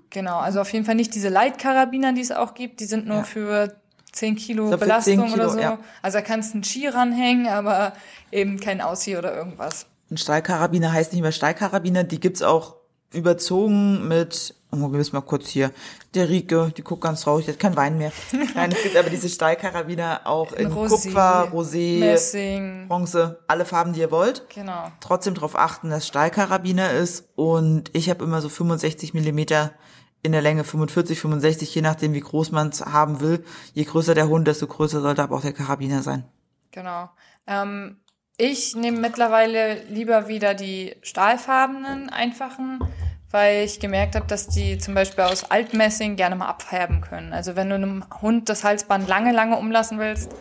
Genau, 0.10 0.40
also 0.40 0.60
auf 0.60 0.74
jeden 0.74 0.86
Fall 0.86 0.96
nicht 0.96 1.16
diese 1.16 1.30
Leitkarabiner, 1.30 2.14
die 2.14 2.22
es 2.22 2.32
auch 2.32 2.56
gibt. 2.56 2.80
Die 2.80 2.86
sind 2.86 3.08
nur 3.08 3.18
ja. 3.18 3.24
für 3.24 3.80
10 4.12 4.36
Kilo 4.36 4.76
Belastung 4.78 5.20
10 5.20 5.24
Kilo, 5.26 5.34
oder 5.36 5.50
so. 5.50 5.60
Ja. 5.60 5.80
Also 6.02 6.18
da 6.18 6.22
kannst 6.22 6.52
du 6.52 6.56
einen 6.56 6.64
Ski 6.64 6.88
ranhängen, 6.88 7.48
aber 7.48 7.94
eben 8.32 8.60
kein 8.60 8.82
Aussie 8.82 9.18
oder 9.18 9.36
irgendwas. 9.36 9.86
Ein 10.12 10.18
Stahlkarabiner 10.18 10.92
heißt 10.92 11.14
nicht 11.14 11.22
mehr 11.22 11.32
Stahlkarabiner, 11.32 12.04
die 12.04 12.20
gibt's 12.20 12.42
auch 12.42 12.76
überzogen 13.14 14.08
mit, 14.08 14.56
oh, 14.72 14.78
wir 14.78 14.88
müssen 14.90 15.16
mal 15.16 15.22
kurz 15.22 15.48
hier, 15.50 15.72
der 16.14 16.30
Rike, 16.30 16.72
die 16.76 16.84
guckt 16.84 17.02
ganz 17.02 17.22
traurig, 17.22 17.46
die 17.46 17.52
hat 17.52 17.60
kein 17.60 17.76
Wein 17.76 17.98
mehr. 17.98 18.12
Nein, 18.56 18.72
es 18.72 18.84
gibt 18.84 18.96
aber 18.96 19.10
diese 19.10 19.30
Stahlkarabiner 19.30 20.22
auch 20.26 20.54
in 20.54 20.72
Rosé, 20.72 20.90
Kupfer, 20.90 21.52
Rosé, 21.52 22.00
Messing. 22.00 22.88
Bronze, 22.88 23.40
alle 23.48 23.66
Farben, 23.66 23.94
die 23.94 24.00
ihr 24.00 24.12
wollt. 24.12 24.48
Genau. 24.50 24.92
Trotzdem 25.00 25.34
darauf 25.34 25.58
achten, 25.58 25.90
dass 25.90 26.08
Stahlkarabiner 26.08 26.92
ist 26.92 27.26
und 27.36 27.90
ich 27.94 28.10
habe 28.10 28.24
immer 28.24 28.42
so 28.42 28.50
65 28.50 29.14
Millimeter 29.14 29.72
in 30.22 30.32
der 30.32 30.42
Länge 30.42 30.64
45, 30.64 31.20
65, 31.20 31.74
je 31.74 31.82
nachdem, 31.82 32.14
wie 32.14 32.20
groß 32.20 32.52
man 32.52 32.70
es 32.70 32.86
haben 32.86 33.22
will. 33.22 33.44
Je 33.74 33.84
größer 33.84 34.16
der 34.16 34.28
Hund, 34.28 34.48
desto 34.48 34.68
größer 34.68 35.02
sollte 35.02 35.24
aber 35.24 35.38
auch 35.38 35.42
der 35.42 35.54
Karabiner 35.54 36.04
sein. 36.04 36.26
Genau. 36.72 37.10
Ähm, 37.48 37.98
ich 38.38 38.76
nehme 38.76 39.00
mittlerweile 39.00 39.84
lieber 39.84 40.28
wieder 40.28 40.54
die 40.54 40.96
stahlfarbenen, 41.02 42.10
einfachen, 42.10 42.80
weil 43.32 43.64
ich 43.66 43.80
gemerkt 43.80 44.16
habe, 44.16 44.28
dass 44.28 44.48
die 44.48 44.78
zum 44.78 44.94
Beispiel 44.94 45.24
aus 45.24 45.50
Altmessing 45.50 46.16
gerne 46.16 46.36
mal 46.36 46.48
abfärben 46.48 47.02
können. 47.02 47.34
Also 47.34 47.56
wenn 47.56 47.70
du 47.70 47.76
einem 47.76 48.06
Hund 48.22 48.50
das 48.50 48.64
Halsband 48.64 49.08
lange, 49.08 49.32
lange 49.32 49.58
umlassen 49.58 50.00
willst, 50.00 50.32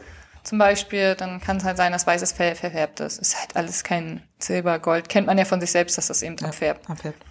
zum 0.44 0.58
Beispiel, 0.58 1.14
dann 1.14 1.40
kann 1.40 1.58
es 1.58 1.64
halt 1.64 1.76
sein, 1.76 1.92
dass 1.92 2.06
weißes 2.06 2.32
Fell 2.32 2.54
verfärbt 2.54 3.00
ist. 3.00 3.18
Ist 3.18 3.38
halt 3.38 3.54
alles 3.56 3.84
kein 3.84 4.22
Silber, 4.38 4.78
Gold. 4.78 5.08
Kennt 5.08 5.26
man 5.26 5.36
ja 5.36 5.44
von 5.44 5.60
sich 5.60 5.70
selbst, 5.70 5.98
dass 5.98 6.06
das 6.06 6.22
eben 6.22 6.38
abfärbt. 6.42 6.88
abfärbt. 6.88 7.22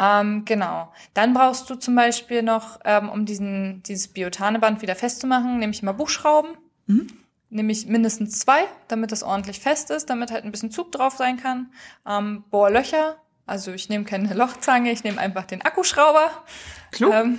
Ähm, 0.00 0.46
genau. 0.46 0.90
Dann 1.12 1.34
brauchst 1.34 1.68
du 1.68 1.74
zum 1.74 1.94
Beispiel 1.94 2.42
noch, 2.42 2.80
ähm, 2.84 3.10
um 3.10 3.26
diesen, 3.26 3.82
dieses 3.82 4.08
Biotaneband 4.08 4.80
wieder 4.80 4.96
festzumachen, 4.96 5.58
nehme 5.58 5.72
ich 5.72 5.82
immer 5.82 5.92
Buchschrauben. 5.92 6.56
Mhm. 6.86 7.06
Nehme 7.50 7.70
ich 7.70 7.86
mindestens 7.86 8.38
zwei, 8.38 8.64
damit 8.88 9.12
das 9.12 9.22
ordentlich 9.22 9.60
fest 9.60 9.90
ist, 9.90 10.08
damit 10.08 10.30
halt 10.30 10.44
ein 10.44 10.52
bisschen 10.52 10.70
Zug 10.70 10.90
drauf 10.90 11.16
sein 11.16 11.36
kann. 11.36 11.70
Ähm, 12.08 12.44
Bohrlöcher. 12.50 13.16
Also 13.44 13.72
ich 13.72 13.90
nehme 13.90 14.04
keine 14.04 14.32
Lochzange, 14.34 14.90
ich 14.90 15.04
nehme 15.04 15.20
einfach 15.20 15.44
den 15.44 15.60
Akkuschrauber. 15.60 16.30
Klug. 16.92 17.12
Ähm, 17.12 17.38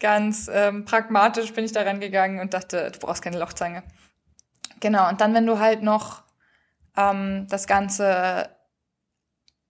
ganz 0.00 0.50
ähm, 0.52 0.86
pragmatisch 0.86 1.52
bin 1.52 1.66
ich 1.66 1.72
da 1.72 1.82
rangegangen 1.82 2.40
und 2.40 2.54
dachte, 2.54 2.90
du 2.92 2.98
brauchst 2.98 3.22
keine 3.22 3.38
Lochzange. 3.38 3.82
Genau, 4.80 5.08
und 5.08 5.20
dann, 5.20 5.34
wenn 5.34 5.46
du 5.46 5.58
halt 5.58 5.82
noch 5.82 6.22
ähm, 6.96 7.46
das 7.48 7.66
Ganze 7.66 8.48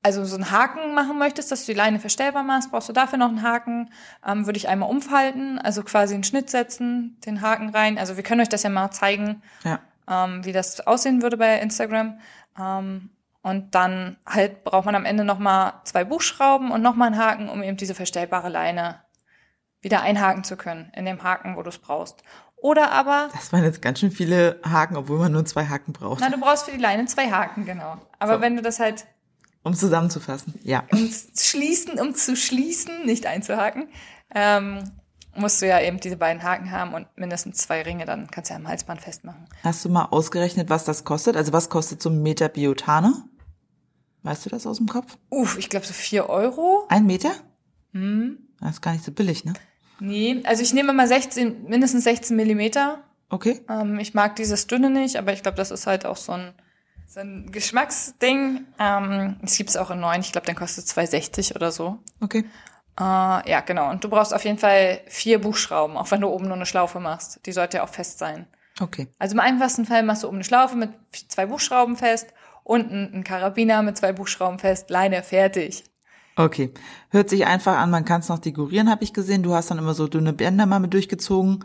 also 0.04 0.22
so 0.26 0.34
einen 0.34 0.50
Haken 0.50 0.94
machen 0.94 1.18
möchtest, 1.18 1.50
dass 1.50 1.64
du 1.64 1.72
die 1.72 1.78
Leine 1.78 1.98
verstellbar 1.98 2.42
machst, 2.42 2.70
brauchst 2.70 2.90
du 2.90 2.92
dafür 2.92 3.18
noch 3.18 3.28
einen 3.28 3.42
Haken. 3.42 3.90
Ähm, 4.24 4.44
würde 4.44 4.58
ich 4.58 4.68
einmal 4.68 4.90
umfalten, 4.90 5.58
also 5.58 5.82
quasi 5.82 6.12
einen 6.12 6.24
Schnitt 6.24 6.50
setzen, 6.50 7.16
den 7.24 7.40
Haken 7.40 7.70
rein. 7.70 7.96
Also 7.96 8.16
wir 8.16 8.22
können 8.22 8.42
euch 8.42 8.50
das 8.50 8.62
ja 8.64 8.68
mal 8.68 8.90
zeigen, 8.90 9.42
ja. 9.64 9.80
ähm, 10.06 10.44
wie 10.44 10.52
das 10.52 10.86
aussehen 10.86 11.22
würde 11.22 11.38
bei 11.38 11.58
Instagram. 11.58 12.18
Ähm, 12.60 13.08
und 13.40 13.74
dann 13.74 14.18
halt 14.26 14.62
braucht 14.64 14.84
man 14.84 14.94
am 14.94 15.06
Ende 15.06 15.24
nochmal 15.24 15.72
zwei 15.84 16.04
Buchschrauben 16.04 16.70
und 16.70 16.82
nochmal 16.82 17.06
einen 17.06 17.18
Haken, 17.18 17.48
um 17.48 17.62
eben 17.62 17.78
diese 17.78 17.94
verstellbare 17.94 18.50
Leine 18.50 19.00
wieder 19.80 20.02
einhaken 20.02 20.44
zu 20.44 20.58
können 20.58 20.92
in 20.94 21.06
dem 21.06 21.22
Haken, 21.22 21.56
wo 21.56 21.62
du 21.62 21.70
es 21.70 21.78
brauchst. 21.78 22.22
Oder 22.56 22.92
aber. 22.92 23.30
Das 23.32 23.54
waren 23.54 23.64
jetzt 23.64 23.80
ganz 23.80 24.00
schön 24.00 24.10
viele 24.10 24.60
Haken, 24.70 24.98
obwohl 24.98 25.18
man 25.18 25.32
nur 25.32 25.46
zwei 25.46 25.64
Haken 25.66 25.94
braucht. 25.94 26.20
Na, 26.20 26.28
du 26.28 26.38
brauchst 26.38 26.66
für 26.66 26.72
die 26.72 26.82
Leine 26.82 27.06
zwei 27.06 27.30
Haken, 27.30 27.64
genau. 27.64 27.96
Aber 28.18 28.36
so. 28.36 28.40
wenn 28.42 28.56
du 28.56 28.62
das 28.62 28.80
halt 28.80 29.06
um 29.64 29.74
zusammenzufassen, 29.74 30.54
ja. 30.62 30.84
Um 30.92 31.10
schließen, 31.36 31.98
um 31.98 32.14
zu 32.14 32.36
schließen, 32.36 33.04
nicht 33.04 33.26
einzuhaken, 33.26 33.88
ähm, 34.32 34.84
musst 35.34 35.60
du 35.60 35.66
ja 35.66 35.80
eben 35.80 35.98
diese 35.98 36.16
beiden 36.16 36.42
Haken 36.42 36.70
haben 36.70 36.94
und 36.94 37.08
mindestens 37.16 37.56
zwei 37.56 37.82
Ringe, 37.82 38.04
dann 38.04 38.30
kannst 38.30 38.50
du 38.50 38.54
ja 38.54 38.60
am 38.60 38.68
Halsband 38.68 39.00
festmachen. 39.00 39.46
Hast 39.64 39.84
du 39.84 39.88
mal 39.88 40.04
ausgerechnet, 40.04 40.70
was 40.70 40.84
das 40.84 41.04
kostet? 41.04 41.36
Also 41.36 41.52
was 41.52 41.70
kostet 41.70 42.00
so 42.00 42.10
ein 42.10 42.22
Meter 42.22 42.48
Biotane? 42.48 43.24
Weißt 44.22 44.46
du 44.46 44.50
das 44.50 44.66
aus 44.66 44.78
dem 44.78 44.86
Kopf? 44.86 45.16
Uff, 45.30 45.58
ich 45.58 45.68
glaube 45.68 45.86
so 45.86 45.92
vier 45.92 46.28
Euro. 46.28 46.84
Ein 46.88 47.06
Meter? 47.06 47.32
Hm. 47.92 48.38
Das 48.60 48.72
ist 48.72 48.82
gar 48.82 48.92
nicht 48.92 49.04
so 49.04 49.12
billig, 49.12 49.44
ne? 49.44 49.54
Nee, 50.00 50.42
also 50.44 50.62
ich 50.62 50.72
nehme 50.72 50.92
mal 50.92 51.08
16, 51.08 51.64
mindestens 51.64 52.04
16 52.04 52.36
Millimeter. 52.36 53.04
Okay. 53.28 53.60
Ähm, 53.68 53.98
ich 53.98 54.14
mag 54.14 54.36
dieses 54.36 54.66
dünne 54.66 54.90
nicht, 54.90 55.16
aber 55.16 55.32
ich 55.32 55.42
glaube, 55.42 55.56
das 55.56 55.70
ist 55.70 55.86
halt 55.86 56.06
auch 56.06 56.16
so 56.16 56.32
ein 56.32 56.52
so 57.06 57.20
ein 57.20 57.50
Geschmacksding. 57.52 58.66
Ähm, 58.78 59.36
es 59.42 59.56
gibt's 59.56 59.76
auch 59.76 59.90
in 59.90 60.00
neun. 60.00 60.20
Ich 60.20 60.32
glaube, 60.32 60.46
dann 60.46 60.56
kostet 60.56 60.86
2,60 60.86 61.54
oder 61.54 61.70
so. 61.70 61.98
Okay. 62.20 62.44
Äh, 62.98 63.02
ja, 63.50 63.60
genau. 63.60 63.90
Und 63.90 64.04
du 64.04 64.08
brauchst 64.08 64.34
auf 64.34 64.44
jeden 64.44 64.58
Fall 64.58 65.00
vier 65.06 65.40
Buchschrauben, 65.40 65.96
auch 65.96 66.10
wenn 66.10 66.20
du 66.20 66.28
oben 66.28 66.46
nur 66.46 66.56
eine 66.56 66.66
Schlaufe 66.66 67.00
machst. 67.00 67.40
Die 67.46 67.52
sollte 67.52 67.78
ja 67.78 67.84
auch 67.84 67.88
fest 67.88 68.18
sein. 68.18 68.46
Okay. 68.80 69.08
Also 69.18 69.34
im 69.34 69.40
einfachsten 69.40 69.84
Fall 69.84 70.02
machst 70.02 70.22
du 70.22 70.28
oben 70.28 70.38
eine 70.38 70.44
Schlaufe 70.44 70.76
mit 70.76 70.90
zwei 71.28 71.46
Buchschrauben 71.46 71.96
fest, 71.96 72.32
unten 72.64 73.10
ein 73.14 73.24
Karabiner 73.24 73.82
mit 73.82 73.96
zwei 73.96 74.12
Buchschrauben 74.12 74.58
fest, 74.58 74.90
Leine 74.90 75.22
fertig. 75.22 75.84
Okay. 76.36 76.72
Hört 77.10 77.30
sich 77.30 77.46
einfach 77.46 77.76
an, 77.78 77.90
man 77.90 78.04
kann 78.04 78.20
es 78.20 78.28
noch 78.28 78.40
dekorieren, 78.40 78.90
habe 78.90 79.04
ich 79.04 79.12
gesehen. 79.12 79.44
Du 79.44 79.54
hast 79.54 79.70
dann 79.70 79.78
immer 79.78 79.94
so 79.94 80.08
dünne 80.08 80.32
Bänder 80.32 80.66
mal 80.66 80.80
mit 80.80 80.92
durchgezogen. 80.92 81.64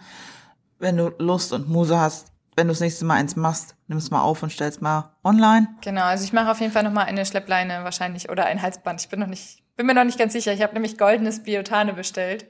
Wenn 0.77 0.97
du 0.97 1.11
Lust 1.17 1.51
und 1.51 1.67
Muse 1.67 1.99
hast, 1.99 2.28
wenn 2.59 2.67
du 2.67 2.73
das 2.73 2.81
nächste 2.81 3.05
Mal 3.05 3.15
eins 3.15 3.37
machst, 3.37 3.75
nimm 3.87 3.97
es 3.97 4.11
mal 4.11 4.21
auf 4.21 4.43
und 4.43 4.51
stell's 4.51 4.81
mal 4.81 5.15
online. 5.23 5.69
Genau, 5.79 6.03
also 6.03 6.25
ich 6.25 6.33
mache 6.33 6.51
auf 6.51 6.59
jeden 6.59 6.73
Fall 6.73 6.83
noch 6.83 6.91
mal 6.91 7.05
eine 7.05 7.25
Schleppleine 7.25 7.85
wahrscheinlich 7.85 8.29
oder 8.29 8.47
ein 8.47 8.61
Halsband. 8.61 8.99
Ich 8.99 9.07
bin 9.07 9.21
noch 9.21 9.27
nicht, 9.27 9.63
bin 9.77 9.85
mir 9.85 9.93
noch 9.93 10.03
nicht 10.03 10.19
ganz 10.19 10.33
sicher. 10.33 10.51
Ich 10.51 10.61
habe 10.61 10.73
nämlich 10.73 10.97
goldenes 10.97 11.41
Biotane 11.43 11.93
bestellt. 11.93 12.47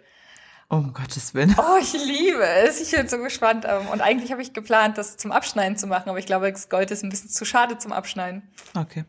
Oh, 0.67 0.77
um 0.77 0.93
Gottes 0.93 1.35
Willen. 1.35 1.55
Oh, 1.59 1.77
ich 1.79 1.93
liebe 1.93 2.43
es. 2.43 2.81
Ich 2.81 2.89
bin 2.89 3.07
so 3.07 3.19
gespannt. 3.19 3.65
Ähm, 3.67 3.87
und 3.89 4.01
eigentlich 4.01 4.31
habe 4.31 4.41
ich 4.41 4.51
geplant, 4.53 4.97
das 4.97 5.17
zum 5.17 5.31
Abschneiden 5.31 5.77
zu 5.77 5.85
machen, 5.85 6.09
aber 6.09 6.17
ich 6.17 6.25
glaube, 6.25 6.51
das 6.51 6.69
Gold 6.69 6.89
ist 6.89 7.03
ein 7.03 7.09
bisschen 7.09 7.29
zu 7.29 7.45
schade 7.45 7.77
zum 7.77 7.91
Abschneiden. 7.91 8.49
Okay. 8.75 9.05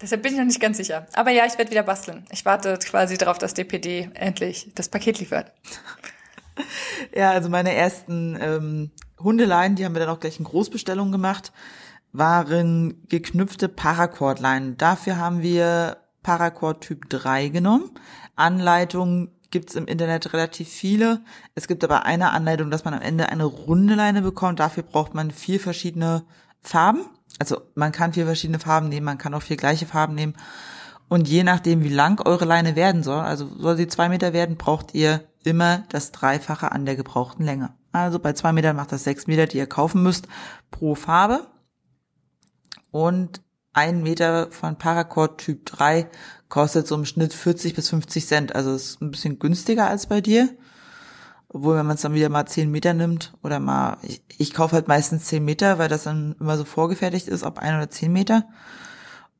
Deshalb 0.00 0.22
bin 0.22 0.32
ich 0.32 0.38
noch 0.38 0.46
nicht 0.46 0.60
ganz 0.60 0.78
sicher. 0.78 1.06
Aber 1.12 1.30
ja, 1.30 1.46
ich 1.46 1.58
werde 1.58 1.70
wieder 1.70 1.84
basteln. 1.84 2.24
Ich 2.32 2.44
warte 2.44 2.76
quasi 2.78 3.16
darauf, 3.18 3.38
dass 3.38 3.54
DPD 3.54 4.10
endlich 4.14 4.72
das 4.74 4.88
Paket 4.88 5.20
liefert. 5.20 5.52
ja, 7.14 7.30
also 7.30 7.48
meine 7.48 7.72
ersten 7.72 8.36
ähm, 8.40 8.90
Hundeleien, 9.22 9.74
die 9.74 9.84
haben 9.84 9.94
wir 9.94 10.00
dann 10.00 10.14
auch 10.14 10.20
gleich 10.20 10.38
in 10.38 10.44
Großbestellung 10.44 11.12
gemacht, 11.12 11.52
waren 12.12 13.06
geknüpfte 13.08 13.68
Paracord-Leinen. 13.68 14.76
Dafür 14.76 15.16
haben 15.16 15.42
wir 15.42 15.96
Paracord 16.22 16.82
Typ 16.82 17.08
3 17.08 17.48
genommen. 17.48 17.90
Anleitungen 18.36 19.30
gibt's 19.50 19.74
im 19.74 19.86
Internet 19.86 20.32
relativ 20.32 20.68
viele. 20.68 21.22
Es 21.54 21.68
gibt 21.68 21.84
aber 21.84 22.04
eine 22.04 22.30
Anleitung, 22.30 22.70
dass 22.70 22.84
man 22.84 22.94
am 22.94 23.02
Ende 23.02 23.28
eine 23.28 23.44
runde 23.44 23.94
Leine 23.94 24.22
bekommt. 24.22 24.60
Dafür 24.60 24.82
braucht 24.82 25.14
man 25.14 25.30
vier 25.30 25.60
verschiedene 25.60 26.24
Farben. 26.60 27.04
Also 27.38 27.60
man 27.74 27.92
kann 27.92 28.12
vier 28.12 28.26
verschiedene 28.26 28.58
Farben 28.58 28.88
nehmen, 28.88 29.06
man 29.06 29.18
kann 29.18 29.34
auch 29.34 29.42
vier 29.42 29.56
gleiche 29.56 29.86
Farben 29.86 30.14
nehmen. 30.14 30.34
Und 31.08 31.28
je 31.28 31.44
nachdem, 31.44 31.82
wie 31.82 31.88
lang 31.88 32.20
eure 32.26 32.44
Leine 32.44 32.76
werden 32.76 33.02
soll, 33.02 33.20
also 33.20 33.46
soll 33.58 33.76
sie 33.76 33.86
zwei 33.86 34.08
Meter 34.08 34.32
werden, 34.32 34.56
braucht 34.56 34.94
ihr 34.94 35.24
immer 35.44 35.84
das 35.90 36.12
Dreifache 36.12 36.72
an 36.72 36.86
der 36.86 36.96
gebrauchten 36.96 37.44
Länge. 37.44 37.74
Also 37.92 38.18
bei 38.18 38.32
zwei 38.32 38.52
Metern 38.52 38.76
macht 38.76 38.92
das 38.92 39.04
sechs 39.04 39.26
Meter, 39.26 39.46
die 39.46 39.58
ihr 39.58 39.66
kaufen 39.66 40.02
müsst 40.02 40.26
pro 40.70 40.94
Farbe. 40.94 41.46
Und 42.90 43.40
ein 43.74 44.02
Meter 44.02 44.50
von 44.50 44.76
Paracord 44.76 45.38
Typ 45.38 45.64
3 45.66 46.08
kostet 46.48 46.86
so 46.86 46.94
im 46.94 47.06
Schnitt 47.06 47.32
40 47.32 47.74
bis 47.74 47.88
50 47.90 48.26
Cent. 48.26 48.54
Also 48.54 48.74
ist 48.74 49.00
ein 49.00 49.10
bisschen 49.10 49.38
günstiger 49.38 49.86
als 49.86 50.06
bei 50.06 50.20
dir. 50.20 50.48
Obwohl, 51.48 51.76
wenn 51.76 51.86
man 51.86 51.96
es 51.96 52.02
dann 52.02 52.14
wieder 52.14 52.30
mal 52.30 52.46
10 52.46 52.70
Meter 52.70 52.94
nimmt 52.94 53.34
oder 53.42 53.60
mal, 53.60 53.98
ich, 54.02 54.22
ich 54.38 54.54
kaufe 54.54 54.74
halt 54.74 54.88
meistens 54.88 55.26
10 55.26 55.44
Meter, 55.44 55.78
weil 55.78 55.88
das 55.88 56.04
dann 56.04 56.34
immer 56.40 56.56
so 56.56 56.64
vorgefertigt 56.64 57.28
ist, 57.28 57.42
ob 57.42 57.58
ein 57.58 57.76
oder 57.76 57.90
10 57.90 58.12
Meter. 58.12 58.46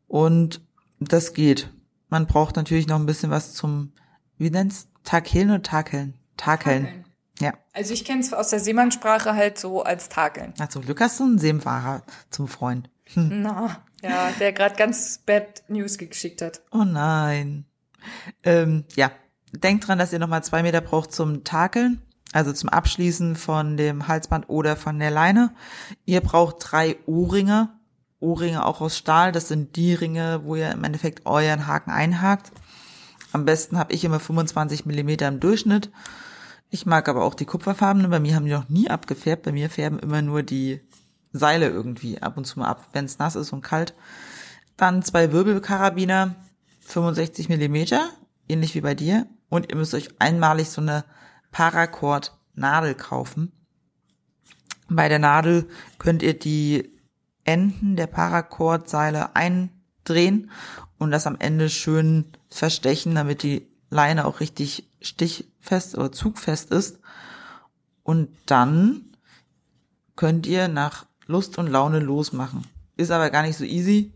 Und 0.09 0.61
das 1.01 1.33
geht. 1.33 1.71
Man 2.09 2.27
braucht 2.27 2.57
natürlich 2.57 2.87
noch 2.87 2.99
ein 2.99 3.07
bisschen 3.07 3.31
was 3.31 3.55
zum, 3.55 3.93
wie 4.37 4.51
nennt's? 4.51 4.89
Takeln 5.05 5.51
oder 5.51 5.63
Takeln? 5.63 6.15
Takeln. 6.37 6.85
Takeln. 6.85 7.05
Ja. 7.41 7.55
Also 7.73 7.95
ich 7.95 8.05
kenne 8.05 8.21
es 8.21 8.33
aus 8.33 8.51
der 8.51 8.61
Seemannssprache 8.61 9.35
halt 9.35 9.59
so 9.59 9.83
als 9.83 10.09
Takeln. 10.09 10.55
Na, 10.59 10.69
zum 10.69 10.83
Glück 10.83 11.01
hast 11.01 11.19
du 11.21 11.25
einen 11.25 11.39
Seefahrer 11.39 12.03
zum 12.31 12.49
Freund. 12.49 12.91
Hm. 13.15 13.43
Na, 13.43 13.83
ja, 14.03 14.31
der 14.39 14.53
gerade 14.53 14.77
ganz 14.77 15.19
bad 15.25 15.63
News 15.69 15.99
geschickt 15.99 16.43
hat. 16.43 16.63
Oh 16.71 16.85
nein. 16.85 17.65
Ähm, 18.43 18.85
ja, 18.95 19.11
denkt 19.53 19.87
dran, 19.87 19.99
dass 19.99 20.13
ihr 20.13 20.19
nochmal 20.19 20.45
zwei 20.45 20.63
Meter 20.63 20.81
braucht 20.81 21.13
zum 21.13 21.45
Takeln, 21.45 22.03
also 22.33 22.53
zum 22.53 22.69
Abschließen 22.69 23.37
von 23.37 23.77
dem 23.77 24.09
Halsband 24.09 24.49
oder 24.49 24.77
von 24.77 24.99
der 24.99 25.11
Leine. 25.11 25.55
Ihr 26.05 26.21
braucht 26.21 26.57
drei 26.61 26.97
O-Ringe, 27.07 27.71
O-Ringe 28.21 28.65
auch 28.65 28.81
aus 28.81 28.97
Stahl. 28.97 29.33
Das 29.33 29.49
sind 29.49 29.77
die 29.77 29.95
Ringe, 29.95 30.43
wo 30.45 30.57
ihr 30.57 30.71
im 30.71 30.85
Endeffekt 30.85 31.27
euren 31.27 31.67
Haken 31.67 31.91
einhakt. 31.91 32.53
Am 33.33 33.45
besten 33.45 33.79
habe 33.79 33.93
ich 33.93 34.05
immer 34.05 34.21
25 34.21 34.87
Millimeter 34.87 35.29
im 35.29 35.41
Durchschnitt. 35.41 35.91
Ich 36.75 36.87
mag 36.87 37.07
aber 37.11 37.23
auch 37.23 37.35
die 37.35 37.45
Kupferfarbenen. 37.45 38.11
Bei 38.11 38.19
mir 38.19 38.35
haben 38.35 38.47
die 38.47 38.51
noch 38.51 38.71
nie 38.71 38.89
abgefärbt. 38.89 39.43
Bei 39.43 39.53
mir 39.53 39.69
färben 39.69 39.99
immer 39.99 40.23
nur 40.23 40.43
die 40.43 40.81
Seile 41.31 41.69
irgendwie 41.69 42.23
ab 42.23 42.39
und 42.39 42.47
zu 42.47 42.59
mal 42.59 42.69
ab, 42.69 42.89
wenn 42.95 43.05
es 43.05 43.19
nass 43.19 43.37
ist 43.37 43.53
und 43.53 43.61
kalt. 43.61 43.95
Dann 44.79 45.03
zwei 45.03 45.33
Wirbelkarabiner, 45.33 46.35
65 46.81 47.51
Millimeter, 47.51 48.09
ähnlich 48.49 48.75
wie 48.75 48.81
bei 48.81 48.95
dir. 48.95 49.27
Und 49.51 49.69
ihr 49.69 49.77
müsst 49.77 49.93
euch 49.93 50.19
einmalig 50.19 50.71
so 50.71 50.81
eine 50.81 51.05
Paracord 51.51 52.39
Nadel 52.55 52.95
kaufen. 52.95 53.53
Bei 54.89 55.11
der 55.11 55.19
Nadel 55.19 55.69
könnt 55.99 56.23
ihr 56.23 56.39
die 56.39 56.91
Enden 57.45 57.97
der 57.97 58.07
Paracord 58.07 58.89
Seile 58.89 59.37
eindrehen 59.37 60.51
und 60.97 61.11
das 61.11 61.27
am 61.27 61.37
Ende 61.39 61.69
schön 61.69 62.33
verstechen, 62.49 63.15
damit 63.15 63.43
die 63.43 63.69
Leine 63.91 64.25
auch 64.25 64.41
richtig 64.41 64.89
stichfest 65.03 65.97
oder 65.97 66.13
zugfest 66.13 66.71
ist. 66.71 66.99
Und 68.03 68.29
dann 68.47 69.17
könnt 70.17 70.47
ihr 70.47 70.69
nach 70.69 71.07
Lust 71.27 71.59
und 71.59 71.69
Laune 71.69 72.01
losmachen. 72.01 72.67
Ist 72.97 73.11
aber 73.11 73.31
gar 73.31 73.43
nicht 73.43 73.57
so 73.57 73.65
easy, 73.65 74.13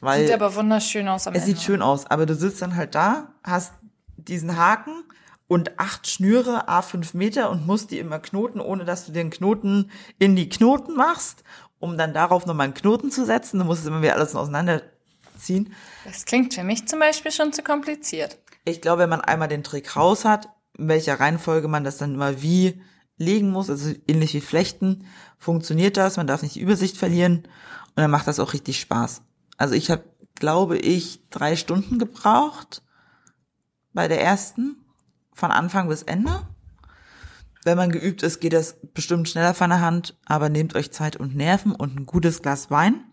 weil 0.00 0.24
Sieht 0.24 0.34
aber 0.34 0.54
wunderschön 0.54 1.08
aus 1.08 1.26
am 1.26 1.34
es 1.34 1.42
Ende. 1.42 1.54
sieht 1.54 1.64
schön 1.64 1.82
aus, 1.82 2.06
aber 2.06 2.26
du 2.26 2.34
sitzt 2.34 2.62
dann 2.62 2.76
halt 2.76 2.94
da, 2.94 3.34
hast 3.42 3.72
diesen 4.16 4.56
Haken 4.56 5.04
und 5.48 5.78
acht 5.78 6.08
Schnüre, 6.08 6.68
a 6.68 6.82
fünf 6.82 7.14
Meter 7.14 7.50
und 7.50 7.66
musst 7.66 7.90
die 7.90 7.98
immer 7.98 8.18
knoten, 8.18 8.60
ohne 8.60 8.84
dass 8.84 9.06
du 9.06 9.12
den 9.12 9.30
Knoten 9.30 9.90
in 10.18 10.36
die 10.36 10.48
Knoten 10.48 10.94
machst, 10.94 11.42
um 11.78 11.98
dann 11.98 12.14
darauf 12.14 12.46
nochmal 12.46 12.64
einen 12.64 12.74
Knoten 12.74 13.10
zu 13.10 13.26
setzen. 13.26 13.58
Du 13.58 13.64
musst 13.64 13.82
es 13.82 13.86
immer 13.86 14.02
wieder 14.02 14.14
alles 14.14 14.34
auseinanderziehen. 14.34 15.74
Das 16.04 16.24
klingt 16.24 16.54
für 16.54 16.64
mich 16.64 16.86
zum 16.86 17.00
Beispiel 17.00 17.32
schon 17.32 17.52
zu 17.52 17.62
kompliziert. 17.62 18.38
Ich 18.64 18.80
glaube, 18.80 19.02
wenn 19.02 19.10
man 19.10 19.20
einmal 19.20 19.48
den 19.48 19.64
Trick 19.64 19.96
raus 19.96 20.24
hat, 20.24 20.48
in 20.78 20.88
welcher 20.88 21.18
Reihenfolge 21.18 21.68
man 21.68 21.84
das 21.84 21.98
dann 21.98 22.14
immer 22.14 22.42
wie 22.42 22.80
legen 23.16 23.50
muss, 23.50 23.70
also 23.70 23.92
ähnlich 24.06 24.34
wie 24.34 24.40
Flechten, 24.40 25.06
funktioniert 25.38 25.96
das. 25.96 26.16
Man 26.16 26.26
darf 26.26 26.42
nicht 26.42 26.54
die 26.54 26.60
Übersicht 26.60 26.96
verlieren 26.96 27.38
und 27.38 27.96
dann 27.96 28.10
macht 28.10 28.26
das 28.26 28.40
auch 28.40 28.52
richtig 28.52 28.80
Spaß. 28.80 29.22
Also 29.56 29.74
ich 29.74 29.90
habe, 29.90 30.04
glaube 30.34 30.78
ich, 30.78 31.20
drei 31.30 31.56
Stunden 31.56 31.98
gebraucht 31.98 32.82
bei 33.92 34.08
der 34.08 34.22
ersten, 34.22 34.76
von 35.34 35.50
Anfang 35.50 35.88
bis 35.88 36.02
Ende. 36.02 36.46
Wenn 37.64 37.76
man 37.76 37.90
geübt 37.90 38.22
ist, 38.22 38.40
geht 38.40 38.52
das 38.52 38.76
bestimmt 38.92 39.28
schneller 39.28 39.54
von 39.54 39.70
der 39.70 39.80
Hand, 39.80 40.18
aber 40.26 40.48
nehmt 40.48 40.74
euch 40.74 40.92
Zeit 40.92 41.16
und 41.16 41.36
Nerven 41.36 41.72
und 41.72 41.96
ein 41.96 42.06
gutes 42.06 42.42
Glas 42.42 42.70
Wein. 42.70 43.04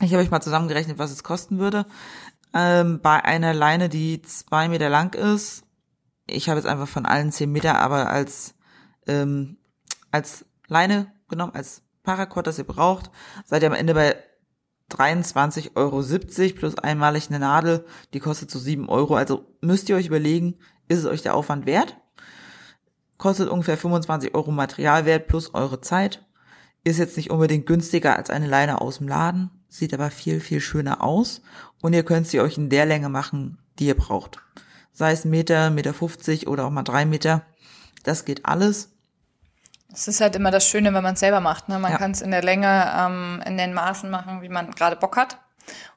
Ich 0.00 0.12
habe 0.12 0.22
euch 0.22 0.30
mal 0.30 0.40
zusammengerechnet, 0.40 0.98
was 0.98 1.12
es 1.12 1.22
kosten 1.22 1.58
würde. 1.58 1.86
Ähm, 2.54 3.00
bei 3.00 3.24
einer 3.24 3.52
Leine, 3.52 3.88
die 3.88 4.22
zwei 4.22 4.68
Meter 4.68 4.88
lang 4.88 5.14
ist, 5.14 5.64
ich 6.26 6.48
habe 6.48 6.58
jetzt 6.58 6.68
einfach 6.68 6.88
von 6.88 7.04
allen 7.04 7.32
zehn 7.32 7.50
Meter, 7.50 7.80
aber 7.80 8.08
als 8.08 8.54
ähm, 9.06 9.58
als 10.10 10.46
Leine 10.68 11.12
genommen, 11.28 11.54
als 11.54 11.82
Paracord, 12.04 12.46
das 12.46 12.58
ihr 12.58 12.64
braucht, 12.64 13.10
seid 13.44 13.62
ihr 13.62 13.68
am 13.68 13.74
Ende 13.74 13.94
bei 13.94 14.16
23,70 14.90 15.74
Euro 15.74 16.02
plus 16.54 16.78
einmalig 16.78 17.28
eine 17.28 17.40
Nadel, 17.40 17.84
die 18.12 18.20
kostet 18.20 18.50
so 18.50 18.58
7 18.58 18.88
Euro. 18.88 19.16
Also 19.16 19.46
müsst 19.60 19.88
ihr 19.88 19.96
euch 19.96 20.06
überlegen, 20.06 20.56
ist 20.86 21.00
es 21.00 21.06
euch 21.06 21.22
der 21.22 21.34
Aufwand 21.34 21.66
wert? 21.66 21.96
Kostet 23.18 23.48
ungefähr 23.48 23.78
25 23.78 24.34
Euro 24.34 24.50
Materialwert 24.50 25.26
plus 25.26 25.54
eure 25.54 25.80
Zeit. 25.80 26.24
Ist 26.84 26.98
jetzt 26.98 27.16
nicht 27.16 27.30
unbedingt 27.30 27.66
günstiger 27.66 28.16
als 28.16 28.28
eine 28.30 28.46
Leine 28.46 28.80
aus 28.80 28.98
dem 28.98 29.08
Laden, 29.08 29.50
sieht 29.74 29.92
aber 29.92 30.10
viel, 30.10 30.40
viel 30.40 30.60
schöner 30.60 31.02
aus. 31.02 31.42
Und 31.82 31.92
ihr 31.94 32.04
könnt 32.04 32.28
sie 32.28 32.40
euch 32.40 32.56
in 32.56 32.70
der 32.70 32.86
Länge 32.86 33.08
machen, 33.08 33.58
die 33.78 33.86
ihr 33.86 33.96
braucht. 33.96 34.38
Sei 34.92 35.10
es 35.10 35.24
Meter, 35.24 35.70
Meter 35.70 35.92
50 35.92 36.46
oder 36.46 36.64
auch 36.66 36.70
mal 36.70 36.84
drei 36.84 37.04
Meter. 37.04 37.42
Das 38.04 38.24
geht 38.24 38.46
alles. 38.46 38.90
Es 39.92 40.06
ist 40.08 40.20
halt 40.20 40.36
immer 40.36 40.50
das 40.50 40.66
Schöne, 40.66 40.94
wenn 40.94 41.02
man 41.02 41.14
es 41.14 41.20
selber 41.20 41.40
macht. 41.40 41.68
Ne? 41.68 41.78
Man 41.78 41.92
Ja. 41.92 41.98
kann 41.98 42.12
es 42.12 42.20
in 42.22 42.30
der 42.30 42.42
Länge, 42.42 42.92
ähm, 42.96 43.42
in 43.46 43.56
den 43.56 43.74
Maßen 43.74 44.10
machen, 44.10 44.42
wie 44.42 44.48
man 44.48 44.70
gerade 44.70 44.96
Bock 44.96 45.16
hat 45.16 45.38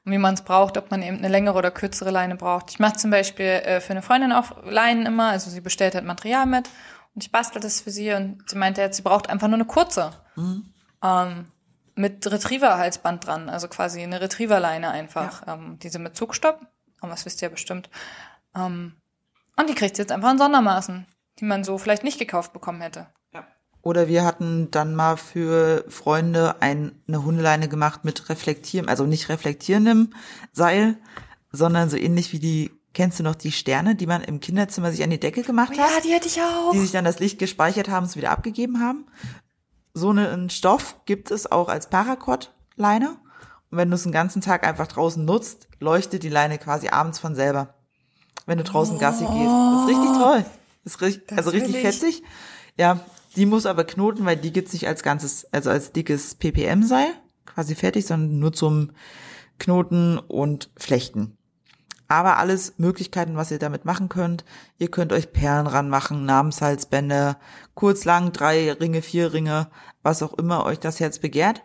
und 0.05 0.11
wie 0.11 0.17
man 0.17 0.33
es 0.33 0.41
braucht, 0.41 0.77
ob 0.77 0.89
man 0.89 1.03
eben 1.03 1.17
eine 1.17 1.27
längere 1.29 1.57
oder 1.57 1.69
kürzere 1.71 2.09
Leine 2.09 2.35
braucht. 2.35 2.71
Ich 2.71 2.79
mache 2.79 2.97
zum 2.97 3.11
Beispiel 3.11 3.45
äh, 3.45 3.79
für 3.81 3.91
eine 3.91 4.01
Freundin 4.01 4.31
auch 4.31 4.63
Leinen 4.65 5.05
immer, 5.05 5.29
also 5.29 5.49
sie 5.51 5.61
bestellt 5.61 5.93
halt 5.93 6.05
Material 6.05 6.45
mit 6.47 6.67
und 7.13 7.23
ich 7.23 7.31
bastel 7.31 7.61
das 7.61 7.81
für 7.81 7.91
sie 7.91 8.13
und 8.13 8.49
sie 8.49 8.57
meinte 8.57 8.81
jetzt, 8.81 8.97
sie 8.97 9.03
braucht 9.03 9.29
einfach 9.29 9.47
nur 9.47 9.55
eine 9.57 9.65
kurze. 9.65 10.11
Ähm, 11.03 11.45
mit 11.97 12.29
Retriever-Halsband 12.29 13.25
dran, 13.25 13.49
also 13.49 13.67
quasi 13.67 14.01
eine 14.01 14.21
Retriever-Leine 14.21 14.91
einfach. 14.91 15.43
Ähm, 15.47 15.79
diese 15.81 15.99
mit 15.99 16.15
Zugstopp, 16.15 16.65
aber 16.99 17.11
das 17.11 17.25
wisst 17.25 17.41
ihr 17.41 17.47
ja 17.47 17.51
bestimmt. 17.51 17.89
Ähm, 18.55 18.93
und 19.55 19.69
die 19.69 19.75
kriegt 19.75 19.95
sie 19.95 20.01
jetzt 20.03 20.11
einfach 20.11 20.31
in 20.31 20.37
Sondermaßen, 20.37 21.05
die 21.39 21.45
man 21.45 21.63
so 21.63 21.77
vielleicht 21.77 22.03
nicht 22.03 22.19
gekauft 22.19 22.53
bekommen 22.53 22.81
hätte. 22.81 23.07
Oder 23.87 24.09
wir 24.09 24.25
hatten 24.25 24.69
dann 24.69 24.95
mal 24.95 25.15
für 25.15 25.85
Freunde 25.87 26.61
ein, 26.61 27.01
eine 27.07 27.23
Hundeleine 27.23 27.69
gemacht 27.69 28.03
mit 28.03 28.27
reflektieren, 28.27 28.89
also 28.89 29.05
nicht 29.05 29.29
reflektierendem 29.29 30.09
Seil, 30.51 30.97
sondern 31.53 31.89
so 31.89 31.95
ähnlich 31.95 32.33
wie 32.33 32.39
die, 32.39 32.71
kennst 32.93 33.19
du 33.19 33.23
noch 33.23 33.35
die 33.35 33.53
Sterne, 33.53 33.95
die 33.95 34.05
man 34.05 34.23
im 34.23 34.41
Kinderzimmer 34.41 34.91
sich 34.91 35.03
an 35.03 35.09
die 35.09 35.21
Decke 35.21 35.41
gemacht 35.41 35.69
hat? 35.69 35.77
Ja, 35.77 36.01
die 36.03 36.11
hätte 36.11 36.27
ich 36.27 36.41
auch. 36.41 36.71
die 36.73 36.79
sich 36.79 36.91
dann 36.91 37.05
das 37.05 37.19
Licht 37.19 37.39
gespeichert 37.39 37.87
haben, 37.87 38.05
es 38.05 38.17
wieder 38.17 38.31
abgegeben 38.31 38.81
haben. 38.81 39.05
So 39.97 40.11
einen 40.11 40.51
Stoff 40.51 40.95
gibt 41.05 41.31
es 41.31 41.51
auch 41.51 41.69
als 41.69 41.89
Paracord-Leine. 41.89 43.17
Und 43.71 43.77
wenn 43.79 43.89
du 43.89 43.95
es 43.95 44.03
den 44.03 44.11
ganzen 44.11 44.43
Tag 44.43 44.63
einfach 44.63 44.85
draußen 44.85 45.25
nutzt, 45.25 45.67
leuchtet 45.79 46.21
die 46.21 46.29
Leine 46.29 46.59
quasi 46.59 46.89
abends 46.89 47.17
von 47.17 47.33
selber. 47.33 47.73
Wenn 48.45 48.59
du 48.59 48.63
draußen 48.63 48.99
Gassi 48.99 49.25
gehst. 49.25 49.33
Das 49.33 49.81
ist 49.81 49.89
richtig 49.89 50.17
toll. 50.17 50.45
Ist 50.83 51.01
richtig, 51.01 51.37
also 51.37 51.49
richtig 51.49 51.77
fetzig. 51.77 52.21
Ja, 52.77 52.99
die 53.35 53.47
muss 53.47 53.65
aber 53.65 53.85
knoten, 53.85 54.23
weil 54.23 54.37
die 54.37 54.53
gibt's 54.53 54.73
nicht 54.73 54.87
als 54.87 55.01
ganzes, 55.01 55.51
also 55.51 55.71
als 55.71 55.93
dickes 55.93 56.35
PPM-Seil, 56.35 57.09
quasi 57.47 57.73
fertig, 57.73 58.05
sondern 58.05 58.37
nur 58.37 58.53
zum 58.53 58.91
Knoten 59.57 60.19
und 60.19 60.69
Flechten. 60.77 61.36
Aber 62.07 62.37
alles 62.37 62.75
Möglichkeiten, 62.77 63.35
was 63.35 63.51
ihr 63.51 63.59
damit 63.59 63.83
machen 63.83 64.07
könnt. 64.07 64.45
Ihr 64.77 64.89
könnt 64.89 65.11
euch 65.11 65.33
Perlen 65.33 65.67
ranmachen, 65.67 66.25
Namenshalsbänder, 66.25 67.37
kurz 67.75 68.05
lang, 68.05 68.31
drei 68.31 68.71
Ringe, 68.71 69.01
vier 69.01 69.33
Ringe, 69.33 69.67
was 70.03 70.23
auch 70.23 70.33
immer 70.33 70.65
euch 70.65 70.79
das 70.79 70.99
Herz 70.99 71.19
begehrt. 71.19 71.63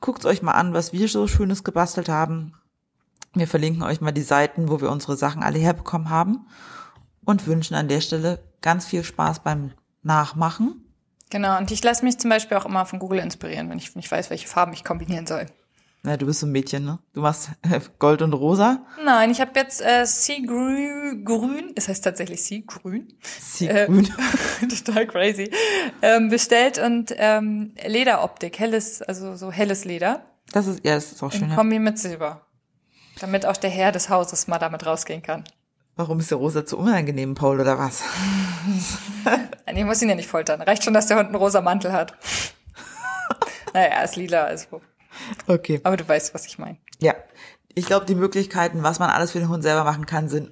Guckt 0.00 0.24
euch 0.24 0.42
mal 0.42 0.52
an, 0.52 0.74
was 0.74 0.92
wir 0.92 1.08
so 1.08 1.26
Schönes 1.28 1.64
gebastelt 1.64 2.08
haben. 2.08 2.54
Wir 3.34 3.46
verlinken 3.46 3.82
euch 3.82 4.00
mal 4.00 4.12
die 4.12 4.22
Seiten, 4.22 4.68
wo 4.68 4.80
wir 4.80 4.90
unsere 4.90 5.16
Sachen 5.16 5.42
alle 5.42 5.58
herbekommen 5.58 6.10
haben 6.10 6.46
und 7.24 7.46
wünschen 7.46 7.74
an 7.74 7.88
der 7.88 8.00
Stelle 8.00 8.42
ganz 8.62 8.86
viel 8.86 9.04
Spaß 9.04 9.40
beim 9.40 9.72
Nachmachen. 10.02 10.84
Genau, 11.30 11.58
und 11.58 11.70
ich 11.70 11.84
lasse 11.84 12.04
mich 12.04 12.18
zum 12.18 12.30
Beispiel 12.30 12.56
auch 12.56 12.64
immer 12.64 12.86
von 12.86 12.98
Google 12.98 13.18
inspirieren, 13.18 13.68
wenn 13.68 13.78
ich 13.78 13.94
nicht 13.94 14.10
weiß, 14.10 14.30
welche 14.30 14.48
Farben 14.48 14.72
ich 14.72 14.82
kombinieren 14.82 15.26
soll. 15.26 15.46
Na, 16.02 16.16
du 16.16 16.26
bist 16.26 16.40
so 16.40 16.46
ein 16.46 16.52
Mädchen, 16.52 16.84
ne? 16.84 16.98
Du 17.12 17.20
machst 17.22 17.50
Gold 17.98 18.22
und 18.22 18.32
Rosa. 18.32 18.86
Nein, 19.04 19.30
ich 19.30 19.40
habe 19.40 19.50
jetzt 19.56 19.82
äh, 19.82 20.04
Sea 20.06 20.38
Grün, 20.46 21.72
es 21.74 21.88
heißt 21.88 22.04
tatsächlich 22.04 22.42
Sea 22.44 22.62
Grün, 22.66 23.12
Sie 23.40 23.66
Äh, 23.68 23.86
total 24.84 25.06
crazy, 25.06 25.50
ähm, 26.02 26.28
bestellt 26.28 26.78
und 26.78 27.12
ähm, 27.16 27.74
Lederoptik, 27.84 28.58
helles, 28.58 29.02
also 29.02 29.34
so 29.36 29.50
helles 29.50 29.84
Leder, 29.84 30.22
Das 30.52 30.66
ist, 30.68 30.84
ja, 30.84 30.94
das 30.94 31.12
ist 31.12 31.22
auch 31.22 31.32
schön. 31.32 31.42
in 31.44 31.50
Ja. 31.50 31.56
Kombi 31.56 31.78
mit 31.78 31.98
Silber. 31.98 32.46
Damit 33.20 33.44
auch 33.44 33.56
der 33.56 33.70
Herr 33.70 33.90
des 33.90 34.08
Hauses 34.08 34.46
mal 34.46 34.58
damit 34.58 34.86
rausgehen 34.86 35.22
kann. 35.22 35.42
Warum 35.96 36.20
ist 36.20 36.30
der 36.30 36.38
Rosa 36.38 36.64
zu 36.64 36.78
unangenehm, 36.78 37.34
Paul, 37.34 37.60
oder 37.60 37.76
was? 37.78 38.02
Ich 39.74 39.84
muss 39.84 40.00
ihn 40.00 40.08
ja 40.08 40.14
nicht 40.14 40.28
foltern. 40.28 40.62
Reicht 40.62 40.82
schon, 40.84 40.94
dass 40.94 41.06
der 41.06 41.18
Hund 41.18 41.26
einen 41.26 41.34
rosa 41.36 41.60
Mantel 41.60 41.92
hat. 41.92 42.14
naja, 43.74 43.86
er 43.88 44.04
ist 44.04 44.16
lila, 44.16 44.44
also. 44.44 44.80
Okay. 45.46 45.80
Aber 45.84 45.96
du 45.96 46.06
weißt, 46.08 46.34
was 46.34 46.46
ich 46.46 46.58
meine. 46.58 46.78
Ja, 47.00 47.14
ich 47.74 47.86
glaube, 47.86 48.06
die 48.06 48.14
Möglichkeiten, 48.14 48.82
was 48.82 48.98
man 48.98 49.10
alles 49.10 49.32
für 49.32 49.38
den 49.38 49.48
Hund 49.48 49.62
selber 49.62 49.84
machen 49.84 50.06
kann, 50.06 50.28
sind 50.28 50.50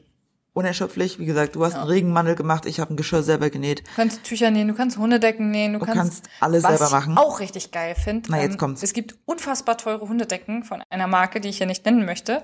unerschöpflich. 0.53 1.19
Wie 1.19 1.27
gesagt, 1.27 1.55
du 1.55 1.65
hast 1.65 1.75
Ja. 1.75 1.81
einen 1.81 1.89
Regenmantel 1.91 2.35
gemacht, 2.35 2.65
ich 2.67 2.81
habe 2.81 2.95
ein 2.95 2.97
Geschirr 2.97 3.23
selber 3.23 3.51
genäht. 3.51 3.81
Du 3.81 3.91
kannst 3.97 4.25
Tücher 4.25 4.51
nähen, 4.51 4.69
du 4.69 4.75
kannst 4.75 4.97
Hundedecken 4.97 5.51
nähen, 5.51 5.75
du, 5.75 5.79
Du 5.81 5.85
kannst, 5.87 5.99
kannst 6.25 6.31
alles 6.41 6.63
was 6.65 6.79
selber 6.79 6.91
machen. 6.91 7.13
ich 7.13 7.19
auch 7.19 7.41
richtig 7.41 7.73
geil 7.73 7.95
finde. 7.95 8.31
Na, 8.31 8.41
jetzt 8.41 8.57
kommt's. 8.59 8.83
Es 8.83 8.93
gibt 8.95 9.17
unfassbar 9.27 9.77
teure 9.77 10.09
Hundedecken 10.09 10.65
von 10.65 10.83
einer 10.89 11.07
Marke, 11.07 11.41
die 11.41 11.49
ich 11.51 11.59
hier 11.59 11.67
nicht 11.67 11.85
nennen 11.85 12.07
möchte, 12.07 12.43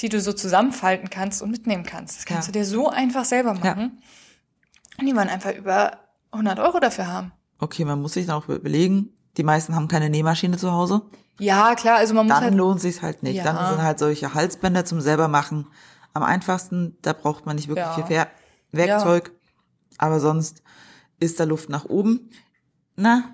die 0.00 0.10
du 0.10 0.20
so 0.20 0.34
zusammenfalten 0.34 1.08
kannst 1.08 1.40
und 1.40 1.50
mitnehmen 1.50 1.84
kannst. 1.84 2.18
Das 2.18 2.24
kannst 2.26 2.48
Ja. 2.48 2.52
du 2.52 2.58
dir 2.58 2.64
so 2.66 2.90
einfach 2.90 3.24
selber 3.24 3.54
machen. 3.54 4.02
Und 4.98 5.06
die 5.06 5.14
man 5.14 5.28
einfach 5.30 5.54
über 5.54 5.98
100 6.32 6.58
Euro 6.58 6.78
dafür 6.80 7.06
haben. 7.06 7.32
Okay, 7.58 7.86
man 7.86 8.02
muss 8.02 8.12
sich 8.12 8.26
dann 8.26 8.36
auch 8.36 8.48
überlegen. 8.50 9.15
Die 9.36 9.42
meisten 9.44 9.74
haben 9.74 9.88
keine 9.88 10.10
Nähmaschine 10.10 10.56
zu 10.56 10.72
Hause. 10.72 11.02
Ja, 11.38 11.74
klar, 11.74 11.96
also 11.96 12.14
man 12.14 12.26
muss 12.26 12.34
Dann 12.34 12.44
halt 12.44 12.54
lohnt 12.54 12.80
sich's 12.80 13.02
halt 13.02 13.22
nicht. 13.22 13.36
Ja. 13.36 13.44
Dann 13.44 13.74
sind 13.74 13.82
halt 13.82 13.98
solche 13.98 14.32
Halsbänder 14.34 14.84
zum 14.84 15.00
selber 15.00 15.28
machen 15.28 15.66
am 16.14 16.22
einfachsten. 16.22 16.96
Da 17.02 17.12
braucht 17.12 17.44
man 17.46 17.56
nicht 17.56 17.68
wirklich 17.68 17.86
Ja. 17.86 17.92
viel 17.94 18.04
Ver 18.06 18.28
Werkzeug. 18.72 19.32
Aber 19.98 20.20
sonst 20.20 20.62
ist 21.20 21.38
da 21.40 21.44
Luft 21.44 21.68
nach 21.68 21.84
oben. 21.84 22.30
Na, 22.96 23.24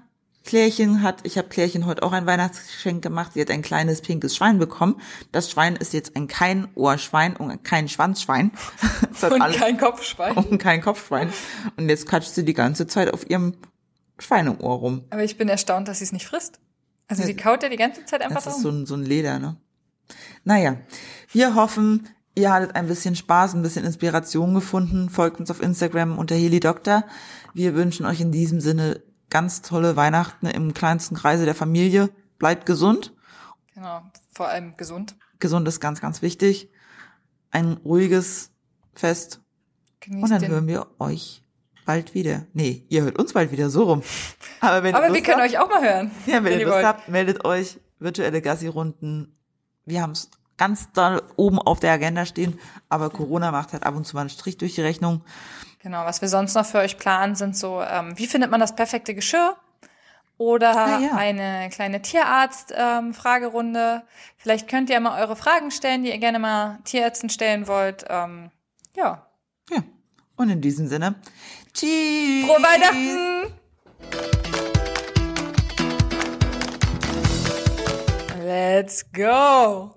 Klärchen 0.45 1.03
hat, 1.03 1.21
ich 1.23 1.39
habe 1.39 1.49
Klärchen 1.49 1.87
heute 1.87 2.03
auch 2.03 2.11
ein 2.11 2.27
Weihnachtsgeschenk 2.27 3.01
gemacht. 3.03 3.33
Sie 3.35 3.41
hat 3.41 3.51
ein 3.51 3.63
kleines 3.63 4.01
pinkes 4.03 4.35
Schwein 4.35 4.59
bekommen. 4.59 5.01
Das 5.31 5.49
Schwein 5.49 5.77
ist 5.77 5.93
jetzt 5.93 6.17
ein 6.17 6.27
kein 6.27 6.67
Ohrschwein 6.75 7.37
und 7.37 7.63
kein 7.63 7.89
Schwanzschwein. 7.89 8.51
Und 9.23 9.41
kein 9.55 9.79
Kopfschwein. 9.79 10.37
und 10.37 10.59
kein 10.59 10.81
Kopfschwein. 10.81 11.33
Und 11.77 11.89
jetzt 11.89 12.09
katscht 12.09 12.33
sie 12.35 12.45
die 12.45 12.55
ganze 12.55 12.89
Zeit 12.89 13.13
auf 13.15 13.29
ihrem 13.31 13.55
Schweineohr 14.23 14.79
rum. 14.79 15.05
Aber 15.11 15.25
ich 15.25 15.37
bin 15.37 15.49
erstaunt, 15.49 15.89
dass 15.89 15.99
sie 15.99 16.05
es 16.05 16.13
nicht 16.13 16.27
frisst. 16.27 16.61
Also 17.09 17.25
sie 17.25 17.35
kaut 17.35 17.63
ja 17.63 17.69
die 17.69 17.77
ganze 17.77 18.05
Zeit 18.05 18.23
einfach 18.23 18.43
Das 18.43 18.47
ist 18.47 18.55
rum. 18.57 18.63
so 18.63 18.69
ein, 18.71 18.87
so 18.87 18.95
ein 18.95 19.05
Leder, 19.05 19.39
ne? 19.39 19.57
Naja, 20.45 20.77
wir 21.31 21.55
hoffen, 21.55 22.09
ihr 22.35 22.53
hattet 22.53 22.75
ein 22.75 22.87
bisschen 22.87 23.17
Spaß, 23.17 23.55
ein 23.55 23.63
bisschen 23.63 23.85
Inspiration 23.85 24.55
gefunden. 24.55 25.11
Folgt 25.11 25.41
uns 25.41 25.51
auf 25.51 25.63
Instagram 25.63 26.19
unter 26.19 26.35
HeliDoktor. 26.35 27.05
Wir 27.55 27.75
wünschen 27.75 28.07
euch 28.07 28.21
in 28.21 28.33
diesem 28.33 28.61
Sinne 28.61 29.03
ganz 29.31 29.63
tolle 29.63 29.97
Weihnachten 29.97 30.47
im 30.47 30.75
kleinsten 30.75 31.17
Kreise 31.17 31.45
der 31.45 31.55
Familie. 31.55 32.11
Bleibt 32.39 32.67
gesund. 32.67 33.13
Genau, 33.75 34.03
vor 34.33 34.49
allem 34.49 34.77
gesund. 34.77 35.17
Gesund 35.39 35.67
ist 35.69 35.81
ganz, 35.81 36.01
ganz 36.01 36.23
wichtig. 36.23 36.71
Ein 37.51 37.75
ruhiges 37.85 38.51
Fest. 38.95 39.41
Genießt 40.01 40.23
Und 40.25 40.31
dann 40.31 40.49
hören 40.49 40.67
wir 40.67 40.87
euch 40.99 41.42
bald 41.85 42.15
wieder. 42.15 42.47
Nee, 42.53 42.85
ihr 42.89 43.03
hört 43.03 43.19
uns 43.19 43.33
bald 43.33 43.51
wieder, 43.53 43.71
so 43.71 43.85
rum. 43.85 44.03
Aber, 44.61 44.83
wenn 44.83 44.95
Aber 44.95 45.13
wir 45.13 45.23
können 45.23 45.41
habt, 45.41 45.51
euch 45.51 45.59
auch 45.59 45.69
mal 45.69 45.83
hören. 45.83 46.11
Ja, 46.27 46.43
wenn, 46.45 46.59
ihr 46.59 46.65
Lust 46.65 46.77
wollt. 46.77 46.87
habt, 46.87 47.09
meldet 47.09 47.45
euch. 47.45 47.79
Virtuelle 47.99 48.41
Gassi-Runden. 48.43 49.37
Wir 49.85 50.03
haben 50.03 50.13
es 50.13 50.31
ganz 50.59 50.91
da 50.93 51.21
oben 51.37 51.59
auf 51.59 51.81
der 51.81 51.93
Agenda 51.93 52.27
stehen, 52.27 52.59
aber 52.89 53.11
Corona 53.11 53.51
macht 53.53 53.73
halt 53.73 53.83
ab 53.85 53.97
und 53.97 54.07
zu 54.07 54.15
mal 54.17 54.21
einen 54.23 54.31
Strich 54.31 54.59
durch 54.59 54.75
die 54.75 54.83
Rechnung. 54.83 55.23
Genau, 55.83 56.05
was 56.05 56.21
wir 56.21 56.29
sonst 56.29 56.55
noch 56.55 56.67
für 56.67 56.79
euch 56.79 56.99
planen, 56.99 57.35
sind 57.35 57.57
so, 57.57 57.83
ähm, 57.83 58.13
wie 58.17 58.27
findet 58.29 58.51
man 58.51 58.61
das 58.61 58.77
perfekte 58.77 59.15
Geschirr? 59.15 59.57
Oder 60.39 60.77
Ah, 60.77 60.99
ja. 61.01 61.15
eine 61.17 61.69
kleine 61.71 62.01
Tierarzt-Fragerunde. 62.03 64.03
Vielleicht 64.37 64.69
könnt 64.69 64.91
ihr 64.91 65.01
mal 65.01 65.21
eure 65.21 65.37
Fragen 65.37 65.71
stellen, 65.71 66.03
die 66.05 66.11
ihr 66.11 66.19
gerne 66.19 66.39
mal 66.39 66.79
Tierärzten 66.85 67.29
stellen 67.31 67.67
wollt. 67.67 68.05
Ähm, 68.09 68.51
ja. 68.97 69.27
Ja. 69.71 69.83
Und 70.37 70.51
in 70.51 70.61
diesem 70.61 70.89
Sinne, 70.89 71.15
tschüss. 71.75 72.47
Frohe 72.47 72.63
Weihnachten! 72.63 73.53
Let's 78.45 79.05
go! 79.13 79.95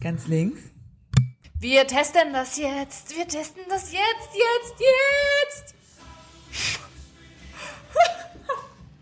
Ganz 0.00 0.26
links. 0.28 0.60
Wir 1.60 1.86
testen 1.86 2.32
das 2.32 2.56
jetzt. 2.56 3.16
Wir 3.16 3.26
testen 3.26 3.62
das 3.68 3.92
jetzt, 3.92 4.30
jetzt, 4.32 4.74
jetzt. 4.80 5.74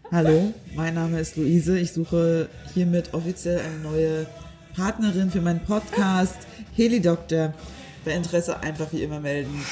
Hallo, 0.10 0.54
mein 0.74 0.94
Name 0.94 1.20
ist 1.20 1.36
Luise. 1.36 1.78
Ich 1.78 1.92
suche 1.92 2.48
hiermit 2.72 3.12
offiziell 3.12 3.60
eine 3.60 3.78
neue 3.78 4.26
Partnerin 4.74 5.30
für 5.30 5.40
meinen 5.40 5.64
Podcast 5.64 6.38
Heli 6.74 7.00
Doktor. 7.00 7.52
Bei 8.04 8.12
Interesse 8.12 8.58
einfach 8.60 8.92
wie 8.92 9.02
immer 9.02 9.20
melden. 9.20 9.64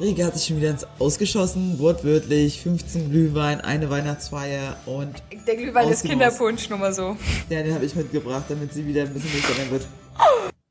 Rieke 0.00 0.24
hat 0.24 0.34
sich 0.34 0.46
schon 0.46 0.56
wieder 0.56 0.70
ins 0.70 0.86
Ausgeschossen, 0.98 1.78
wortwörtlich. 1.78 2.60
15 2.62 3.10
Glühwein, 3.10 3.60
eine 3.60 3.90
Weihnachtsfeier 3.90 4.76
und 4.86 5.22
Der 5.46 5.56
Glühwein 5.56 5.88
ist. 5.88 6.04
Kinderpunsch, 6.04 6.68
nur 6.68 6.78
mal 6.78 6.92
so. 6.92 7.16
ja, 7.48 7.62
den 7.62 7.74
habe 7.74 7.84
ich 7.84 7.94
mitgebracht, 7.94 8.44
damit 8.48 8.72
sie 8.72 8.84
wieder 8.86 9.02
ein 9.02 9.12
bisschen 9.12 9.32
nüchterner 9.32 9.70
wird. 9.70 9.86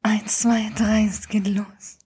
Eins, 0.02 0.40
zwei, 0.40 0.70
drei, 0.78 1.08
es 1.10 1.28
geht 1.30 1.48
los. 1.48 2.00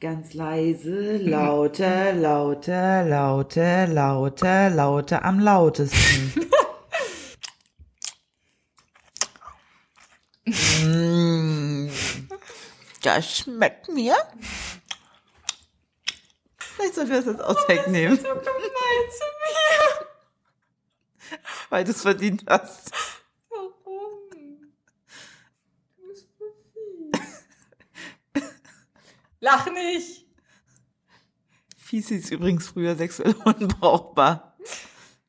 Ganz 0.00 0.34
leise, 0.34 1.16
lauter, 1.16 2.12
lauter, 2.12 3.04
lauter, 3.04 3.86
lauter, 3.88 4.70
lauter, 4.70 5.24
am 5.24 5.40
lautesten. 5.40 6.44
mm, 10.84 11.88
das 13.02 13.38
schmeckt 13.38 13.88
mir. 13.88 14.14
Vielleicht 16.78 16.94
sollten 16.94 17.10
wir 17.10 17.16
das 17.22 17.28
als 17.28 17.40
Outtake 17.40 17.90
nehmen, 17.90 18.16
So 18.16 18.22
gemein 18.22 19.10
zu 19.10 19.24
mir. 21.30 21.38
weil 21.70 21.84
du 21.84 21.90
es 21.90 22.02
verdient 22.02 22.44
hast. 22.48 22.92
Warum? 23.50 24.30
Du 25.96 26.08
bist 26.08 26.28
so 26.38 26.44
fies. 26.72 28.52
Lach 29.40 29.66
nicht. 29.72 30.26
Fies 31.76 32.10
ist 32.10 32.30
übrigens 32.30 32.68
früher 32.68 32.94
sexuell 32.94 33.34
unbrauchbar. 33.44 34.56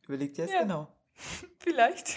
Überlegt 0.07 0.37
ihr 0.37 0.45
es 0.45 0.51
Ja. 0.51 0.61
genau. 0.61 0.93
Vielleicht. 1.59 2.15